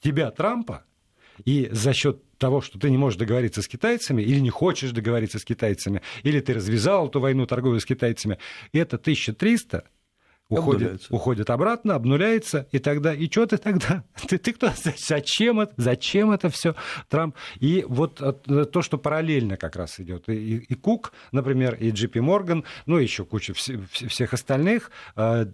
тебя 0.00 0.30
Трампа 0.30 0.84
и 1.44 1.68
за 1.70 1.92
счет 1.92 2.22
того, 2.38 2.62
что 2.62 2.78
ты 2.78 2.90
не 2.90 2.96
можешь 2.96 3.18
договориться 3.18 3.60
с 3.60 3.68
китайцами, 3.68 4.22
или 4.22 4.40
не 4.40 4.50
хочешь 4.50 4.92
договориться 4.92 5.38
с 5.38 5.44
китайцами, 5.44 6.00
или 6.22 6.40
ты 6.40 6.54
развязал 6.54 7.08
эту 7.08 7.20
войну 7.20 7.46
торговую 7.46 7.80
с 7.80 7.84
китайцами, 7.84 8.38
это 8.72 8.96
1300 8.96 9.84
уходит, 10.48 11.06
уходит 11.10 11.50
обратно, 11.50 11.94
обнуляется, 11.94 12.68
и 12.72 12.78
тогда, 12.78 13.14
и 13.14 13.30
что 13.30 13.46
ты 13.46 13.56
тогда? 13.56 14.04
Ты, 14.28 14.38
ты 14.38 14.52
кто? 14.52 14.70
Зачем 14.96 15.60
это? 15.60 15.74
Зачем 15.76 16.30
это 16.30 16.48
все, 16.48 16.74
Трамп? 17.08 17.36
И 17.60 17.84
вот 17.88 18.20
э, 18.20 18.64
то, 18.64 18.82
что 18.82 18.98
параллельно 18.98 19.56
как 19.56 19.76
раз 19.76 20.00
идет, 20.00 20.28
и, 20.28 20.56
и 20.58 20.74
Кук, 20.74 21.12
например, 21.32 21.74
и 21.74 21.90
Джипи 21.90 22.20
Морган, 22.20 22.64
ну, 22.86 22.98
еще 22.98 23.24
куча 23.24 23.52
вс- 23.52 23.86
всех 24.08 24.32
остальных 24.32 24.90
э, 25.16 25.46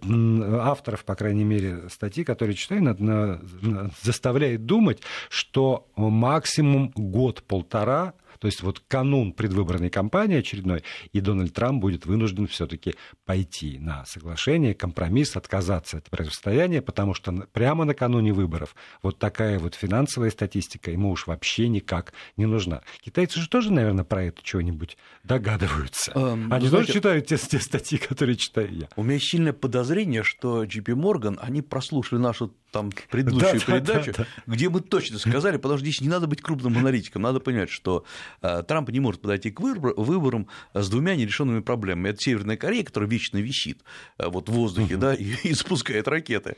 авторов, 0.59 1.05
по 1.05 1.15
крайней 1.15 1.43
мере, 1.43 1.89
статьи, 1.89 2.23
которые 2.23 2.55
читаю, 2.55 2.83
на, 2.83 2.93
на, 2.93 3.41
на, 3.61 3.91
заставляет 4.01 4.65
думать, 4.65 5.01
что 5.29 5.87
максимум 5.95 6.91
год-полтора 6.95 8.13
то 8.41 8.47
есть 8.47 8.63
вот 8.63 8.81
канун 8.87 9.33
предвыборной 9.33 9.91
кампании 9.91 10.39
очередной, 10.39 10.83
и 11.13 11.21
Дональд 11.21 11.53
Трамп 11.53 11.79
будет 11.79 12.07
вынужден 12.07 12.47
все-таки 12.47 12.95
пойти 13.23 13.77
на 13.77 14.03
соглашение, 14.05 14.73
компромисс, 14.73 15.35
отказаться 15.35 15.97
от 15.97 16.09
противостояния, 16.09 16.81
потому 16.81 17.13
что 17.13 17.31
прямо 17.53 17.85
накануне 17.85 18.33
выборов 18.33 18.75
вот 19.03 19.19
такая 19.19 19.59
вот 19.59 19.75
финансовая 19.75 20.31
статистика 20.31 20.89
ему 20.89 21.11
уж 21.11 21.27
вообще 21.27 21.67
никак 21.67 22.13
не 22.35 22.47
нужна. 22.47 22.81
Китайцы 23.01 23.39
же 23.39 23.47
тоже, 23.47 23.71
наверное, 23.71 24.05
про 24.05 24.23
это 24.23 24.41
чего-нибудь 24.41 24.97
догадываются. 25.23 26.11
Эм, 26.15 26.51
они 26.51 26.67
знаете, 26.67 26.87
тоже 26.87 26.93
читают 26.93 27.27
те, 27.27 27.37
те 27.37 27.59
статьи, 27.59 27.99
которые 27.99 28.37
читаю 28.37 28.73
я. 28.73 28.89
У 28.95 29.03
меня 29.03 29.19
сильное 29.19 29.53
подозрение, 29.53 30.23
что 30.23 30.63
JP 30.63 30.95
Morgan, 30.95 31.37
они 31.39 31.61
прослушали 31.61 32.19
нашу 32.19 32.55
там 32.71 32.91
предыдущую 33.09 33.59
да, 33.59 33.65
передачу, 33.65 34.11
да, 34.11 34.17
да, 34.17 34.27
да. 34.45 34.53
где 34.53 34.69
мы 34.69 34.81
точно 34.81 35.19
сказали, 35.19 35.57
потому 35.57 35.77
что 35.77 35.85
здесь 35.85 36.01
не 36.01 36.09
надо 36.09 36.27
быть 36.27 36.41
крупным 36.41 36.77
аналитиком, 36.77 37.21
надо 37.21 37.39
понять, 37.39 37.69
что 37.69 38.05
Э, 38.41 38.63
Трамп 38.63 38.89
не 38.89 38.99
может 38.99 39.21
подойти 39.21 39.51
к 39.51 39.59
выборам 39.59 40.47
с 40.73 40.89
двумя 40.89 41.15
нерешенными 41.15 41.61
проблемами. 41.61 42.09
Это 42.09 42.21
Северная 42.21 42.57
Корея, 42.57 42.83
которая 42.83 43.09
вечно 43.09 43.37
висит 43.37 43.81
э, 44.17 44.27
вот 44.27 44.49
в 44.49 44.51
воздухе, 44.51 44.97
да, 44.97 45.13
и, 45.13 45.35
и 45.43 45.53
спускает 45.53 46.07
ракеты, 46.07 46.55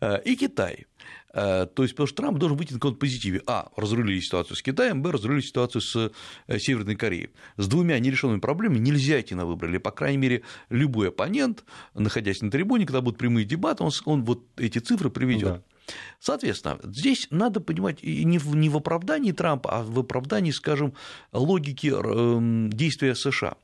э, 0.00 0.22
и 0.24 0.36
Китай. 0.36 0.86
То 1.36 1.82
есть, 1.82 1.94
потому 1.94 2.06
что 2.06 2.16
Трамп 2.16 2.38
должен 2.38 2.56
выйти 2.56 2.72
на 2.72 2.78
каком-то 2.78 2.98
позитиве. 2.98 3.42
А. 3.46 3.68
Разрулили 3.76 4.20
ситуацию 4.20 4.56
с 4.56 4.62
Китаем, 4.62 5.02
Б. 5.02 5.10
Разрулили 5.10 5.42
ситуацию 5.42 5.82
с 5.82 6.10
Северной 6.58 6.96
Кореей. 6.96 7.28
С 7.58 7.68
двумя 7.68 7.98
нерешенными 7.98 8.40
проблемами 8.40 8.78
нельзя 8.78 9.20
идти 9.20 9.34
на 9.34 9.44
выборы. 9.44 9.72
Или, 9.72 9.78
по 9.78 9.90
крайней 9.90 10.16
мере, 10.16 10.42
любой 10.70 11.08
оппонент, 11.08 11.64
находясь 11.94 12.40
на 12.40 12.50
трибуне, 12.50 12.86
когда 12.86 13.02
будут 13.02 13.18
прямые 13.18 13.44
дебаты, 13.44 13.84
он, 13.84 13.90
он 14.06 14.24
вот 14.24 14.44
эти 14.56 14.78
цифры 14.78 15.10
приведет. 15.10 15.48
Да. 15.48 15.62
Соответственно, 16.20 16.78
здесь 16.82 17.28
надо 17.30 17.60
понимать 17.60 18.02
не 18.02 18.38
в, 18.38 18.56
не 18.56 18.68
в 18.68 18.76
оправдании 18.76 19.32
Трампа, 19.32 19.78
а 19.78 19.82
в 19.82 19.98
оправдании, 19.98 20.50
скажем, 20.50 20.94
логики 21.32 21.88
эм, 21.88 22.70
действия 22.70 23.14
США. 23.14 23.56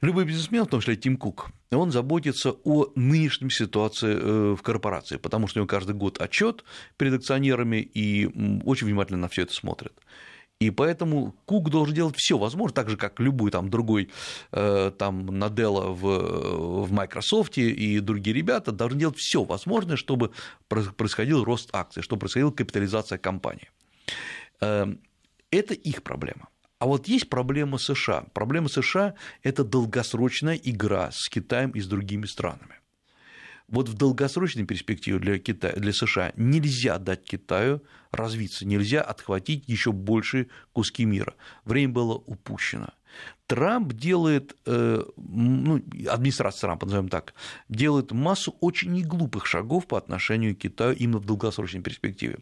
Любой 0.00 0.24
бизнесмен, 0.24 0.64
в 0.64 0.68
том 0.68 0.80
числе 0.80 0.96
Тим 0.96 1.16
Кук, 1.16 1.50
он 1.72 1.90
заботится 1.90 2.52
о 2.64 2.86
нынешнем 2.94 3.50
ситуации 3.50 4.16
э, 4.16 4.54
в 4.54 4.62
корпорации, 4.62 5.16
потому 5.16 5.48
что 5.48 5.58
у 5.58 5.60
него 5.60 5.66
каждый 5.66 5.94
год 5.94 6.20
отчет 6.20 6.64
перед 6.96 7.14
акционерами 7.14 7.78
и 7.78 8.26
очень 8.64 8.86
внимательно 8.86 9.18
на 9.18 9.28
все 9.28 9.42
это 9.42 9.54
смотрит. 9.54 9.92
И 10.60 10.70
поэтому 10.70 11.34
Кук 11.46 11.70
должен 11.70 11.94
делать 11.94 12.14
все 12.16 12.38
возможное, 12.38 12.74
так 12.74 12.90
же, 12.90 12.96
как 12.96 13.18
любой 13.18 13.50
там 13.50 13.70
другой 13.70 14.10
э, 14.52 14.92
там 14.96 15.26
Наделла 15.26 15.88
в, 15.88 16.86
в 16.86 16.92
Microsoft 16.92 17.58
и 17.58 17.98
другие 17.98 18.36
ребята 18.36 18.70
должны 18.70 19.00
делать 19.00 19.16
все 19.18 19.42
возможное, 19.42 19.96
чтобы 19.96 20.30
происходил 20.68 21.42
рост 21.42 21.70
акций, 21.72 22.02
чтобы 22.02 22.20
происходила 22.20 22.50
капитализация 22.52 23.18
компании. 23.18 23.70
Эм, 24.60 25.00
это 25.50 25.74
их 25.74 26.02
проблема. 26.02 26.48
А 26.78 26.86
вот 26.86 27.08
есть 27.08 27.28
проблема 27.28 27.78
США. 27.78 28.26
Проблема 28.32 28.68
США– 28.68 29.14
это 29.42 29.64
долгосрочная 29.64 30.54
игра 30.56 31.10
с 31.12 31.28
Китаем 31.28 31.70
и 31.70 31.80
с 31.80 31.86
другими 31.86 32.26
странами. 32.26 32.76
Вот 33.66 33.88
в 33.88 33.94
долгосрочной 33.94 34.64
перспективе 34.64 35.18
для, 35.18 35.38
Китая, 35.38 35.74
для 35.74 35.92
США 35.92 36.32
нельзя 36.36 36.98
дать 36.98 37.24
Китаю 37.24 37.82
развиться, 38.12 38.66
нельзя 38.66 39.02
отхватить 39.02 39.64
еще 39.68 39.92
большие 39.92 40.48
куски 40.72 41.04
мира. 41.04 41.34
Время 41.64 41.92
было 41.92 42.14
упущено. 42.14 42.88
Трамп 43.46 43.92
делает, 43.92 44.56
э, 44.66 45.02
ну, 45.16 45.82
администрация 46.08 46.68
Трампа, 46.68 46.86
назовем 46.86 47.08
так, 47.08 47.34
делает 47.68 48.12
массу 48.12 48.56
очень 48.60 48.92
неглупых 48.92 49.46
шагов 49.46 49.86
по 49.86 49.98
отношению 49.98 50.54
к 50.54 50.60
Китаю 50.60 50.94
именно 50.94 51.18
в 51.18 51.26
долгосрочной 51.26 51.82
перспективе 51.82 52.38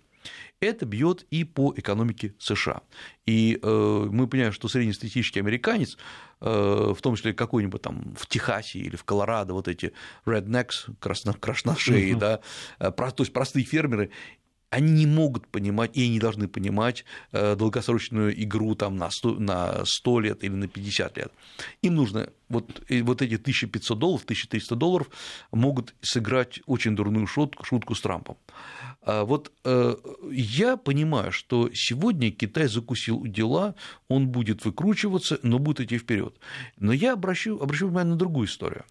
это 0.61 0.87
бьет 0.87 1.27
и 1.31 1.45
по 1.45 1.73
экономике 1.77 2.35
США. 2.39 2.83
И 3.27 3.59
э, 3.63 4.07
мы 4.11 4.27
понимаем, 4.27 4.53
что 4.53 4.69
среднестатистический 4.69 5.41
американец, 5.41 5.97
э, 6.41 6.95
в 6.97 7.01
том 7.03 7.17
числе 7.17 7.33
какой-нибудь 7.33 7.83
там 7.83 8.15
в 8.17 8.27
Техасе 8.27 8.79
или 8.79 8.97
в 8.97 9.05
Колорадо, 9.05 9.55
вот 9.55 9.69
эти 9.69 9.93
rednecks, 10.25 10.95
красно, 11.01 11.33
красношеи, 11.35 12.15
uh-huh. 12.15 12.19
да, 12.19 12.41
э, 12.79 12.91
то 12.91 13.23
есть 13.23 13.33
простые 13.33 13.65
фермеры, 13.65 14.11
они 14.71 14.93
не 14.93 15.07
могут 15.07 15.47
понимать, 15.47 15.97
и 15.97 16.05
они 16.05 16.19
должны 16.19 16.49
понимать 16.49 17.05
э, 17.33 17.57
долгосрочную 17.57 18.43
игру 18.43 18.75
там, 18.75 18.97
на, 18.97 19.11
100, 19.11 19.35
на 19.35 19.85
100 19.85 20.21
лет 20.21 20.45
или 20.45 20.53
на 20.53 20.69
50 20.69 21.17
лет. 21.17 21.33
Им 21.83 21.95
нужно 21.95 22.31
вот, 22.49 22.83
вот 22.91 23.23
эти 23.23 23.35
1500 23.35 23.99
долларов, 23.99 24.25
1300 24.25 24.77
долларов 24.77 25.11
могут 25.53 25.95
сыграть 26.01 26.61
очень 26.67 26.97
дурную 26.97 27.27
шутку, 27.27 27.65
шутку 27.65 27.95
с 27.95 28.01
Трампом. 28.01 28.37
А 29.03 29.25
вот 29.25 29.53
э, 29.65 29.97
я 30.33 30.77
понимаю, 30.77 31.31
что 31.33 31.71
сегодня 31.73 32.31
Китай 32.31 32.67
закусил 32.67 33.25
дела, 33.25 33.77
он 34.09 34.29
будет 34.29 34.65
выкручиваться, 34.65 35.39
но 35.43 35.59
будет 35.59 35.81
идти 35.81 35.99
вперед. 35.99 36.37
Но 36.77 36.93
я 36.93 37.13
обращу, 37.13 37.59
обращу 37.61 37.87
внимание 37.87 38.13
на 38.13 38.19
другую 38.19 38.49
историю. 38.49 38.85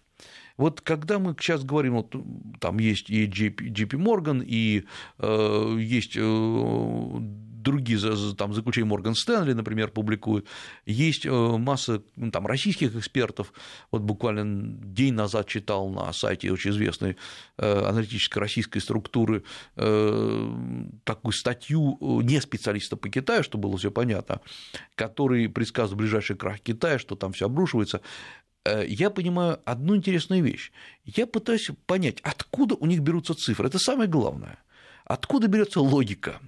Вот 0.56 0.80
когда 0.80 1.18
мы 1.18 1.34
сейчас 1.38 1.64
говорим, 1.64 1.94
вот 1.94 2.14
там 2.60 2.78
есть 2.78 3.10
и 3.10 3.26
JP, 3.26 3.90
Morgan, 3.92 4.44
и 4.44 4.84
э, 5.18 5.76
есть 5.78 6.16
э, 6.16 7.18
другие 7.66 7.98
там, 8.34 8.54
заключения 8.54 8.86
Морган 8.86 9.14
Стэнли, 9.14 9.52
например, 9.52 9.90
публикуют. 9.90 10.46
Есть 10.86 11.26
э, 11.26 11.30
масса 11.30 12.02
там, 12.32 12.46
российских 12.46 12.94
экспертов. 12.94 13.52
Вот 13.90 14.02
буквально 14.02 14.76
день 14.84 15.14
назад 15.14 15.48
читал 15.48 15.88
на 15.90 16.12
сайте 16.12 16.52
очень 16.52 16.70
известной 16.70 17.16
э, 17.58 17.86
аналитической 17.88 18.38
российской 18.38 18.78
структуры 18.78 19.42
э, 19.74 20.52
такую 21.04 21.32
статью 21.32 21.98
не 22.22 22.40
специалиста 22.40 22.96
по 22.96 23.08
Китаю, 23.08 23.42
чтобы 23.42 23.68
было 23.68 23.78
все 23.78 23.90
понятно, 23.90 24.40
который 24.94 25.48
предсказывает 25.48 25.98
ближайший 25.98 26.36
крах 26.36 26.60
Китая, 26.60 26.98
что 27.00 27.16
там 27.16 27.32
все 27.32 27.46
обрушивается 27.46 28.00
я 28.86 29.10
понимаю 29.10 29.60
одну 29.64 29.96
интересную 29.96 30.42
вещь. 30.42 30.72
Я 31.04 31.26
пытаюсь 31.26 31.70
понять, 31.86 32.20
откуда 32.22 32.74
у 32.74 32.86
них 32.86 33.00
берутся 33.00 33.34
цифры. 33.34 33.68
Это 33.68 33.78
самое 33.78 34.08
главное. 34.08 34.58
Откуда 35.04 35.48
берется 35.48 35.80
логика? 35.80 36.40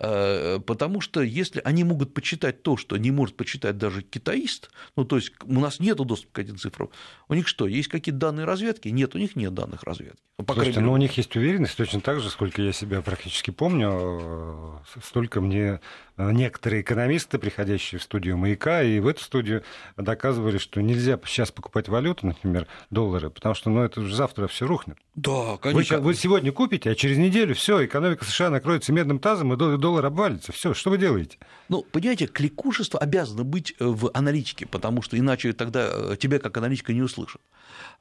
Э, 0.00 0.58
потому 0.58 1.00
что 1.00 1.22
если 1.22 1.60
они 1.64 1.84
могут 1.84 2.14
почитать 2.14 2.62
то, 2.62 2.76
что 2.76 2.96
не 2.96 3.12
может 3.12 3.36
почитать 3.36 3.78
даже 3.78 4.02
китаист, 4.02 4.70
ну, 4.96 5.04
то 5.04 5.16
есть 5.16 5.32
у 5.44 5.60
нас 5.60 5.78
нет 5.78 5.96
доступа 5.98 6.32
к 6.32 6.38
этим 6.40 6.58
цифрам, 6.58 6.90
у 7.28 7.34
них 7.34 7.46
что, 7.46 7.66
есть 7.66 7.88
какие-то 7.88 8.18
данные 8.18 8.44
разведки? 8.44 8.88
Нет, 8.88 9.14
у 9.14 9.18
них 9.18 9.36
нет 9.36 9.54
данных 9.54 9.84
разведки. 9.84 10.18
Ну, 10.38 10.44
по 10.44 10.54
Слушайте, 10.54 10.80
мере... 10.80 10.86
ну 10.86 10.92
у 10.94 10.96
них 10.96 11.16
есть 11.16 11.36
уверенность 11.36 11.76
точно 11.76 12.00
так 12.00 12.20
же, 12.20 12.28
сколько 12.28 12.60
я 12.60 12.72
себя 12.72 13.02
практически 13.02 13.52
помню, 13.52 14.80
э, 14.96 15.00
столько 15.02 15.40
мне 15.40 15.80
э, 16.13 16.13
некоторые 16.16 16.82
экономисты, 16.82 17.38
приходящие 17.38 17.98
в 17.98 18.02
студию 18.02 18.36
«Маяка», 18.36 18.82
и 18.82 19.00
в 19.00 19.06
эту 19.06 19.22
студию 19.22 19.62
доказывали, 19.96 20.58
что 20.58 20.80
нельзя 20.80 21.18
сейчас 21.26 21.50
покупать 21.50 21.88
валюту, 21.88 22.26
например, 22.26 22.66
доллары, 22.90 23.30
потому 23.30 23.54
что 23.54 23.70
ну, 23.70 23.82
это 23.82 24.00
уже 24.00 24.14
завтра 24.14 24.46
все 24.46 24.66
рухнет. 24.66 24.96
Да, 25.14 25.56
конечно. 25.58 25.98
Вы, 25.98 26.04
вы 26.04 26.14
сегодня 26.14 26.52
купите, 26.52 26.90
а 26.90 26.94
через 26.94 27.18
неделю 27.18 27.54
все, 27.54 27.84
экономика 27.84 28.24
США 28.24 28.50
накроется 28.50 28.92
медным 28.92 29.18
тазом, 29.18 29.52
и 29.52 29.78
доллар 29.78 30.06
обвалится. 30.06 30.52
Все, 30.52 30.74
что 30.74 30.90
вы 30.90 30.98
делаете? 30.98 31.38
Ну, 31.68 31.82
понимаете, 31.82 32.26
кликушество 32.26 32.98
обязано 32.98 33.44
быть 33.44 33.74
э, 33.78 33.84
в 33.84 34.10
аналитике, 34.14 34.66
потому 34.66 35.02
что 35.02 35.18
иначе 35.18 35.52
тогда 35.52 35.88
э, 35.90 36.16
тебя 36.18 36.38
как 36.38 36.56
аналитика 36.56 36.92
не 36.92 37.02
услышат. 37.02 37.40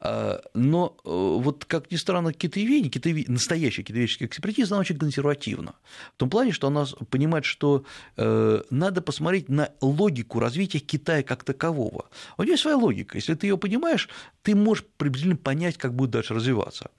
Но 0.01 0.97
э, 1.03 1.09
вот, 1.09 1.65
как 1.65 1.89
ни 1.89 1.95
странно, 1.95 2.33
китаеведение, 2.33 2.89
китаеведение, 2.89 3.33
настоящая 3.33 3.83
китаеведческая 3.83 4.27
экспертиза, 4.27 4.75
она 4.75 4.81
очень 4.81 4.97
консервативна. 4.97 5.75
В 6.15 6.17
том 6.17 6.29
плане, 6.29 6.51
что 6.51 6.67
она 6.67 6.85
понимает, 7.09 7.45
что 7.45 7.85
надо 8.15 9.01
посмотреть 9.01 9.49
на 9.49 9.71
логику 9.81 10.39
развития 10.39 10.79
Китая 10.79 11.23
как 11.23 11.43
такового. 11.43 12.09
У 12.37 12.43
нее 12.43 12.57
своя 12.57 12.77
логика. 12.77 13.17
Если 13.17 13.33
ты 13.33 13.47
ее 13.47 13.57
понимаешь, 13.57 14.09
ты 14.41 14.55
можешь 14.55 14.85
приблизительно 14.97 15.37
понять, 15.37 15.77
как 15.77 15.93
будет 15.93 16.11
дальше 16.11 16.33
развиваться. 16.33 16.91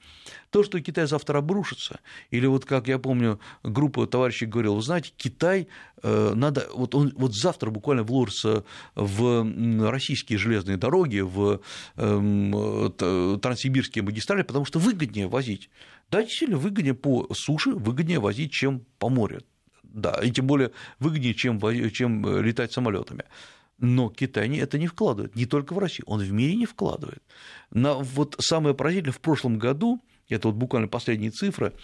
То, 0.50 0.62
что 0.62 0.80
Китай 0.80 1.06
завтра 1.06 1.38
обрушится, 1.38 2.00
или 2.30 2.46
вот 2.46 2.64
как 2.64 2.88
я 2.88 2.98
помню, 2.98 3.40
группа 3.62 4.06
товарищей 4.06 4.46
говорила, 4.46 4.74
вы 4.74 4.82
знаете, 4.82 5.12
Китай 5.16 5.68
э, 6.02 6.32
надо, 6.34 6.68
вот 6.74 6.94
он 6.94 7.12
вот 7.16 7.34
завтра 7.34 7.70
буквально 7.70 8.04
вложится 8.04 8.64
в 8.94 9.90
российские 9.90 10.38
железные 10.38 10.76
дороги, 10.76 11.20
в 11.20 11.60
эм, 11.96 12.92
транссибирские 13.40 14.04
магистрали, 14.04 14.42
потому 14.42 14.64
что 14.64 14.78
выгоднее 14.78 15.26
возить. 15.26 15.70
Да, 16.10 16.22
действительно, 16.22 16.58
выгоднее 16.58 16.94
по 16.94 17.32
суше, 17.34 17.72
выгоднее 17.72 18.20
возить, 18.20 18.52
чем 18.52 18.84
по 18.98 19.08
морю. 19.08 19.42
Да, 19.94 20.18
и 20.20 20.32
тем 20.32 20.48
более 20.48 20.72
выгоднее, 20.98 21.34
чем, 21.34 21.60
чем 21.92 22.26
э, 22.26 22.42
летать 22.42 22.72
самолетами. 22.72 23.24
Но 23.78 24.10
Китай 24.10 24.56
это 24.58 24.76
не 24.76 24.88
вкладывает, 24.88 25.36
не 25.36 25.46
только 25.46 25.72
в 25.72 25.78
Россию, 25.78 26.06
он 26.08 26.20
в 26.20 26.32
мире 26.32 26.56
не 26.56 26.66
вкладывает. 26.66 27.22
На, 27.70 27.94
вот 27.94 28.34
самое 28.40 28.74
поразительное, 28.74 29.12
в 29.12 29.20
прошлом 29.20 29.56
году 29.56 30.02
это 30.28 30.48
вот 30.48 30.56
буквально 30.56 30.88
последние 30.88 31.30
цифры, 31.30 31.74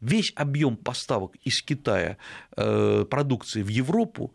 весь 0.00 0.32
объем 0.34 0.76
поставок 0.76 1.36
из 1.44 1.62
Китая 1.62 2.16
э, 2.56 3.04
продукции 3.08 3.62
в 3.62 3.68
Европу 3.68 4.34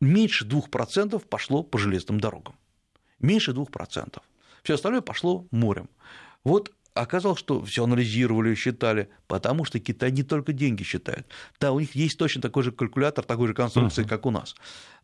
меньше 0.00 0.46
2% 0.46 1.18
пошло 1.28 1.62
по 1.62 1.78
железным 1.78 2.20
дорогам. 2.20 2.56
Меньше 3.20 3.52
2%. 3.52 4.18
Все 4.62 4.74
остальное 4.74 5.00
пошло 5.00 5.46
морем. 5.50 5.88
Вот 6.44 6.72
оказалось, 7.02 7.38
что 7.38 7.64
все 7.64 7.84
анализировали, 7.84 8.54
считали, 8.54 9.08
потому 9.26 9.64
что 9.64 9.78
Китай 9.78 10.10
не 10.10 10.22
только 10.22 10.52
деньги 10.52 10.82
считает. 10.82 11.26
Да, 11.60 11.72
у 11.72 11.80
них 11.80 11.94
есть 11.94 12.18
точно 12.18 12.42
такой 12.42 12.62
же 12.62 12.72
калькулятор, 12.72 13.24
такой 13.24 13.48
же 13.48 13.54
конструкции, 13.54 14.04
uh-huh. 14.04 14.08
как 14.08 14.26
у 14.26 14.30
нас. 14.30 14.54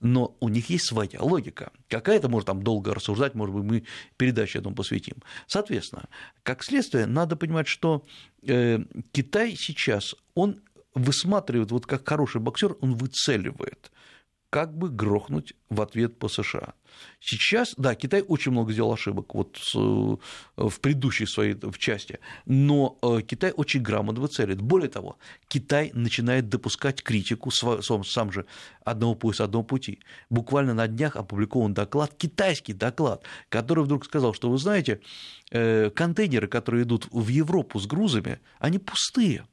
Но 0.01 0.37
у 0.41 0.49
них 0.49 0.71
есть 0.71 0.87
своя 0.87 1.21
логика. 1.21 1.73
Какая-то, 1.89 2.29
может, 2.29 2.47
там 2.47 2.63
долго 2.63 2.95
рассуждать, 2.95 3.35
может 3.35 3.55
быть, 3.55 3.65
мы 3.65 3.85
передачу 4.17 4.59
этому 4.59 4.75
посвятим. 4.75 5.17
Соответственно, 5.47 6.05
как 6.43 6.63
следствие, 6.65 7.07
надо 7.07 7.37
понимать, 7.37 7.69
что 7.69 8.05
э, 8.43 8.79
Китай 9.13 9.55
сейчас, 9.57 10.15
он 10.35 10.61
высматривает, 10.95 11.71
вот 11.71 11.87
как 11.87 12.09
хороший 12.09 12.41
боксер, 12.41 12.77
он 12.81 12.95
выцеливает 12.95 13.91
как 14.51 14.77
бы 14.77 14.89
грохнуть 14.89 15.55
в 15.69 15.81
ответ 15.81 16.19
по 16.19 16.29
США. 16.29 16.75
Сейчас, 17.21 17.75
да, 17.77 17.95
Китай 17.95 18.23
очень 18.23 18.53
много 18.53 18.73
сделал 18.73 18.93
ошибок 18.93 19.35
вот 19.35 19.59
э, 19.75 19.79
в 19.79 20.81
предыдущей 20.81 21.27
своей 21.27 21.55
в 21.55 21.77
части, 21.79 22.21
но 22.47 22.99
э, 23.03 23.23
Китай 23.23 23.53
очень 23.53 23.83
грамотно 23.83 24.23
выцелит. 24.23 24.61
Более 24.61 24.89
того, 24.89 25.19
Китай 25.49 25.91
начинает 25.93 26.49
допускать 26.49 27.03
критику, 27.03 27.51
сам 27.51 28.33
же 28.33 28.47
одного 28.85 29.15
пояса, 29.15 29.45
одного 29.45 29.65
пути. 29.65 30.01
Буквально 30.31 30.75
на 30.75 30.87
днях 30.89 31.17
опубликован 31.17 31.75
доклад, 31.75 32.15
китайский 32.17 32.73
доклад, 32.73 33.25
который 33.49 33.85
вдруг 33.85 34.05
сказал, 34.05 34.33
что 34.33 34.51
вы 34.51 34.59
знаете, 34.59 35.01
э, 35.51 35.91
контейнеры, 35.91 36.49
которые 36.49 36.85
идут 36.85 37.09
в 37.11 37.29
Европу 37.29 37.79
с 37.79 37.87
грузами, 37.87 38.41
они 38.59 38.79
пустые. 38.79 39.47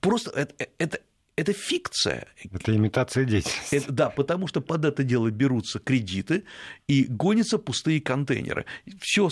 Просто 0.00 0.30
это, 0.30 0.66
это, 0.78 1.00
это 1.38 1.52
фикция. 1.52 2.26
Это 2.52 2.74
имитация 2.74 3.24
деятельности. 3.24 3.76
Это, 3.76 3.92
да, 3.92 4.10
потому 4.10 4.48
что 4.48 4.60
под 4.60 4.84
это 4.84 5.04
дело 5.04 5.30
берутся 5.30 5.78
кредиты 5.78 6.42
и 6.88 7.04
гонятся 7.04 7.58
пустые 7.58 8.00
контейнеры. 8.00 8.66
Все, 9.00 9.30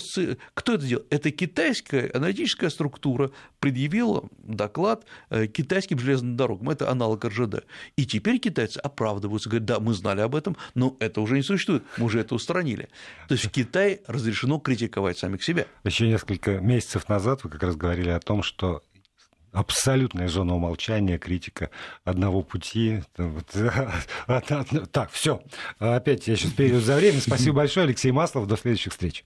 кто 0.53 0.75
это 0.75 0.85
делал? 0.85 1.03
Это 1.09 1.31
китайская 1.31 2.09
аналитическая 2.13 2.69
структура 2.69 3.31
предъявила 3.59 4.29
доклад 4.37 5.05
э, 5.29 5.47
китайским 5.47 5.99
железным 5.99 6.37
дорогам. 6.37 6.69
Это 6.69 6.89
аналог 6.89 7.25
РЖД. 7.25 7.65
И 7.97 8.05
теперь 8.05 8.39
китайцы 8.39 8.77
оправдываются, 8.77 9.49
говорят, 9.49 9.65
да, 9.65 9.79
мы 9.81 9.93
знали 9.93 10.21
об 10.21 10.33
этом, 10.33 10.55
но 10.75 10.95
это 11.01 11.19
уже 11.19 11.35
не 11.35 11.43
существует, 11.43 11.83
мы 11.97 12.05
уже 12.05 12.21
это 12.21 12.35
устранили. 12.35 12.87
То 13.27 13.33
есть 13.33 13.45
в 13.45 13.49
Китае 13.49 13.99
разрешено 14.07 14.59
критиковать 14.59 15.17
самих 15.17 15.43
себя. 15.43 15.65
Еще 15.83 16.07
несколько 16.07 16.59
месяцев 16.59 17.09
назад 17.09 17.43
вы 17.43 17.49
как 17.49 17.63
раз 17.63 17.75
говорили 17.75 18.09
о 18.09 18.19
том, 18.21 18.43
что 18.43 18.83
абсолютная 19.57 20.27
зона 20.27 20.55
умолчания, 20.55 21.17
критика 21.17 21.69
одного 22.03 22.41
пути. 22.43 23.03
Так, 24.91 25.11
все. 25.11 25.41
Опять 25.79 26.27
я 26.27 26.35
сейчас 26.35 26.51
перейду 26.51 26.79
за 26.79 26.95
время. 26.95 27.19
Спасибо 27.19 27.55
большое, 27.57 27.85
Алексей 27.85 28.11
Маслов. 28.11 28.47
До 28.47 28.57
следующих 28.57 28.91
встреч. 28.93 29.23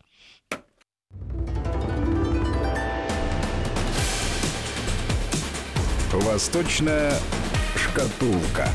Восточная 6.14 7.14
шкатулка. 7.76 8.70